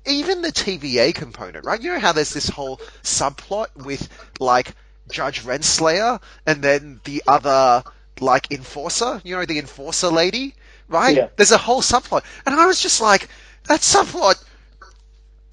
even 0.07 0.41
the 0.41 0.51
TVA 0.51 1.13
component, 1.13 1.65
right? 1.65 1.81
You 1.81 1.93
know 1.93 1.99
how 1.99 2.13
there's 2.13 2.33
this 2.33 2.49
whole 2.49 2.77
subplot 3.03 3.75
with 3.75 4.07
like 4.39 4.73
Judge 5.09 5.43
Renslayer 5.43 6.21
and 6.45 6.61
then 6.61 6.99
the 7.03 7.23
other 7.27 7.83
like 8.19 8.51
enforcer, 8.51 9.21
you 9.23 9.35
know, 9.35 9.45
the 9.45 9.59
enforcer 9.59 10.07
lady, 10.07 10.55
right? 10.87 11.15
Yeah. 11.15 11.27
There's 11.35 11.51
a 11.51 11.57
whole 11.57 11.81
subplot, 11.81 12.23
and 12.45 12.55
I 12.55 12.65
was 12.65 12.81
just 12.81 13.01
like, 13.01 13.29
that 13.67 13.81
subplot 13.81 14.43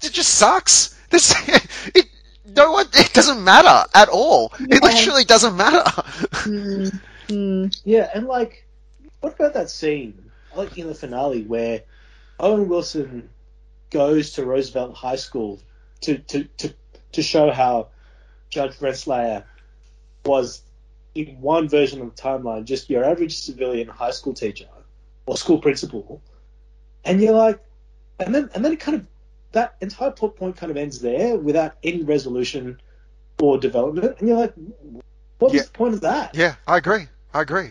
it 0.05 0.13
just 0.13 0.35
sucks. 0.35 0.95
This 1.09 1.33
it 1.95 2.07
no 2.45 2.71
one 2.71 2.87
it 2.93 3.13
doesn't 3.13 3.43
matter 3.43 3.89
at 3.93 4.09
all. 4.09 4.53
It 4.59 4.83
literally 4.83 5.23
doesn't 5.23 5.55
matter. 5.55 5.83
Mm, 6.45 7.01
mm. 7.27 7.81
Yeah, 7.83 8.09
and 8.13 8.27
like, 8.27 8.65
what 9.21 9.33
about 9.33 9.53
that 9.53 9.69
scene, 9.69 10.31
like 10.55 10.77
in 10.77 10.87
the 10.87 10.95
finale, 10.95 11.43
where 11.43 11.81
Owen 12.39 12.69
Wilson 12.69 13.29
goes 13.89 14.31
to 14.33 14.45
Roosevelt 14.45 14.95
High 14.95 15.15
School 15.15 15.59
to 16.01 16.17
to 16.17 16.43
to, 16.43 16.73
to 17.13 17.21
show 17.21 17.51
how 17.51 17.89
Judge 18.49 18.77
Renslayer 18.79 19.43
was 20.25 20.61
in 21.13 21.39
one 21.39 21.69
version 21.69 22.01
of 22.01 22.15
the 22.15 22.21
timeline 22.21 22.65
just 22.65 22.89
your 22.89 23.03
average 23.03 23.37
civilian 23.37 23.87
high 23.87 24.11
school 24.11 24.33
teacher 24.33 24.67
or 25.25 25.37
school 25.37 25.59
principal, 25.59 26.21
and 27.03 27.21
you're 27.21 27.33
like, 27.33 27.59
and 28.19 28.33
then 28.35 28.49
and 28.53 28.63
then 28.63 28.73
it 28.73 28.79
kind 28.79 28.95
of 28.97 29.07
that 29.51 29.75
entire 29.81 30.11
plot 30.11 30.35
point 30.35 30.57
kind 30.57 30.69
of 30.71 30.77
ends 30.77 30.99
there 30.99 31.37
without 31.37 31.75
any 31.83 32.03
resolution 32.03 32.79
or 33.41 33.57
development, 33.57 34.15
and 34.19 34.27
you're 34.27 34.37
like, 34.37 34.53
what 35.39 35.51
was 35.51 35.53
Yeah. 35.53 35.63
the 35.63 35.69
point 35.71 35.93
of 35.93 36.01
that? 36.01 36.35
Yeah, 36.35 36.55
I 36.67 36.77
agree. 36.77 37.07
I 37.33 37.41
agree. 37.41 37.69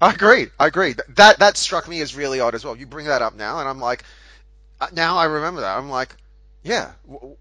I 0.00 0.12
agree. 0.12 0.48
I 0.58 0.66
agree. 0.66 0.94
That 1.16 1.38
that 1.38 1.56
struck 1.56 1.88
me 1.88 2.00
as 2.00 2.14
really 2.14 2.40
odd 2.40 2.54
as 2.54 2.64
well. 2.64 2.76
You 2.76 2.86
bring 2.86 3.06
that 3.06 3.22
up 3.22 3.34
now, 3.34 3.60
and 3.60 3.68
I'm 3.68 3.80
like, 3.80 4.04
now 4.92 5.16
I 5.16 5.24
remember 5.24 5.60
that. 5.62 5.76
I'm 5.76 5.90
like, 5.90 6.14
yeah, 6.62 6.92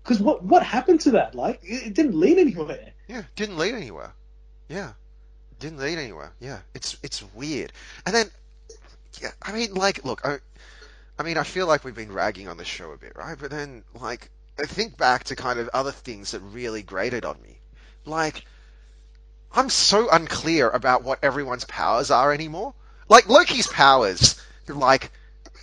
Because 0.03 0.19
what 0.19 0.43
what 0.43 0.63
happened 0.63 1.01
to 1.01 1.11
that? 1.11 1.35
Like, 1.35 1.61
it, 1.63 1.87
it 1.87 1.93
didn't 1.93 2.19
lead 2.19 2.37
anywhere. 2.37 2.93
yeah, 3.07 3.23
didn't 3.35 3.57
lead 3.57 3.73
anywhere. 3.73 4.13
Yeah, 4.69 4.93
didn't 5.59 5.79
lead 5.79 5.97
anywhere. 5.97 6.31
Yeah, 6.39 6.59
it's 6.73 6.97
it's 7.03 7.23
weird. 7.33 7.73
And 8.05 8.13
then, 8.15 8.29
yeah, 9.21 9.31
I 9.41 9.51
mean, 9.51 9.73
like, 9.73 10.05
look, 10.05 10.21
I, 10.23 10.37
I 11.17 11.23
mean, 11.23 11.37
I 11.37 11.43
feel 11.43 11.67
like 11.67 11.83
we've 11.83 11.95
been 11.95 12.11
ragging 12.11 12.47
on 12.47 12.57
this 12.57 12.67
show 12.67 12.91
a 12.91 12.97
bit, 12.97 13.13
right? 13.15 13.37
But 13.39 13.51
then, 13.51 13.83
like, 13.99 14.29
I 14.59 14.65
think 14.65 14.97
back 14.97 15.25
to 15.25 15.35
kind 15.35 15.59
of 15.59 15.69
other 15.73 15.91
things 15.91 16.31
that 16.31 16.39
really 16.41 16.81
grated 16.83 17.25
on 17.25 17.41
me, 17.41 17.59
like. 18.05 18.45
I'm 19.57 19.69
so 19.69 20.09
unclear 20.11 20.69
about 20.69 21.03
what 21.05 21.19
everyone's 21.23 21.63
powers 21.63 22.11
are 22.11 22.33
anymore. 22.33 22.73
Like 23.07 23.29
Loki's 23.29 23.67
powers, 23.67 24.35
like 24.67 25.11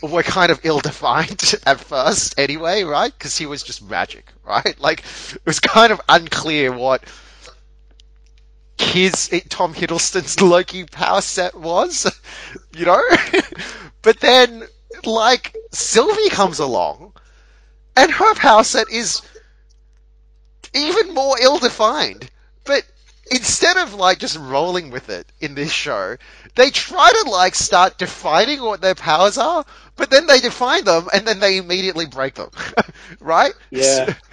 were 0.03 0.23
kind 0.23 0.51
of 0.51 0.61
ill-defined 0.65 1.55
at 1.67 1.81
first, 1.81 2.39
anyway, 2.39 2.83
right? 2.83 3.13
Because 3.17 3.37
he 3.37 3.47
was 3.47 3.63
just 3.63 3.89
magic, 3.89 4.27
right? 4.45 4.79
Like 4.79 5.01
it 5.35 5.47
was 5.47 5.61
kind 5.61 5.93
of 5.93 6.01
unclear 6.09 6.73
what 6.73 7.05
his 8.79 9.29
Tom 9.49 9.75
Hiddleston's 9.75 10.41
Loki 10.41 10.85
power 10.85 11.21
set 11.21 11.55
was, 11.55 12.07
you 12.77 12.85
know. 12.85 13.03
but 14.03 14.21
then, 14.21 14.65
like 15.05 15.57
Sylvie 15.71 16.31
comes 16.31 16.59
along, 16.59 17.13
and 17.97 18.11
her 18.11 18.35
power 18.35 18.65
set 18.65 18.91
is 18.91 19.23
even 20.75 21.15
more 21.15 21.37
ill-defined. 21.41 22.29
But 22.65 22.85
instead 23.33 23.77
of 23.79 23.95
like 23.95 24.19
just 24.19 24.39
rolling 24.39 24.91
with 24.91 25.09
it 25.09 25.31
in 25.41 25.55
this 25.55 25.73
show, 25.73 26.17
they 26.55 26.71
try 26.71 27.13
to 27.23 27.31
like 27.31 27.55
start 27.55 27.99
defining 27.99 28.61
what 28.61 28.81
their 28.81 28.95
powers 28.95 29.39
are, 29.39 29.65
but 29.97 30.11
then 30.11 30.27
they 30.27 30.41
define 30.41 30.85
them 30.85 31.09
and 31.13 31.27
then 31.27 31.41
they 31.41 31.57
immediately 31.59 32.07
break 32.07 32.35
them, 32.35 32.51
right? 33.21 33.53
Yeah. 33.71 34.15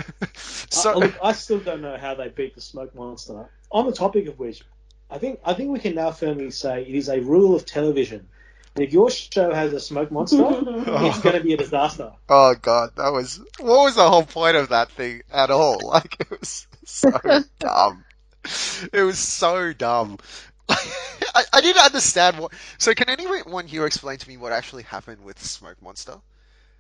So, 0.72 0.92
I, 0.92 0.96
look, 0.96 1.16
I 1.24 1.32
still 1.32 1.60
don't 1.60 1.82
know 1.82 1.98
how 1.98 2.14
they 2.14 2.28
beat 2.28 2.54
the 2.54 2.62
smoke 2.62 2.94
monster. 2.94 3.50
On 3.72 3.88
the 3.88 3.92
topic 3.92 4.28
of 4.28 4.38
which, 4.38 4.62
I 5.10 5.18
think 5.18 5.40
I 5.44 5.54
think 5.56 5.72
we 5.72 5.80
can 5.80 5.96
now 5.96 6.12
firmly 6.12 6.52
say 6.52 6.84
it 6.84 6.94
is 6.94 7.10
a 7.10 7.20
rule 7.20 7.56
of 7.56 7.66
television. 7.66 8.28
If 8.76 8.94
your 8.94 9.10
show 9.10 9.52
has 9.52 9.74
a 9.74 9.80
smoke 9.80 10.12
monster, 10.12 10.38
it's 10.44 11.20
going 11.22 11.36
to 11.36 11.42
be 11.44 11.54
a 11.54 11.58
disaster. 11.58 12.12
oh 12.30 12.56
god, 12.62 12.92
that 12.98 13.10
was 13.12 13.42
what 13.60 13.84
was 13.86 13.96
the 13.96 14.08
whole 14.08 14.24
point 14.24 14.58
of 14.58 14.70
that 14.70 14.92
thing 14.92 15.24
at 15.34 15.50
all? 15.50 15.80
Like 15.84 16.18
it 16.20 16.30
was 16.30 16.68
so 16.86 17.12
dumb. 17.60 18.04
It 18.94 19.04
was 19.04 19.20
so 19.20 19.74
dumb. 19.74 20.18
I, 20.70 21.44
I 21.54 21.62
didn't 21.62 21.84
understand 21.84 22.40
what. 22.40 22.54
So, 22.78 22.94
can 22.94 23.10
anyone 23.10 23.68
here 23.68 23.86
explain 23.86 24.18
to 24.18 24.28
me 24.28 24.38
what 24.38 24.52
actually 24.52 24.84
happened 24.84 25.24
with 25.24 25.40
Smoke 25.44 25.82
Monster? 25.82 26.16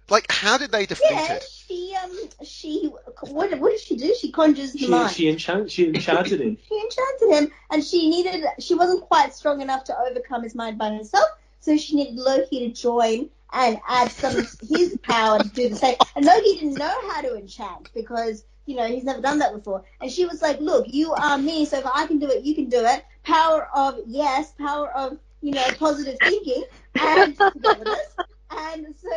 Like, 0.10 0.32
how 0.32 0.58
did 0.58 0.72
they 0.72 0.86
defeat 0.86 1.30
Yeah, 1.30 1.30
it? 1.30 1.46
she 1.50 1.96
um 2.04 2.30
she 2.44 2.86
what 3.22 3.58
what 3.60 3.72
did 3.72 3.80
she 3.80 3.98
do? 3.98 4.14
She 4.16 4.32
conjures 4.32 4.76
the 4.78 4.88
She, 4.88 4.88
mind. 4.88 5.16
she, 5.16 5.30
enchant, 5.30 5.72
she 5.72 5.88
enchanted 5.88 6.42
him. 6.42 6.58
She 6.68 6.76
enchanted 6.80 7.30
him, 7.38 7.52
and 7.72 7.84
she 7.84 8.10
needed. 8.10 8.44
She 8.60 8.76
wasn't 8.76 9.02
quite 9.02 9.34
strong 9.34 9.62
enough 9.62 9.84
to 9.86 9.98
overcome 10.00 10.44
his 10.44 10.56
mind 10.56 10.78
by 10.78 10.94
herself, 10.94 11.30
so 11.60 11.78
she 11.78 11.96
needed 11.96 12.16
Loki 12.16 12.60
to 12.68 12.74
join 12.74 13.30
and 13.52 13.80
add 13.88 14.12
some 14.12 14.36
of 14.38 14.48
his 14.62 14.98
power 15.02 15.40
to 15.42 15.50
do 15.50 15.70
the 15.70 15.76
same. 15.76 15.96
And 16.16 16.26
Loki 16.26 16.56
didn't 16.56 16.78
know 16.78 16.96
how 17.12 17.22
to 17.22 17.36
enchant 17.36 17.90
because 17.94 18.46
you 18.70 18.76
know 18.76 18.86
he's 18.88 19.04
never 19.04 19.22
done 19.22 19.40
that 19.40 19.54
before. 19.54 19.84
And 20.02 20.12
she 20.12 20.26
was 20.26 20.42
like, 20.42 20.60
"Look, 20.60 20.86
you 20.88 21.12
are 21.14 21.38
me, 21.38 21.66
so 21.66 21.80
if 21.80 21.86
I 21.86 22.06
can 22.08 22.20
do 22.20 22.30
it, 22.30 22.44
you 22.44 22.54
can 22.56 22.70
do 22.70 22.86
it. 22.86 23.04
Power 23.24 23.68
of 23.76 24.00
yes, 24.06 24.52
power 24.58 24.90
of 24.96 25.18
you 25.42 25.52
know 25.52 25.66
positive 25.78 26.18
thinking, 26.22 26.64
and 26.96 27.36
togetherness." 27.38 28.16
And 28.52 28.96
so, 29.02 29.10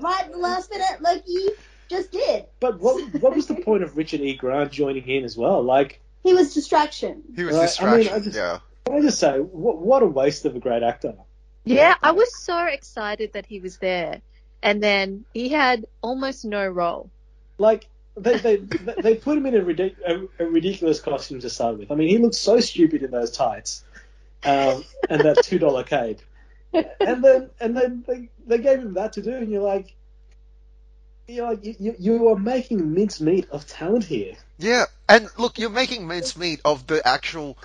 right 0.00 0.24
at 0.24 0.32
the 0.32 0.38
last 0.38 0.70
minute, 0.70 1.00
Loki 1.00 1.48
just 1.88 2.12
did. 2.12 2.46
But 2.60 2.78
what 2.80 3.14
what 3.20 3.34
was 3.36 3.46
the 3.46 3.54
point 3.68 3.82
of 3.82 3.96
Richard 3.96 4.20
E. 4.20 4.34
Grant 4.34 4.72
joining 4.72 5.06
in 5.08 5.24
as 5.24 5.36
well? 5.36 5.62
Like, 5.62 6.00
He 6.22 6.32
was 6.34 6.54
distraction. 6.54 7.22
He 7.36 7.44
was 7.44 7.54
Right, 7.56 7.62
I 7.62 7.66
distraction. 7.66 7.98
mean, 8.12 8.20
I 8.20 8.24
just- 8.24 8.36
yeah. 8.36 8.58
I 8.90 9.00
just 9.02 9.18
say, 9.20 9.38
what, 9.38 9.78
what 9.78 10.02
a 10.02 10.06
waste 10.06 10.44
of 10.46 10.56
a 10.56 10.58
great 10.58 10.82
actor. 10.82 11.14
Yeah, 11.64 11.94
I 12.02 12.10
was 12.12 12.34
so 12.42 12.64
excited 12.64 13.34
that 13.34 13.46
he 13.46 13.60
was 13.60 13.76
there. 13.78 14.20
And 14.62 14.82
then 14.82 15.24
he 15.32 15.48
had 15.50 15.86
almost 16.02 16.44
no 16.44 16.66
role. 16.66 17.08
Like, 17.58 17.86
they 18.16 18.38
they 18.38 18.56
they 18.56 19.14
put 19.14 19.38
him 19.38 19.46
in 19.46 19.56
a, 19.56 19.60
ridic- 19.60 19.96
a, 20.06 20.44
a 20.44 20.46
ridiculous 20.46 21.00
costume 21.00 21.40
to 21.40 21.50
start 21.50 21.78
with. 21.78 21.90
I 21.90 21.94
mean, 21.94 22.08
he 22.08 22.18
looked 22.18 22.34
so 22.34 22.60
stupid 22.60 23.02
in 23.02 23.10
those 23.10 23.30
tights 23.30 23.84
um, 24.44 24.84
and 25.08 25.22
that 25.22 25.42
two 25.42 25.58
dollar 25.58 25.84
cape. 25.84 26.20
And 26.72 27.24
then 27.24 27.50
and 27.60 27.76
then 27.76 28.04
they, 28.06 28.28
they 28.46 28.58
gave 28.58 28.78
him 28.78 28.94
that 28.94 29.14
to 29.14 29.22
do, 29.22 29.32
and 29.32 29.50
you're 29.50 29.62
like, 29.62 29.92
you're 31.26 31.48
like 31.48 31.64
you, 31.64 31.74
you, 31.78 31.94
you 31.98 32.28
are 32.28 32.38
making 32.38 32.94
mincemeat 32.94 33.50
of 33.50 33.66
talent 33.66 34.04
here. 34.04 34.34
Yeah, 34.58 34.84
and 35.08 35.28
look, 35.36 35.58
you're 35.58 35.70
making 35.70 36.06
mincemeat 36.06 36.60
of 36.64 36.86
the 36.86 37.06
actual, 37.06 37.58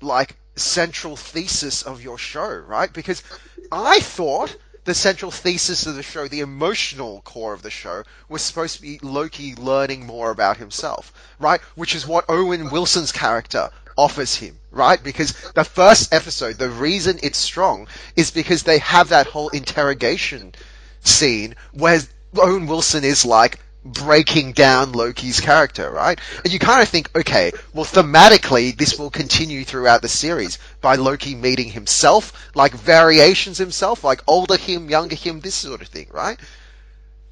like, 0.00 0.36
central 0.56 1.14
thesis 1.14 1.82
of 1.82 2.02
your 2.02 2.18
show, 2.18 2.48
right? 2.48 2.92
Because 2.92 3.22
I 3.70 4.00
thought 4.00 4.56
the 4.84 4.94
central 4.94 5.30
thesis 5.30 5.86
of 5.86 5.94
the 5.94 6.02
show, 6.02 6.26
the 6.28 6.40
emotional 6.40 7.20
core 7.22 7.52
of 7.52 7.62
the 7.62 7.70
show, 7.70 8.02
was 8.28 8.42
supposed 8.42 8.76
to 8.76 8.82
be 8.82 8.98
Loki 9.02 9.54
learning 9.54 10.06
more 10.06 10.30
about 10.30 10.56
himself, 10.56 11.12
right? 11.38 11.60
Which 11.74 11.94
is 11.94 12.06
what 12.06 12.24
Owen 12.28 12.70
Wilson's 12.70 13.12
character 13.12 13.70
offers 13.96 14.36
him, 14.36 14.58
right? 14.70 15.02
Because 15.02 15.32
the 15.54 15.64
first 15.64 16.14
episode, 16.14 16.56
the 16.56 16.70
reason 16.70 17.18
it's 17.22 17.38
strong 17.38 17.88
is 18.16 18.30
because 18.30 18.62
they 18.62 18.78
have 18.78 19.10
that 19.10 19.26
whole 19.26 19.48
interrogation 19.50 20.54
scene 21.02 21.54
where 21.72 22.00
Owen 22.38 22.66
Wilson 22.66 23.04
is 23.04 23.24
like 23.24 23.58
breaking 23.84 24.52
down 24.52 24.92
Loki's 24.92 25.40
character, 25.40 25.90
right? 25.90 26.20
And 26.44 26.52
you 26.52 26.58
kind 26.58 26.82
of 26.82 26.88
think, 26.88 27.10
okay, 27.16 27.52
well, 27.72 27.84
thematically, 27.84 28.76
this 28.76 28.98
will 28.98 29.10
continue 29.10 29.64
throughout 29.64 30.02
the 30.02 30.08
series 30.08 30.58
by 30.80 30.96
Loki 30.96 31.34
meeting 31.34 31.68
himself, 31.68 32.50
like 32.54 32.72
variations 32.72 33.58
himself, 33.58 34.04
like 34.04 34.22
older 34.26 34.56
him, 34.56 34.90
younger 34.90 35.16
him, 35.16 35.40
this 35.40 35.54
sort 35.54 35.80
of 35.80 35.88
thing, 35.88 36.08
right? 36.12 36.38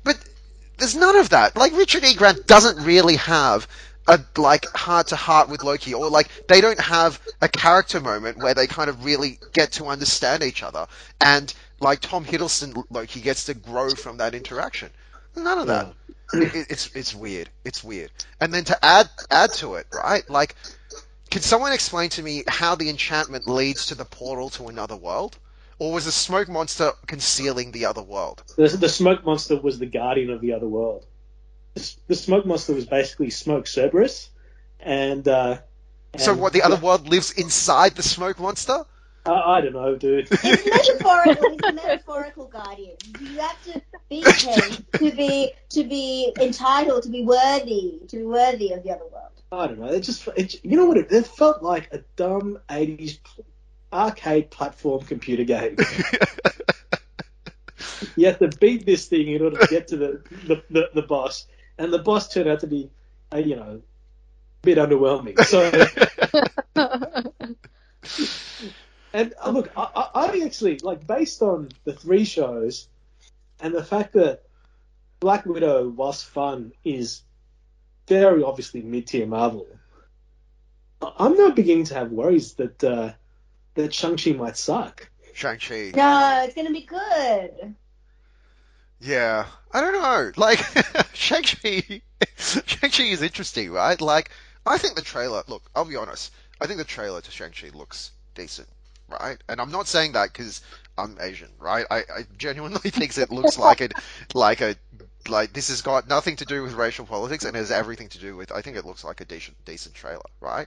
But 0.05 0.19
there's 0.79 0.97
none 0.97 1.17
of 1.17 1.31
that. 1.31 1.57
Like 1.57 1.77
Richard 1.77 2.05
E. 2.05 2.15
Grant 2.15 2.47
doesn't 2.47 2.85
really 2.85 3.17
have 3.17 3.69
a 4.07 4.19
like 4.39 4.65
heart 4.75 5.09
to 5.09 5.17
heart 5.17 5.51
with 5.51 5.63
Loki, 5.63 5.93
or 5.93 6.09
like 6.09 6.47
they 6.47 6.63
don't 6.63 6.81
have 6.81 7.21
a 7.43 7.49
character 7.49 8.01
moment 8.01 8.39
where 8.39 8.55
they 8.55 8.67
kind 8.67 8.89
of 8.89 9.05
really 9.05 9.39
get 9.53 9.73
to 9.73 9.87
understand 9.87 10.43
each 10.43 10.63
other, 10.63 10.87
and 11.21 11.53
like 11.81 12.01
Tom 12.01 12.25
Hiddleston 12.25 12.85
Loki 12.91 13.21
gets 13.21 13.45
to 13.45 13.55
grow 13.55 13.91
from 13.91 14.17
that 14.17 14.35
interaction. 14.35 14.89
None 15.37 15.59
of 15.59 15.67
that. 15.67 15.93
It, 16.33 16.67
it's 16.71 16.95
it's 16.95 17.15
weird. 17.15 17.49
It's 17.65 17.83
weird. 17.83 18.11
And 18.41 18.53
then 18.53 18.65
to 18.65 18.85
add 18.85 19.09
add 19.31 19.53
to 19.55 19.75
it, 19.75 19.87
right? 19.93 20.29
Like, 20.29 20.55
can 21.31 21.43
someone 21.43 21.73
explain 21.73 22.11
to 22.11 22.23
me 22.23 22.45
how 22.49 22.75
the 22.75 22.89
enchantment 22.89 23.49
leads 23.49 23.87
to 23.87 23.95
the 23.95 24.05
portal 24.05 24.51
to 24.51 24.69
another 24.69 24.97
world? 24.97 25.39
Or 25.79 25.93
was 25.93 26.07
the 26.07 26.13
smoke 26.13 26.49
monster 26.49 26.93
concealing 27.07 27.71
the 27.71 27.87
other 27.87 28.03
world? 28.03 28.43
The, 28.57 28.69
the 28.69 28.89
smoke 28.89 29.25
monster 29.25 29.57
was 29.57 29.79
the 29.79 29.87
guardian 29.87 30.31
of 30.31 30.41
the 30.41 30.53
other 30.53 30.67
world. 30.67 31.07
The, 31.75 31.95
the 32.09 32.15
smoke 32.17 32.47
monster 32.47 32.75
was 32.75 32.85
basically 32.85 33.31
Smoke 33.31 33.67
Cerberus, 33.67 34.29
and, 34.81 35.27
uh, 35.29 35.59
So 36.17 36.35
what? 36.35 36.53
The 36.53 36.63
other 36.63 36.77
world 36.77 37.07
lives 37.09 37.31
inside 37.33 37.95
the 37.95 38.03
smoke 38.03 38.41
monster? 38.41 38.85
I, 39.29 39.59
I 39.59 39.61
don't 39.61 39.75
know, 39.75 39.95
dude. 39.97 40.29
It's 40.31 40.43
metaphorical. 40.43 41.51
He's 41.51 41.61
a 41.69 41.73
metaphorical 41.73 42.47
guardian. 42.47 42.97
You 43.21 43.39
have 43.39 43.63
to 43.65 43.83
be 44.09 44.23
him 44.23 44.87
to 44.95 45.11
be 45.15 45.53
to 45.71 45.85
be 45.85 46.33
entitled 46.41 47.03
to 47.03 47.11
be 47.11 47.25
worthy 47.25 48.01
to 48.09 48.17
be 48.17 48.25
worthy 48.25 48.73
of 48.73 48.83
the 48.83 48.91
other 48.91 49.05
world. 49.13 49.33
I 49.51 49.67
don't 49.67 49.79
know. 49.79 49.87
It 49.87 50.01
just, 50.01 50.29
it, 50.37 50.63
you 50.65 50.77
know 50.77 50.85
what? 50.87 50.99
It, 50.99 51.11
it 51.11 51.27
felt 51.27 51.63
like 51.63 51.93
a 51.93 52.01
dumb 52.17 52.59
'80s 52.69 53.19
arcade 53.93 54.51
platform 54.51 55.05
computer 55.05 55.45
game. 55.45 55.77
you 58.17 58.27
have 58.27 58.39
to 58.39 58.49
beat 58.59 58.87
this 58.87 59.07
thing 59.07 59.29
in 59.29 59.43
order 59.43 59.59
to 59.59 59.67
get 59.67 59.89
to 59.89 59.97
the 59.97 60.23
the, 60.47 60.63
the, 60.71 60.91
the 60.95 61.03
boss, 61.03 61.47
and 61.79 61.93
the 61.93 61.99
boss 61.99 62.33
turned 62.33 62.49
out 62.49 62.61
to 62.61 62.67
be, 62.67 62.91
uh, 63.33 63.39
you 63.39 63.57
know, 63.57 63.63
a 63.63 63.81
bit 64.63 64.79
underwhelming. 64.79 65.39
So, 65.45 65.71
and 69.13 69.35
uh, 69.43 69.51
look, 69.51 69.71
I, 69.77 69.89
I 69.95 70.27
I 70.27 70.45
actually 70.45 70.79
like 70.79 71.07
based 71.07 71.43
on 71.43 71.69
the 71.85 71.93
three 71.93 72.25
shows, 72.25 72.89
and 73.61 73.75
the 73.75 73.85
fact 73.85 74.13
that 74.15 74.43
Black 75.21 75.47
Widow, 75.47 75.89
whilst 75.89 76.27
fun, 76.27 76.73
is 76.85 77.23
very 78.07 78.43
obviously 78.43 78.83
mid-tier 78.83 79.27
Marvel. 79.27 79.67
I- 81.03 81.13
I'm 81.19 81.37
now 81.37 81.51
beginning 81.51 81.85
to 81.85 81.95
have 81.95 82.11
worries 82.13 82.55
that 82.55 82.83
uh, 82.85 83.13
that 83.75 83.95
Shang-Chi 83.95 84.33
might 84.33 84.57
suck. 84.57 85.09
Shang-Chi. 85.35 85.93
No, 85.95 86.43
it's 86.45 86.55
gonna 86.55 86.73
be 86.73 86.83
good. 86.83 87.75
Yeah, 89.01 89.47
I 89.73 89.81
don't 89.81 89.93
know. 89.93 90.33
Like 90.37 90.59
Shang-Chi, 91.15 92.03
Shang-Chi 92.37 93.03
is 93.05 93.23
interesting, 93.23 93.71
right? 93.71 94.01
Like 94.01 94.31
I 94.67 94.79
think 94.79 94.97
the 94.97 95.03
trailer. 95.03 95.43
Look, 95.47 95.63
I'll 95.75 95.85
be 95.85 95.97
honest. 95.97 96.33
I 96.61 96.67
think 96.67 96.79
the 96.79 96.85
trailer 96.85 97.21
to 97.21 97.31
Shang-Chi 97.31 97.69
looks 97.75 98.11
decent. 98.35 98.69
Right? 99.09 99.39
And 99.49 99.61
I'm 99.61 99.71
not 99.71 99.87
saying 99.87 100.13
that 100.13 100.33
because 100.33 100.61
I'm 100.97 101.17
Asian, 101.21 101.51
right? 101.59 101.87
I, 101.91 101.99
I 101.99 102.27
genuinely 102.37 102.79
think 102.91 103.17
it 103.17 103.31
looks 103.31 103.59
like 103.59 103.81
it, 103.81 103.95
like 104.35 104.61
a, 104.61 104.77
like 105.29 105.53
this 105.53 105.69
has 105.69 105.83
got 105.83 106.09
nothing 106.09 106.37
to 106.37 106.45
do 106.45 106.63
with 106.63 106.75
racial 106.75 107.07
politics 107.07 107.45
and 107.45 107.57
has 107.57 107.71
everything 107.71 108.09
to 108.11 108.19
do 108.19 108.37
with. 108.37 108.53
I 108.53 108.63
think 108.63 108.77
it 108.77 108.85
looks 108.85 109.05
like 109.05 109.21
a 109.21 109.25
decent, 109.25 109.57
decent 109.65 109.95
trailer, 109.95 110.23
right? 110.41 110.67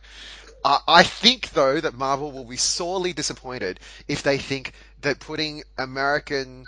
Uh, 0.64 0.80
I 0.88 1.04
think 1.04 1.52
though 1.52 1.80
that 1.80 1.96
Marvel 1.96 2.32
will 2.32 2.46
be 2.46 2.58
sorely 2.58 3.14
disappointed 3.14 3.80
if 4.08 4.24
they 4.24 4.38
think 4.38 4.74
that 5.02 5.20
putting 5.20 5.64
American 5.78 6.66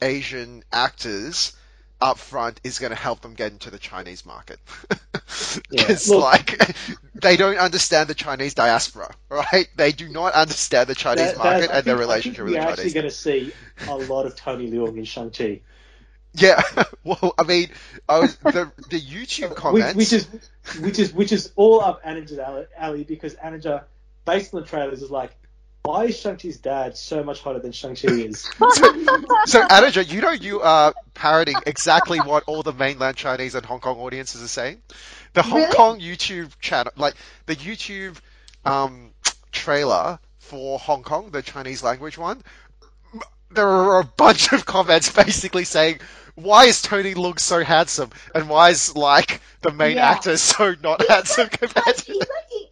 Asian 0.00 0.64
actors 0.72 1.52
up 2.02 2.18
front 2.18 2.60
is 2.64 2.78
going 2.78 2.90
to 2.90 2.96
help 2.96 3.20
them 3.20 3.34
get 3.34 3.52
into 3.52 3.70
the 3.70 3.78
Chinese 3.78 4.26
market. 4.26 4.58
Yeah. 5.70 5.86
Because 5.86 6.10
Look- 6.10 6.22
like 6.22 6.76
they 7.14 7.36
don't 7.38 7.56
understand 7.56 8.08
the 8.10 8.14
Chinese 8.14 8.52
diaspora, 8.52 9.14
right? 9.30 9.66
They 9.76 9.92
do 9.92 10.08
not 10.08 10.34
understand 10.34 10.88
the 10.90 10.94
Chinese 10.94 11.32
That- 11.32 11.38
market 11.38 11.70
and 11.72 11.84
their 11.86 11.96
relationship 11.96 12.44
with 12.44 12.52
the 12.54 12.58
Chinese. 12.60 12.66
We're 12.66 12.72
actually 12.72 12.92
going 12.92 13.04
to 13.04 13.10
see 13.10 13.52
a 13.88 13.96
lot 13.96 14.26
of 14.26 14.36
Tony 14.36 14.70
Leung 14.70 14.98
in 14.98 15.04
Shang 15.04 15.30
Chi, 15.30 15.60
Yeah, 16.34 16.60
well, 17.04 17.34
I 17.38 17.44
mean, 17.44 17.70
I 18.08 18.18
was, 18.20 18.36
the 18.36 18.70
the 18.90 19.00
YouTube 19.00 19.54
comments. 19.54 19.94
which, 19.94 20.12
which 20.12 20.12
is 20.12 20.28
which 20.80 20.98
is 20.98 21.12
which 21.14 21.32
is 21.32 21.52
all 21.56 21.80
up 21.80 22.02
Anaja's 22.04 22.38
alley, 22.38 22.66
alley 22.76 23.04
because 23.04 23.34
Anaja, 23.36 23.84
based 24.26 24.52
on 24.54 24.60
the 24.60 24.66
trailers, 24.66 25.00
is 25.02 25.10
like, 25.10 25.34
why 25.84 26.06
is 26.06 26.18
Shang 26.18 26.36
Chi's 26.38 26.58
dad 26.58 26.96
so 26.96 27.24
much 27.24 27.40
hotter 27.42 27.60
than 27.60 27.72
Shang 27.72 27.96
Chi 27.96 28.08
is? 28.08 28.52
so, 29.44 29.62
Anaja, 29.64 30.08
you 30.08 30.20
know 30.20 30.30
you 30.30 30.60
are 30.60 30.94
parroting 31.14 31.62
exactly 31.66 32.20
what 32.20 32.44
all 32.46 32.62
the 32.62 32.72
mainland 32.72 33.16
Chinese 33.16 33.54
and 33.54 33.64
Hong 33.66 33.80
Kong 33.80 33.98
audiences 33.98 34.42
are 34.42 34.48
saying. 34.48 34.82
The 35.34 35.42
Hong 35.42 35.66
Really? 35.66 35.68
Kong 35.68 36.00
YouTube 36.00 36.58
channel, 36.60 36.92
like 36.96 37.14
the 37.46 37.56
YouTube 37.56 38.18
um, 38.64 39.12
trailer 39.52 40.18
for 40.38 40.78
Hong 40.78 41.02
Kong, 41.02 41.30
the 41.30 41.42
Chinese 41.42 41.82
language 41.82 42.18
one, 42.18 42.42
there 43.50 43.68
are 43.68 44.00
a 44.00 44.04
bunch 44.04 44.52
of 44.52 44.64
comments 44.66 45.10
basically 45.12 45.64
saying, 45.64 46.00
"Why 46.34 46.66
is 46.66 46.82
Tony 46.82 47.14
Leung 47.14 47.38
so 47.38 47.62
handsome, 47.64 48.10
and 48.34 48.48
why 48.48 48.70
is 48.70 48.96
like 48.96 49.40
the 49.62 49.72
main 49.72 49.98
Yeah. 49.98 49.98
actor 49.98 50.36
so 50.36 50.74
not 50.82 51.06
handsome 51.08 51.48
compared 51.48 51.96
He's 52.06 52.18
to?" 52.18 52.26
like, 52.28 52.48
he, 52.50 52.58
it's 52.58 52.71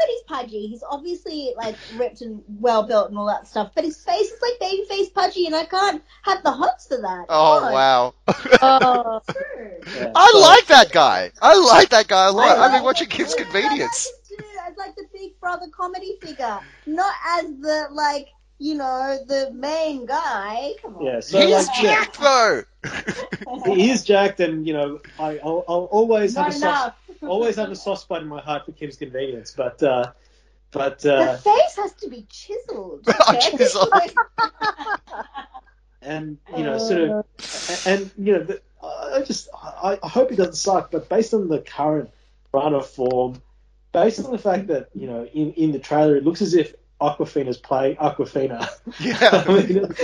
that 0.00 0.08
he's 0.08 0.22
pudgy. 0.22 0.66
He's 0.66 0.82
obviously 0.88 1.52
like 1.56 1.76
ripped 1.96 2.22
and 2.22 2.42
well 2.58 2.82
built 2.82 3.10
and 3.10 3.18
all 3.18 3.26
that 3.26 3.46
stuff. 3.46 3.72
But 3.74 3.84
his 3.84 4.02
face 4.02 4.30
is 4.30 4.40
like 4.42 4.58
baby 4.58 4.84
face 4.88 5.10
pudgy, 5.10 5.46
and 5.46 5.54
I 5.54 5.64
can't 5.66 6.02
have 6.22 6.42
the 6.42 6.50
hots 6.50 6.88
for 6.88 6.96
that. 6.96 7.26
Oh 7.28 7.60
God. 7.60 7.72
wow! 7.72 8.14
Oh, 8.62 9.20
True. 9.30 9.70
Yeah, 9.96 10.12
I 10.14 10.30
so- 10.32 10.38
like 10.40 10.66
that 10.66 10.90
guy. 10.92 11.30
I 11.40 11.54
like 11.56 11.90
that 11.90 12.08
guy 12.08 12.26
a 12.28 12.32
lot. 12.32 12.58
I 12.58 12.64
I've 12.64 12.72
been 12.72 12.72
like 12.80 12.84
watching 12.84 13.08
him 13.08 13.16
Kim's 13.18 13.34
too. 13.34 13.44
Convenience. 13.44 14.08
I 14.08 14.68
like 14.68 14.70
as 14.72 14.76
like 14.76 14.96
the 14.96 15.04
big 15.12 15.38
brother 15.40 15.66
comedy 15.76 16.16
figure, 16.20 16.58
not 16.86 17.14
as 17.28 17.44
the 17.60 17.88
like 17.92 18.28
you 18.58 18.74
know 18.74 19.18
the 19.26 19.50
main 19.54 20.06
guy. 20.06 20.72
Come 20.82 20.96
on. 20.96 21.04
Yeah, 21.06 21.20
so 21.20 21.40
He's 21.40 21.66
like, 21.66 21.82
yeah, 21.82 22.04
jacked 22.04 22.20
though. 22.20 22.62
he 23.74 23.90
is 23.90 24.04
jacked, 24.04 24.40
and 24.40 24.66
you 24.66 24.72
know, 24.74 25.00
I, 25.18 25.38
I'll, 25.38 25.64
I'll 25.68 25.88
always 25.90 26.34
have 26.36 26.46
not 26.46 26.54
a 26.54 26.58
soft, 26.58 26.96
enough. 27.08 27.09
Always 27.22 27.56
have 27.56 27.70
a 27.70 27.76
soft 27.76 28.02
spot 28.02 28.22
in 28.22 28.28
my 28.28 28.40
heart 28.40 28.66
for 28.66 28.72
Kim's 28.72 28.96
Convenience, 28.96 29.54
but 29.56 29.82
uh, 29.82 30.12
but 30.70 31.00
The 31.00 31.16
uh, 31.16 31.36
face 31.38 31.76
has 31.76 31.92
to 31.94 32.08
be 32.08 32.26
chiseled. 32.28 33.06
Okay? 33.28 33.56
chiseled. 33.56 33.92
and 36.02 36.38
you 36.56 36.64
know, 36.64 36.78
sort 36.78 37.02
of, 37.02 37.24
and 37.86 38.10
you 38.16 38.32
know, 38.34 38.44
the, 38.44 38.60
I 38.82 39.22
just 39.22 39.48
I, 39.54 39.98
I 40.02 40.08
hope 40.08 40.32
it 40.32 40.36
doesn't 40.36 40.54
suck, 40.54 40.90
but 40.90 41.08
based 41.08 41.34
on 41.34 41.48
the 41.48 41.60
current 41.60 42.10
run 42.52 42.74
of 42.74 42.88
form, 42.88 43.42
based 43.92 44.24
on 44.24 44.30
the 44.32 44.38
fact 44.38 44.68
that 44.68 44.88
you 44.94 45.06
know, 45.06 45.24
in 45.26 45.52
in 45.52 45.72
the 45.72 45.78
trailer, 45.78 46.16
it 46.16 46.24
looks 46.24 46.42
as 46.42 46.54
if 46.54 46.74
Awkwafina's 47.00 47.56
playing 47.56 47.96
Awkwafina. 47.96 48.68
Yeah. 49.00 49.16
I 49.46 49.52
mean, 49.52 49.94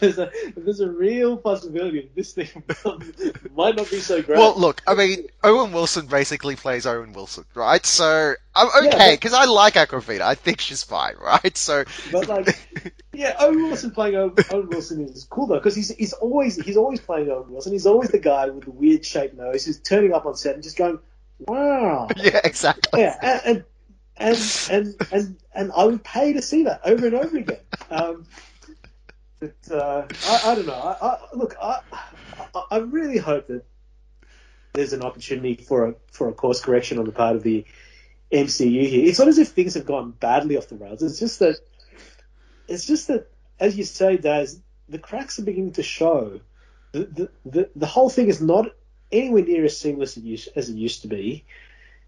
there's 0.00 0.18
a 0.18 0.30
there's 0.56 0.80
a 0.80 0.90
real 0.90 1.36
possibility 1.36 2.10
this 2.16 2.32
thing 2.32 2.48
might 3.54 3.76
not 3.76 3.90
be 3.90 4.00
so 4.00 4.22
great. 4.22 4.38
Well, 4.38 4.58
look, 4.58 4.82
I 4.86 4.94
mean, 4.94 5.28
Owen 5.44 5.72
Wilson 5.72 6.06
basically 6.06 6.56
plays 6.56 6.86
Owen 6.86 7.12
Wilson, 7.12 7.44
right? 7.54 7.84
So 7.84 8.34
I'm 8.54 8.86
okay 8.86 9.14
because 9.14 9.34
I 9.34 9.44
like 9.44 9.74
Awkwafina. 9.74 10.22
I 10.22 10.34
think 10.34 10.60
she's 10.60 10.82
fine, 10.82 11.14
right? 11.22 11.56
So, 11.56 11.84
But 12.10 12.28
like, 12.28 12.94
yeah, 13.12 13.36
Owen 13.38 13.62
Wilson 13.62 13.90
playing 13.92 14.16
Owen, 14.16 14.34
Owen 14.50 14.68
Wilson 14.68 15.04
is 15.04 15.24
cool 15.24 15.46
though 15.46 15.56
because 15.56 15.76
he's 15.76 15.94
he's 15.94 16.14
always 16.14 16.56
he's 16.56 16.76
always 16.76 17.00
playing 17.00 17.30
Owen 17.30 17.50
Wilson. 17.52 17.72
He's 17.72 17.86
always 17.86 18.10
the 18.10 18.18
guy 18.18 18.48
with 18.48 18.64
the 18.64 18.72
weird 18.72 19.04
shaped 19.04 19.36
nose 19.36 19.66
who's 19.66 19.78
turning 19.80 20.12
up 20.12 20.26
on 20.26 20.34
set 20.34 20.54
and 20.54 20.62
just 20.62 20.76
going, 20.76 20.98
"Wow, 21.40 22.08
yeah, 22.16 22.40
exactly. 22.42 23.00
yeah," 23.00 23.16
and 23.22 23.40
and 23.44 23.64
and 24.20 24.38
and 24.70 24.94
and 25.10 25.36
and 25.54 25.72
I 25.74 25.84
would 25.84 26.04
pay 26.04 26.34
to 26.34 26.42
see 26.42 26.64
that 26.64 26.82
over 26.84 27.06
and 27.06 27.14
over 27.16 27.38
again. 27.38 27.60
Um, 27.90 28.26
but 29.40 29.54
uh, 29.70 30.06
I, 30.26 30.40
I 30.44 30.54
don't 30.54 30.66
know. 30.66 30.74
I, 30.74 31.06
I, 31.06 31.18
look, 31.32 31.56
I, 31.60 31.80
I 32.70 32.78
really 32.78 33.16
hope 33.16 33.46
that 33.46 33.64
there's 34.74 34.92
an 34.92 35.02
opportunity 35.02 35.54
for 35.54 35.88
a 35.88 35.94
for 36.12 36.28
a 36.28 36.32
course 36.32 36.60
correction 36.60 36.98
on 36.98 37.06
the 37.06 37.12
part 37.12 37.34
of 37.34 37.42
the 37.42 37.64
MCU 38.30 38.86
here. 38.86 39.06
It's 39.06 39.18
not 39.18 39.28
as 39.28 39.38
if 39.38 39.48
things 39.48 39.74
have 39.74 39.86
gone 39.86 40.10
badly 40.12 40.58
off 40.58 40.68
the 40.68 40.76
rails. 40.76 41.02
It's 41.02 41.18
just 41.18 41.38
that 41.38 41.56
it's 42.68 42.86
just 42.86 43.08
that, 43.08 43.30
as 43.58 43.76
you 43.76 43.84
say, 43.84 44.18
Daz, 44.18 44.60
the 44.88 44.98
cracks 44.98 45.38
are 45.38 45.44
beginning 45.44 45.72
to 45.72 45.82
show. 45.82 46.40
The 46.92 47.04
the 47.04 47.30
the, 47.46 47.70
the 47.74 47.86
whole 47.86 48.10
thing 48.10 48.28
is 48.28 48.42
not 48.42 48.66
anywhere 49.10 49.44
near 49.44 49.64
as 49.64 49.78
seamless 49.78 50.18
as 50.54 50.68
it 50.68 50.76
used 50.76 51.02
to 51.02 51.08
be, 51.08 51.46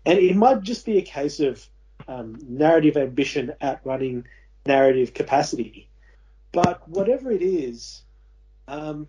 and 0.05 0.19
it 0.19 0.37
might 0.37 0.63
just 0.63 0.85
be 0.85 0.99
a 0.99 1.03
case 1.03 1.41
of 1.41 1.67
um, 2.09 2.39
narrative 2.49 2.97
ambition 2.97 3.53
outrunning 3.63 4.25
narrative 4.67 5.15
capacity. 5.15 5.89
But 6.53 6.89
whatever 6.89 7.31
it 7.31 7.43
is, 7.43 8.03
um, 8.69 9.09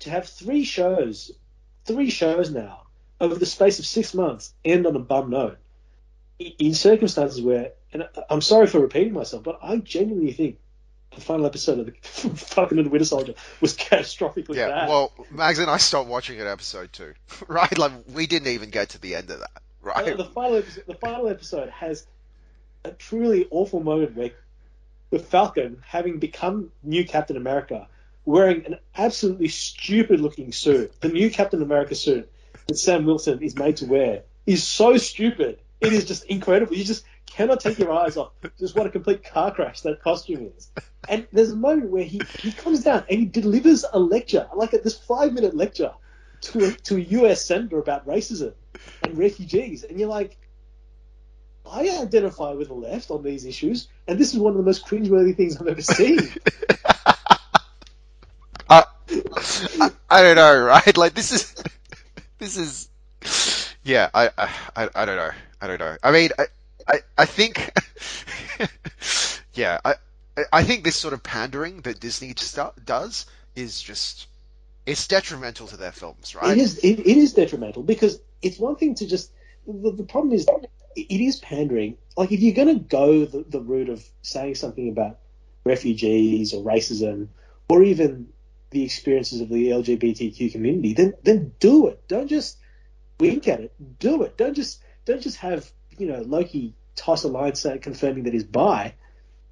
to 0.00 0.10
have 0.10 0.28
three 0.28 0.64
shows, 0.64 1.32
three 1.84 2.10
shows 2.10 2.50
now 2.50 2.82
over 3.20 3.34
the 3.34 3.46
space 3.46 3.78
of 3.78 3.86
six 3.86 4.14
months 4.14 4.54
end 4.64 4.86
on 4.86 4.96
a 4.96 5.00
bum 5.00 5.30
note, 5.30 5.58
in 6.38 6.74
circumstances 6.74 7.40
where, 7.40 7.72
and 7.92 8.08
I'm 8.30 8.40
sorry 8.40 8.66
for 8.68 8.78
repeating 8.80 9.12
myself, 9.12 9.42
but 9.42 9.58
I 9.62 9.78
genuinely 9.78 10.32
think 10.32 10.58
the 11.14 11.20
final 11.20 11.46
episode 11.46 11.80
of 11.80 11.86
the 11.86 11.92
Falcon 12.02 12.78
and 12.78 12.86
the 12.86 12.90
Winter 12.90 13.06
Soldier 13.06 13.34
was 13.60 13.76
catastrophically 13.76 14.54
Yeah. 14.56 14.68
bad. 14.68 14.88
Well, 14.88 15.12
Mags 15.30 15.58
and 15.58 15.70
I 15.70 15.78
stopped 15.78 16.08
watching 16.08 16.38
at 16.40 16.46
episode 16.46 16.92
two, 16.92 17.14
right? 17.48 17.76
Like 17.76 17.92
we 18.12 18.26
didn't 18.26 18.48
even 18.48 18.70
get 18.70 18.90
to 18.90 19.00
the 19.00 19.14
end 19.16 19.30
of 19.30 19.40
that, 19.40 19.62
right? 19.82 20.16
the 20.16 20.24
final 20.24 20.56
episode, 20.56 20.84
the 20.86 20.94
final 20.94 21.28
episode 21.28 21.68
has 21.70 22.06
a 22.84 22.90
truly 22.90 23.46
awful 23.50 23.80
moment 23.80 24.16
where 24.16 24.30
the 25.10 25.18
Falcon, 25.18 25.82
having 25.86 26.18
become 26.18 26.70
new 26.82 27.06
Captain 27.06 27.36
America, 27.36 27.88
wearing 28.24 28.66
an 28.66 28.78
absolutely 28.96 29.48
stupid 29.48 30.20
looking 30.20 30.52
suit, 30.52 30.92
the 31.00 31.08
new 31.08 31.30
Captain 31.30 31.62
America 31.62 31.94
suit 31.94 32.30
that 32.66 32.76
Sam 32.76 33.06
Wilson 33.06 33.42
is 33.42 33.56
made 33.56 33.78
to 33.78 33.86
wear, 33.86 34.22
is 34.46 34.62
so 34.66 34.96
stupid. 34.98 35.58
It 35.80 35.92
is 35.92 36.04
just 36.04 36.24
incredible. 36.24 36.74
You 36.74 36.84
just 36.84 37.04
cannot 37.26 37.60
take 37.60 37.78
your 37.78 37.92
eyes 37.92 38.16
off 38.16 38.32
just 38.58 38.76
what 38.76 38.86
a 38.86 38.90
complete 38.90 39.24
car 39.24 39.54
crash 39.54 39.82
that 39.82 40.02
costume 40.02 40.50
is. 40.56 40.70
And 41.08 41.26
there's 41.32 41.52
a 41.52 41.56
moment 41.56 41.90
where 41.90 42.04
he, 42.04 42.20
he 42.40 42.52
comes 42.52 42.82
down 42.82 43.04
and 43.08 43.20
he 43.20 43.26
delivers 43.26 43.84
a 43.90 43.98
lecture, 43.98 44.48
like 44.54 44.72
a, 44.72 44.78
this 44.78 44.98
five 44.98 45.32
minute 45.32 45.56
lecture 45.56 45.92
to 46.42 46.66
a, 46.66 46.70
to 46.72 46.96
a 46.96 47.00
US 47.00 47.44
senator 47.44 47.78
about 47.78 48.06
racism 48.06 48.54
and 49.02 49.18
refugees. 49.18 49.84
And 49.84 49.98
you're 49.98 50.08
like, 50.08 50.36
I 51.70 51.88
identify 52.02 52.52
with 52.52 52.68
the 52.68 52.74
left 52.74 53.10
on 53.10 53.22
these 53.22 53.44
issues, 53.44 53.88
and 54.06 54.18
this 54.18 54.32
is 54.32 54.38
one 54.38 54.52
of 54.52 54.56
the 54.56 54.62
most 54.62 54.86
cringeworthy 54.86 55.36
things 55.36 55.56
I've 55.56 55.68
ever 55.68 55.82
seen. 55.82 56.18
I, 58.70 58.84
I 60.10 60.22
don't 60.22 60.36
know, 60.36 60.58
right? 60.64 60.96
Like 60.96 61.14
this 61.14 61.32
is, 61.32 61.54
this 62.38 62.56
is, 62.56 62.88
yeah. 63.84 64.10
I, 64.14 64.30
I, 64.36 64.50
I 64.76 64.88
I 64.94 65.04
don't 65.04 65.16
know. 65.16 65.30
I 65.60 65.66
don't 65.66 65.78
know. 65.80 65.96
I 66.02 66.10
mean, 66.12 66.30
I, 66.38 66.44
I, 66.86 66.98
I 67.18 67.24
think, 67.26 67.70
yeah. 69.54 69.78
I, 69.84 69.90
I- 69.90 69.94
I 70.52 70.62
think 70.62 70.84
this 70.84 70.94
sort 70.94 71.14
of 71.14 71.22
pandering 71.24 71.80
that 71.80 71.98
Disney 71.98 72.32
does 72.84 73.26
is 73.56 73.82
just, 73.82 74.28
it's 74.88 75.06
detrimental 75.06 75.66
to 75.66 75.76
their 75.76 75.92
films, 75.92 76.34
right? 76.34 76.56
It 76.56 76.58
is 76.58 76.78
it, 76.78 77.00
it 77.00 77.16
is 77.18 77.34
detrimental 77.34 77.82
because 77.82 78.20
it's 78.40 78.58
one 78.58 78.76
thing 78.76 78.94
to 78.96 79.06
just 79.06 79.30
the, 79.66 79.92
the 79.92 80.04
problem 80.04 80.32
is 80.32 80.46
it 80.96 81.20
is 81.20 81.36
pandering. 81.40 81.98
Like 82.16 82.32
if 82.32 82.40
you're 82.40 82.54
going 82.54 82.74
to 82.74 82.82
go 82.82 83.26
the, 83.26 83.44
the 83.46 83.60
route 83.60 83.90
of 83.90 84.02
saying 84.22 84.54
something 84.54 84.88
about 84.88 85.18
refugees 85.64 86.54
or 86.54 86.64
racism 86.64 87.28
or 87.68 87.82
even 87.82 88.28
the 88.70 88.82
experiences 88.82 89.42
of 89.42 89.50
the 89.50 89.68
LGBTQ 89.68 90.52
community, 90.52 90.94
then 90.94 91.12
then 91.22 91.52
do 91.60 91.88
it. 91.88 92.08
Don't 92.08 92.28
just 92.28 92.56
wink 93.20 93.46
at 93.46 93.60
it. 93.60 93.98
Do 93.98 94.22
it. 94.22 94.38
Don't 94.38 94.54
just 94.54 94.82
don't 95.04 95.20
just 95.20 95.36
have 95.36 95.70
you 95.98 96.06
know 96.06 96.22
Loki 96.22 96.74
toss 96.96 97.24
a 97.24 97.28
line 97.28 97.54
saying 97.54 97.80
confirming 97.80 98.24
that 98.24 98.32
he's 98.32 98.44
bi. 98.44 98.94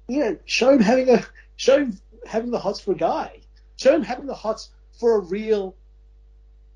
You 0.07 0.19
know, 0.19 0.37
show 0.45 0.71
him 0.71 0.79
having 0.79 1.09
a 1.09 1.23
show 1.57 1.77
him 1.77 1.99
having 2.25 2.49
the 2.49 2.59
hots 2.59 2.79
for 2.79 2.93
a 2.93 2.97
guy. 2.97 3.41
Show 3.75 3.93
him 3.93 4.01
having 4.01 4.25
the 4.25 4.33
hots 4.33 4.71
for 4.99 5.15
a 5.15 5.19
real 5.19 5.75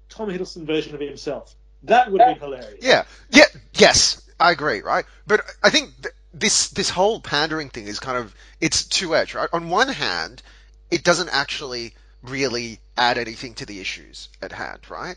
Tom 0.09 0.29
Hiddleston 0.29 0.65
version 0.65 0.93
of 0.93 1.01
himself. 1.01 1.55
That 1.83 2.11
would 2.11 2.19
be 2.19 2.39
hilarious. 2.39 2.79
Yeah, 2.81 3.05
yeah, 3.31 3.45
yes, 3.73 4.21
I 4.39 4.51
agree, 4.51 4.81
right? 4.81 5.05
But 5.25 5.41
I 5.63 5.69
think 5.69 5.89
th- 6.01 6.13
this 6.33 6.69
this 6.69 6.89
whole 6.89 7.19
pandering 7.19 7.69
thing 7.69 7.87
is 7.87 7.99
kind 7.99 8.17
of 8.17 8.33
it's 8.59 8.85
two 8.85 9.15
edged, 9.15 9.35
right? 9.35 9.49
On 9.51 9.69
one 9.69 9.89
hand, 9.89 10.43
it 10.91 11.03
doesn't 11.03 11.29
actually 11.29 11.93
really 12.21 12.79
add 12.97 13.17
anything 13.17 13.55
to 13.55 13.65
the 13.65 13.79
issues 13.79 14.29
at 14.41 14.51
hand, 14.51 14.79
right? 14.89 15.15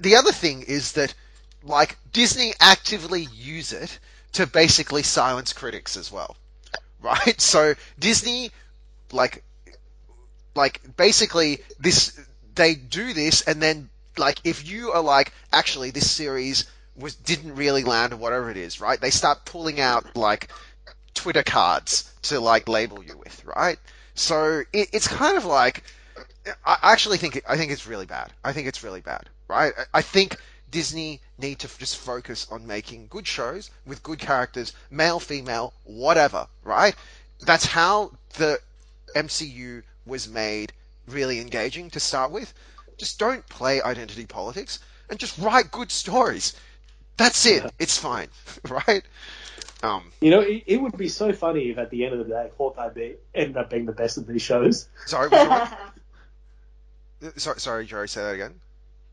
The 0.00 0.16
other 0.16 0.32
thing 0.32 0.62
is 0.62 0.92
that 0.92 1.14
like 1.62 1.98
Disney 2.12 2.54
actively 2.60 3.28
use 3.34 3.72
it 3.72 3.98
to 4.32 4.46
basically 4.46 5.02
silence 5.02 5.52
critics 5.52 5.96
as 5.96 6.10
well, 6.10 6.36
right? 7.00 7.40
So 7.40 7.74
Disney 7.98 8.50
like 9.12 9.42
like 10.58 10.80
basically 10.96 11.60
this 11.78 12.20
they 12.54 12.74
do 12.74 13.14
this 13.14 13.42
and 13.42 13.62
then 13.62 13.88
like 14.18 14.40
if 14.44 14.68
you 14.68 14.92
are 14.92 15.02
like 15.02 15.32
actually 15.52 15.90
this 15.90 16.10
series 16.10 16.66
was 16.96 17.14
didn't 17.14 17.54
really 17.54 17.84
land 17.84 18.12
or 18.12 18.16
whatever 18.16 18.50
it 18.50 18.56
is, 18.56 18.80
right? 18.80 19.00
They 19.00 19.10
start 19.10 19.44
pulling 19.44 19.80
out 19.80 20.16
like 20.16 20.50
Twitter 21.14 21.44
cards 21.44 22.12
to 22.22 22.40
like 22.40 22.68
label 22.68 23.02
you 23.02 23.16
with, 23.16 23.44
right? 23.44 23.78
So 24.14 24.64
it, 24.72 24.88
it's 24.92 25.08
kind 25.08 25.38
of 25.38 25.44
like 25.44 25.84
I 26.64 26.78
actually 26.82 27.18
think 27.18 27.42
I 27.48 27.56
think 27.56 27.72
it's 27.72 27.86
really 27.86 28.06
bad. 28.06 28.32
I 28.44 28.52
think 28.52 28.66
it's 28.66 28.82
really 28.82 29.00
bad, 29.00 29.28
right? 29.48 29.72
I, 29.94 30.02
think 30.02 30.36
Disney 30.70 31.20
need 31.38 31.60
to 31.60 31.78
just 31.78 31.96
focus 31.98 32.46
on 32.50 32.66
making 32.66 33.08
good 33.08 33.26
shows 33.26 33.70
with 33.86 34.02
good 34.02 34.18
characters, 34.18 34.72
male, 34.90 35.20
female, 35.20 35.74
whatever, 35.84 36.48
right? 36.64 36.94
That's 37.40 37.66
how 37.66 38.12
the 38.34 38.58
MCU 39.14 39.82
was 40.08 40.28
made 40.28 40.72
really 41.06 41.40
engaging 41.40 41.90
to 41.90 42.00
start 42.00 42.30
with. 42.30 42.52
Just 42.96 43.18
don't 43.18 43.46
play 43.48 43.80
identity 43.80 44.26
politics 44.26 44.80
and 45.08 45.18
just 45.18 45.38
write 45.38 45.70
good 45.70 45.90
stories. 45.90 46.54
That's 47.16 47.46
it. 47.46 47.72
It's 47.78 47.98
fine, 47.98 48.28
right? 48.68 49.02
Um, 49.82 50.10
You 50.20 50.30
know, 50.30 50.40
it, 50.40 50.64
it 50.66 50.76
would 50.80 50.96
be 50.96 51.08
so 51.08 51.32
funny 51.32 51.70
if 51.70 51.78
at 51.78 51.90
the 51.90 52.04
end 52.04 52.14
of 52.14 52.26
the 52.26 52.32
day, 52.32 52.50
Hawkeye 52.56 52.88
be, 52.88 53.14
ended 53.34 53.56
up 53.56 53.70
being 53.70 53.86
the 53.86 53.92
best 53.92 54.18
of 54.18 54.26
these 54.26 54.42
shows. 54.42 54.88
sorry, 55.06 55.28
which 55.28 57.32
sorry, 57.36 57.60
sorry, 57.60 57.86
Jerry, 57.86 58.08
say 58.08 58.22
that 58.22 58.34
again. 58.34 58.60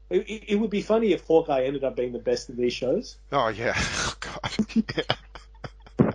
It, 0.10 0.30
it, 0.30 0.44
it 0.50 0.56
would 0.56 0.70
be 0.70 0.82
funny 0.82 1.14
if 1.14 1.26
Hawkeye 1.26 1.64
ended 1.64 1.84
up 1.84 1.96
being 1.96 2.14
the 2.14 2.20
best 2.20 2.50
of 2.50 2.58
these 2.58 2.74
shows. 2.74 3.18
Oh 3.32 3.48
yeah, 3.48 3.74
oh, 3.78 4.16
God, 4.20 4.52
yeah. 4.76 6.12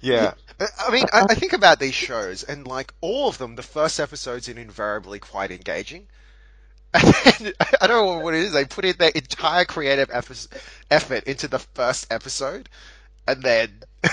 yeah. 0.00 0.34
I 0.60 0.90
mean, 0.90 1.04
I, 1.12 1.26
I 1.30 1.34
think 1.34 1.52
about 1.52 1.78
these 1.78 1.94
shows, 1.94 2.42
and 2.42 2.66
like 2.66 2.92
all 3.00 3.28
of 3.28 3.38
them, 3.38 3.56
the 3.56 3.62
first 3.62 4.00
episode's 4.00 4.48
are 4.48 4.58
invariably 4.58 5.18
quite 5.18 5.50
engaging. 5.50 6.06
And 6.94 7.54
I 7.80 7.86
don't 7.86 8.06
know 8.06 8.18
what 8.18 8.34
it 8.34 8.40
is. 8.40 8.52
They 8.52 8.66
put 8.66 8.84
in 8.84 8.96
their 8.98 9.10
entire 9.10 9.64
creative 9.64 10.10
effort, 10.12 10.46
effort 10.90 11.24
into 11.24 11.48
the 11.48 11.58
first 11.58 12.12
episode, 12.12 12.68
and 13.26 13.42
then 13.42 13.82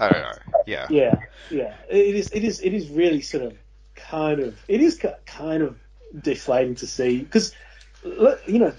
I 0.00 0.08
don't 0.08 0.22
know. 0.22 0.32
Yeah. 0.66 0.86
Yeah, 0.90 1.14
yeah. 1.50 1.74
It 1.88 2.14
is. 2.14 2.30
It 2.30 2.44
is. 2.44 2.60
It 2.60 2.74
is 2.74 2.88
really 2.88 3.20
sort 3.20 3.44
of, 3.44 3.56
kind 3.94 4.40
of. 4.40 4.58
It 4.68 4.80
is 4.80 5.00
kind 5.26 5.62
of 5.62 5.78
deflating 6.18 6.76
to 6.76 6.86
see 6.86 7.18
because, 7.18 7.52
you 8.04 8.58
know, 8.58 8.72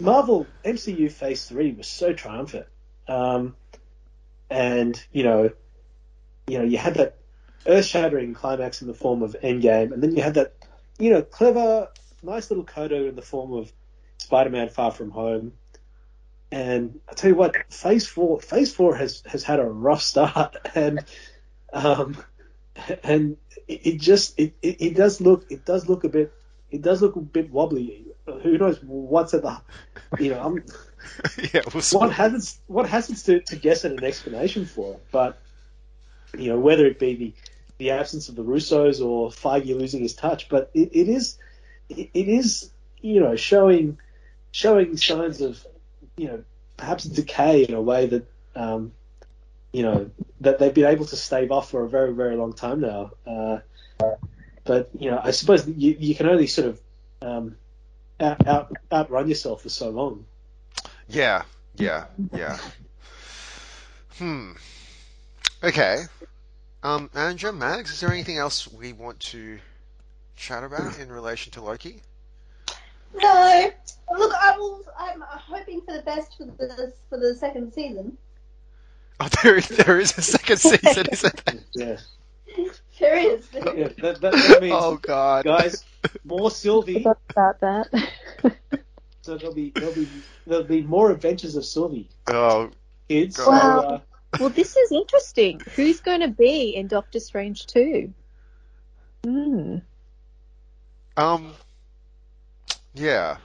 Marvel 0.00 0.46
MCU 0.64 1.10
Phase 1.10 1.46
Three 1.46 1.72
was 1.72 1.86
so 1.86 2.12
triumphant, 2.12 2.66
um, 3.08 3.56
and 4.50 5.02
you 5.12 5.24
know, 5.24 5.50
you 6.46 6.58
know, 6.58 6.64
you 6.64 6.78
had 6.78 6.94
that 6.94 7.16
earth-shattering 7.66 8.34
climax 8.34 8.82
in 8.82 8.88
the 8.88 8.94
form 8.94 9.22
of 9.22 9.36
Endgame, 9.42 9.92
and 9.92 10.02
then 10.02 10.14
you 10.14 10.22
had 10.22 10.34
that, 10.34 10.54
you 10.98 11.10
know, 11.10 11.22
clever, 11.22 11.88
nice 12.22 12.50
little 12.50 12.64
coda 12.64 13.06
in 13.06 13.16
the 13.16 13.22
form 13.22 13.52
of 13.52 13.72
Spider-Man: 14.18 14.68
Far 14.68 14.90
From 14.90 15.10
Home. 15.10 15.52
And 16.50 17.00
I 17.08 17.14
tell 17.14 17.30
you 17.30 17.36
what, 17.36 17.56
Phase 17.72 18.06
Four, 18.06 18.40
Phase 18.40 18.72
Four 18.72 18.94
has 18.94 19.22
has 19.26 19.42
had 19.42 19.60
a 19.60 19.64
rough 19.64 20.02
start, 20.02 20.56
and 20.74 21.04
um, 21.72 22.16
and 23.02 23.36
it, 23.66 24.00
just 24.00 24.38
it, 24.38 24.54
it, 24.62 24.76
it 24.80 24.94
does 24.94 25.20
look 25.20 25.50
it 25.50 25.64
does 25.64 25.88
look 25.88 26.04
a 26.04 26.08
bit 26.08 26.32
it 26.70 26.82
does 26.82 27.02
look 27.02 27.16
a 27.16 27.20
bit 27.20 27.50
wobbly. 27.50 28.06
Who 28.42 28.58
knows 28.58 28.78
what's 28.82 29.34
at 29.34 29.42
the 29.42 29.60
you 30.18 30.30
know 30.30 30.40
I'm, 30.40 30.64
yeah. 31.54 31.62
We'll 31.72 31.82
what 31.92 32.12
hazards 32.12 32.58
what 32.66 32.88
hazards 32.88 33.24
to, 33.24 33.40
to 33.40 33.56
guess 33.56 33.84
at 33.84 33.92
an 33.92 34.04
explanation 34.04 34.66
for, 34.66 34.94
it, 34.94 35.06
but 35.10 35.38
you 36.36 36.48
know 36.48 36.58
whether 36.58 36.86
it 36.86 36.98
be 36.98 37.14
the 37.14 37.34
the 37.78 37.90
absence 37.90 38.28
of 38.28 38.36
the 38.36 38.44
Russos 38.44 39.04
or 39.04 39.30
Feige 39.30 39.76
losing 39.76 40.02
his 40.02 40.14
touch, 40.14 40.48
but 40.48 40.70
it, 40.74 40.90
it 40.92 41.08
is 41.08 41.38
it, 41.88 42.10
it 42.14 42.28
is 42.28 42.70
you 43.00 43.20
know 43.20 43.36
showing 43.36 43.98
showing 44.52 44.96
signs 44.96 45.40
of 45.40 45.64
you 46.16 46.28
know 46.28 46.44
perhaps 46.76 47.04
decay 47.04 47.64
in 47.64 47.74
a 47.74 47.82
way 47.82 48.06
that 48.06 48.26
um, 48.54 48.92
you 49.72 49.82
know 49.82 50.10
that 50.40 50.58
they've 50.58 50.74
been 50.74 50.86
able 50.86 51.04
to 51.06 51.16
stave 51.16 51.50
off 51.50 51.70
for 51.70 51.84
a 51.84 51.88
very 51.88 52.12
very 52.12 52.36
long 52.36 52.52
time 52.52 52.80
now. 52.80 53.10
Uh, 53.26 53.58
but 54.64 54.90
you 54.98 55.10
know 55.10 55.20
I 55.22 55.32
suppose 55.32 55.66
you, 55.66 55.96
you 55.98 56.14
can 56.14 56.28
only 56.28 56.46
sort 56.46 56.68
of 56.68 56.80
um, 57.22 57.56
out, 58.20 58.46
out 58.46 58.72
outrun 58.92 59.28
yourself 59.28 59.62
for 59.62 59.68
so 59.68 59.90
long. 59.90 60.24
Yeah, 61.08 61.42
yeah, 61.76 62.06
yeah. 62.32 62.58
Hmm. 64.18 64.52
Okay. 65.62 66.04
Um, 66.82 67.10
Andrew, 67.14 67.52
Mags, 67.52 67.90
is 67.90 68.00
there 68.00 68.12
anything 68.12 68.38
else 68.38 68.70
we 68.70 68.92
want 68.92 69.18
to 69.20 69.58
chat 70.36 70.62
about 70.64 70.98
in 70.98 71.10
relation 71.10 71.52
to 71.52 71.62
Loki? 71.62 72.00
no, 73.14 73.70
look, 74.16 74.32
I 74.34 74.56
will. 74.56 74.84
I'm 74.98 75.22
hoping 75.22 75.80
for 75.82 75.94
the 75.94 76.02
best 76.02 76.36
for 76.36 76.44
the 76.44 76.92
for 77.08 77.18
the 77.18 77.34
second 77.34 77.72
season. 77.72 78.16
Oh, 79.20 79.28
there, 79.42 79.60
there 79.60 80.00
is 80.00 80.18
a 80.18 80.22
second 80.22 80.58
season, 80.58 81.06
isn't 81.12 81.44
there? 81.44 81.98
Yeah, 82.56 82.66
There 83.00 83.16
is. 83.16 83.48
yeah 83.52 83.88
that, 83.98 84.20
that, 84.20 84.32
that 84.32 84.58
means 84.60 84.74
Oh 84.76 84.96
God, 84.96 85.44
guys 85.44 85.84
more 86.24 86.50
Sylvie. 86.50 87.06
About 87.30 87.60
that. 87.60 88.10
So 89.24 89.38
there'll 89.38 89.54
be 89.54 89.70
there'll 89.74 89.94
be 89.94 90.06
there'll 90.46 90.64
be 90.64 90.82
more 90.82 91.10
adventures 91.10 91.56
of 91.56 91.64
Sylvie, 91.64 92.10
Oh, 92.26 92.70
kids. 93.08 93.36
So, 93.36 93.50
Wow. 93.50 93.78
uh, 93.80 94.00
well, 94.38 94.50
this 94.50 94.76
is 94.76 94.92
interesting. 94.92 95.60
Who's 95.76 96.00
going 96.00 96.20
to 96.20 96.28
be 96.28 96.76
in 96.76 96.88
Doctor 96.88 97.20
Strange 97.20 97.66
2? 97.68 98.12
Hmm. 99.24 99.76
um, 101.16 101.54
yeah. 102.92 103.38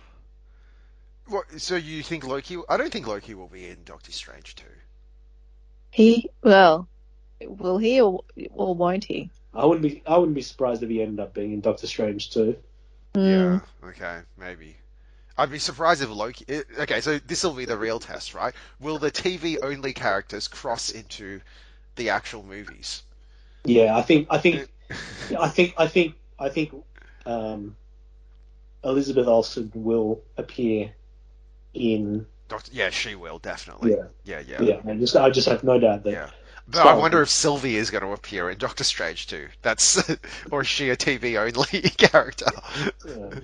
What? 1.27 1.45
So 1.61 1.77
you 1.77 2.03
think 2.03 2.27
Loki? 2.27 2.57
I 2.67 2.75
don't 2.75 2.91
think 2.91 3.07
Loki 3.07 3.33
will 3.33 3.47
be 3.47 3.67
in 3.67 3.77
Doctor 3.85 4.11
Strange 4.11 4.55
two. 4.55 4.65
He, 5.91 6.29
well, 6.43 6.89
will 7.39 7.77
he 7.77 8.01
or, 8.01 8.25
or 8.51 8.75
won't 8.75 9.05
he? 9.05 9.29
I 9.53 9.65
wouldn't 9.65 9.83
be 9.83 10.03
I 10.05 10.17
wouldn't 10.17 10.35
be 10.35 10.41
surprised 10.41 10.83
if 10.83 10.89
he 10.89 11.01
ended 11.01 11.21
up 11.21 11.33
being 11.33 11.53
in 11.53 11.61
Doctor 11.61 11.87
Strange 11.87 12.31
two. 12.31 12.57
Hmm. 13.15 13.21
Yeah. 13.21 13.59
Okay. 13.85 14.19
Maybe. 14.37 14.75
I'd 15.39 15.51
be 15.51 15.59
surprised 15.59 16.01
if 16.01 16.09
Loki. 16.09 16.45
Okay, 16.77 16.99
so 16.99 17.17
this 17.19 17.43
will 17.43 17.53
be 17.53 17.65
the 17.65 17.77
real 17.77 17.99
test, 17.99 18.33
right? 18.33 18.53
Will 18.79 18.97
the 18.99 19.09
TV 19.11 19.57
only 19.63 19.93
characters 19.93 20.47
cross 20.49 20.89
into 20.89 21.39
the 21.95 22.09
actual 22.09 22.43
movies? 22.43 23.03
Yeah, 23.63 23.95
I 23.95 24.01
think 24.01 24.27
I 24.29 24.37
think 24.37 24.69
I 25.39 25.47
think 25.47 25.73
I 25.77 25.87
think 25.87 26.15
I 26.37 26.49
think 26.49 26.73
um, 27.25 27.75
Elizabeth 28.83 29.27
Olsen 29.27 29.71
will 29.73 30.21
appear 30.37 30.91
in 31.73 32.25
Doctor, 32.49 32.71
yeah, 32.73 32.89
she 32.89 33.15
will 33.15 33.39
definitely. 33.39 33.91
yeah 33.91 34.07
Yeah, 34.25 34.41
yeah, 34.45 34.61
yeah. 34.61 34.91
I 34.91 34.95
just 34.95 35.15
I 35.15 35.29
just 35.29 35.47
have 35.47 35.63
no 35.63 35.79
doubt 35.79 36.03
that 36.03 36.11
Yeah. 36.11 36.29
But 36.67 36.85
I 36.85 36.93
wonder 36.93 37.21
if 37.21 37.29
Sylvie 37.29 37.77
is 37.77 37.89
going 37.89 38.03
to 38.03 38.11
appear 38.11 38.49
in 38.49 38.57
Doctor 38.57 38.83
Strange 38.83 39.27
too. 39.27 39.47
That's 39.61 40.03
or 40.51 40.61
is 40.61 40.67
she 40.67 40.89
a 40.89 40.97
TV 40.97 41.37
only 41.37 41.89
character? 41.97 42.47
yeah. 43.07 43.39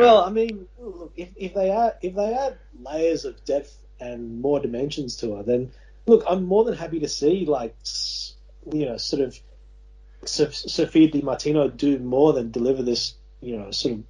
Well, 0.00 0.22
I 0.22 0.30
mean, 0.30 0.66
look, 0.78 1.12
if, 1.16 1.28
if 1.36 1.54
they 1.54 1.70
add 1.70 1.96
if 2.02 2.14
they 2.14 2.34
add 2.34 2.58
layers 2.80 3.24
of 3.24 3.44
depth 3.44 3.76
and 4.00 4.40
more 4.40 4.60
dimensions 4.60 5.16
to 5.16 5.36
her, 5.36 5.42
then 5.42 5.72
look, 6.06 6.24
I'm 6.28 6.44
more 6.44 6.64
than 6.64 6.74
happy 6.74 7.00
to 7.00 7.08
see 7.08 7.46
like 7.46 7.76
you 8.72 8.86
know 8.86 8.96
sort 8.96 9.22
of 9.22 9.38
Sophia 10.24 11.08
Di 11.08 11.22
Martino 11.22 11.68
do 11.68 11.98
more 11.98 12.32
than 12.32 12.50
deliver 12.50 12.82
this 12.82 13.14
you 13.40 13.56
know 13.56 13.70
sort 13.70 13.94
of 13.94 14.04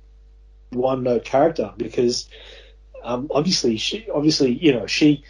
one 0.70 1.02
note 1.02 1.24
character 1.24 1.72
because 1.76 2.28
um, 3.04 3.28
obviously 3.30 3.76
she 3.76 4.08
obviously 4.12 4.52
you 4.52 4.72
know 4.72 4.86
she 4.86 5.24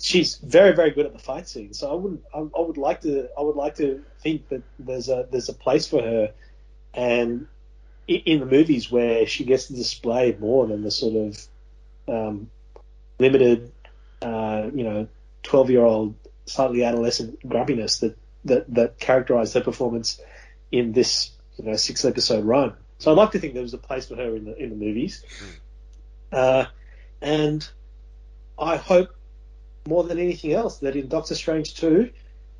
she's 0.00 0.36
very 0.36 0.74
very 0.74 0.90
good 0.90 1.06
at 1.06 1.12
the 1.12 1.18
fight 1.18 1.48
scene. 1.48 1.72
So 1.74 1.90
I 1.90 1.94
wouldn't 1.94 2.22
I, 2.34 2.38
I 2.38 2.60
would 2.60 2.78
like 2.78 3.02
to 3.02 3.28
I 3.38 3.42
would 3.42 3.56
like 3.56 3.76
to 3.76 4.02
think 4.22 4.48
that 4.48 4.62
there's 4.78 5.08
a 5.08 5.26
there's 5.30 5.48
a 5.48 5.54
place 5.54 5.86
for 5.86 6.02
her 6.02 6.32
and 6.94 7.46
in 8.14 8.40
the 8.40 8.46
movies 8.46 8.90
where 8.90 9.26
she 9.26 9.44
gets 9.44 9.66
to 9.66 9.74
display 9.74 10.36
more 10.38 10.66
than 10.66 10.82
the 10.82 10.90
sort 10.90 11.14
of 11.14 11.46
um, 12.08 12.50
limited, 13.18 13.72
uh, 14.20 14.68
you 14.74 14.84
know, 14.84 15.08
twelve-year-old, 15.42 16.14
slightly 16.46 16.82
adolescent 16.84 17.46
grumpiness 17.46 17.98
that 18.00 18.18
that 18.44 18.74
that 18.74 18.98
characterized 18.98 19.54
her 19.54 19.60
performance 19.60 20.20
in 20.72 20.92
this, 20.92 21.30
you 21.56 21.64
know, 21.64 21.76
six-episode 21.76 22.44
run. 22.44 22.74
So 22.98 23.12
I'd 23.12 23.16
like 23.16 23.32
to 23.32 23.38
think 23.38 23.54
there 23.54 23.62
was 23.62 23.74
a 23.74 23.78
place 23.78 24.08
for 24.08 24.16
her 24.16 24.36
in 24.36 24.44
the 24.44 24.56
in 24.56 24.70
the 24.70 24.76
movies, 24.76 25.24
uh, 26.32 26.66
and 27.22 27.66
I 28.58 28.76
hope 28.76 29.14
more 29.86 30.04
than 30.04 30.18
anything 30.18 30.52
else 30.52 30.78
that 30.78 30.96
in 30.96 31.08
Doctor 31.08 31.34
Strange 31.34 31.74
2, 31.76 32.10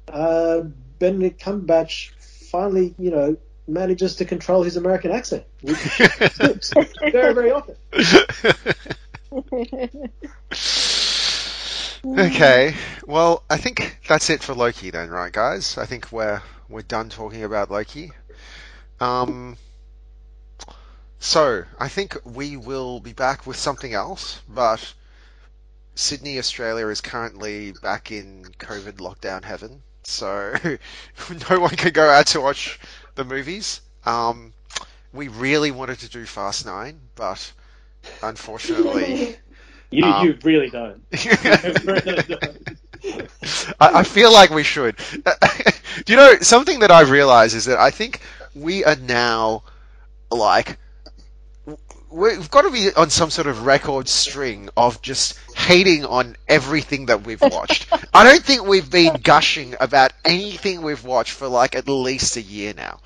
uh, 0.09 0.61
Benedict 0.99 1.43
Cumberbatch 1.43 2.11
finally, 2.51 2.95
you 2.99 3.11
know, 3.11 3.37
manages 3.67 4.17
to 4.17 4.25
control 4.25 4.63
his 4.63 4.77
American 4.77 5.13
accent, 5.13 5.45
which 5.63 5.77
very, 7.13 7.35
very 7.35 7.51
often. 7.51 7.77
okay, 12.19 12.75
well, 13.07 13.43
I 13.49 13.57
think 13.57 13.99
that's 14.09 14.31
it 14.31 14.43
for 14.43 14.55
Loki 14.55 14.91
then, 14.91 15.11
right, 15.11 15.33
guys? 15.33 15.79
I 15.79 15.87
think 15.87 16.11
we're 16.13 16.43
we're 16.69 16.83
done 16.83 17.09
talking 17.09 17.45
about 17.45 17.71
Loki. 17.71 18.13
Um, 19.01 19.57
so 21.19 21.65
I 21.79 21.89
think 21.89 22.17
we 22.25 22.57
will 22.57 23.01
be 23.01 23.13
back 23.13 23.47
with 23.47 23.57
something 23.57 23.93
else, 23.93 24.41
but 24.49 24.95
Sydney, 25.95 26.39
Australia 26.39 26.89
is 26.89 27.01
currently 27.01 27.73
back 27.73 28.11
in 28.11 28.45
COVID 28.59 28.95
lockdown 28.95 29.45
heaven, 29.45 29.83
so 30.03 30.55
no 31.51 31.61
one 31.61 31.77
can 31.77 31.93
go 31.93 32.09
out 32.09 32.29
to 32.29 32.41
watch 32.41 32.81
the 33.15 33.25
movies. 33.25 33.81
Um, 34.05 34.53
we 35.13 35.29
really 35.29 35.71
wanted 35.71 35.99
to 36.01 36.09
do 36.09 36.25
Fast 36.27 36.67
Nine, 36.67 37.01
but 37.15 37.53
unfortunately. 38.23 39.37
You, 39.93 40.05
Um, 40.05 40.25
you 40.25 40.39
really 40.45 40.71
don't. 40.71 41.03
You 41.13 41.33
really 41.85 42.23
don't. 42.23 42.79
I, 43.81 44.01
I 44.01 44.05
feel 44.05 44.33
like 44.33 44.51
we 44.51 44.63
should. 44.63 44.97
Do 46.05 46.13
you 46.13 46.17
know 46.17 46.35
something 46.41 46.81
that 46.81 46.91
I've 46.91 47.11
realized 47.11 47.55
is 47.57 47.67
that 47.67 47.79
I 47.79 47.91
think 47.91 48.21
we 48.55 48.85
are 48.85 48.97
now 48.97 49.63
like 50.31 50.79
we've 52.11 52.51
got 52.51 52.63
to 52.63 52.71
be 52.71 52.93
on 52.95 53.11
some 53.11 53.31
sort 53.31 53.47
of 53.47 53.67
record 53.67 54.09
string 54.09 54.69
of 54.77 55.01
just 55.03 55.39
hating 55.57 56.05
on 56.05 56.37
everything 56.49 57.07
that 57.07 57.23
we've 57.23 57.41
watched. 57.41 57.87
I 58.15 58.25
don't 58.25 58.43
think 58.43 58.67
we've 58.67 58.91
been 58.91 59.15
gushing 59.23 59.75
about 59.81 60.13
anything 60.25 60.83
we've 60.83 61.05
watched 61.05 61.33
for 61.33 61.49
like 61.49 61.75
at 61.75 61.89
least 61.89 62.37
a 62.37 62.43
year 62.43 62.75
now. 62.77 63.01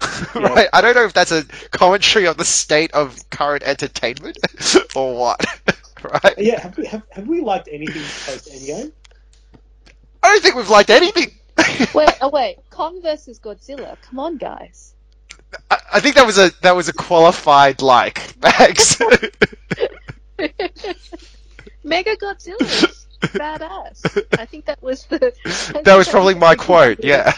right? 0.34 0.68
I 0.72 0.80
don't 0.80 0.94
know 0.94 1.04
if 1.04 1.12
that's 1.12 1.32
a 1.32 1.44
commentary 1.70 2.26
on 2.26 2.36
the 2.36 2.44
state 2.44 2.92
of 2.92 3.18
current 3.30 3.62
entertainment 3.62 4.38
or 4.96 5.16
what. 5.16 5.44
right? 6.02 6.34
Yeah, 6.38 6.60
have 6.60 6.76
we, 6.76 6.86
have, 6.86 7.02
have 7.10 7.26
we 7.26 7.40
liked 7.40 7.68
anything 7.70 8.02
post 8.02 8.50
Endgame? 8.52 8.92
I 10.22 10.28
don't 10.28 10.42
think 10.42 10.56
we've 10.56 10.70
liked 10.70 10.90
anything. 10.90 11.32
wait, 11.94 12.10
oh 12.20 12.30
wait, 12.32 12.58
Kong 12.70 13.00
versus 13.02 13.38
Godzilla. 13.38 13.96
Come 14.02 14.18
on, 14.18 14.36
guys. 14.36 14.94
I, 15.70 15.78
I 15.94 16.00
think 16.00 16.16
that 16.16 16.26
was 16.26 16.38
a 16.38 16.50
that 16.62 16.74
was 16.76 16.88
a 16.88 16.92
qualified 16.92 17.82
like, 17.82 18.34
Max. 18.42 18.96
Mecha 21.84 22.16
Godzilla 22.16 22.94
badass. 23.22 24.38
I 24.38 24.46
think 24.46 24.66
that 24.66 24.82
was 24.82 25.04
the. 25.06 25.32
that 25.84 25.96
was 25.96 26.08
probably 26.08 26.34
my 26.34 26.54
quote. 26.54 27.02
Yeah. 27.02 27.32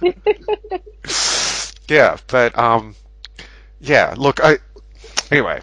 yeah, 1.88 2.16
but 2.26 2.56
um, 2.58 2.94
yeah. 3.80 4.14
Look, 4.16 4.42
I 4.42 4.58
anyway. 5.30 5.62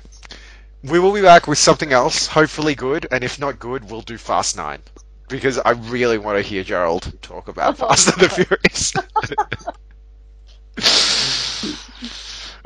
We 0.83 0.99
will 0.99 1.11
be 1.11 1.21
back 1.23 1.47
with 1.47 1.57
something 1.57 1.91
else, 1.91 2.27
hopefully 2.27 2.75
good, 2.75 3.07
and 3.11 3.23
if 3.23 3.39
not 3.39 3.59
good, 3.59 3.89
we'll 3.89 4.03
do 4.03 4.17
Fast 4.17 4.55
Nine 4.55 4.79
because 5.27 5.57
I 5.57 5.71
really 5.71 6.17
want 6.17 6.37
to 6.37 6.41
hear 6.41 6.63
Gerald 6.63 7.11
talk 7.21 7.47
about 7.47 7.81
Oh, 7.81 7.87
Fast 7.87 8.09
and 8.09 8.21
the 8.21 8.29
Furious. 8.29 8.93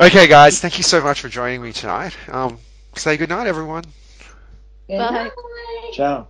Okay, 0.02 0.28
guys, 0.28 0.60
thank 0.60 0.78
you 0.78 0.84
so 0.84 1.02
much 1.02 1.22
for 1.22 1.30
joining 1.30 1.62
me 1.62 1.72
tonight. 1.74 2.16
Um, 2.30 2.58
say 2.96 3.18
good 3.18 3.30
night, 3.30 3.48
everyone. 3.48 3.84
Bye. 4.90 5.30
Ciao. 5.94 6.28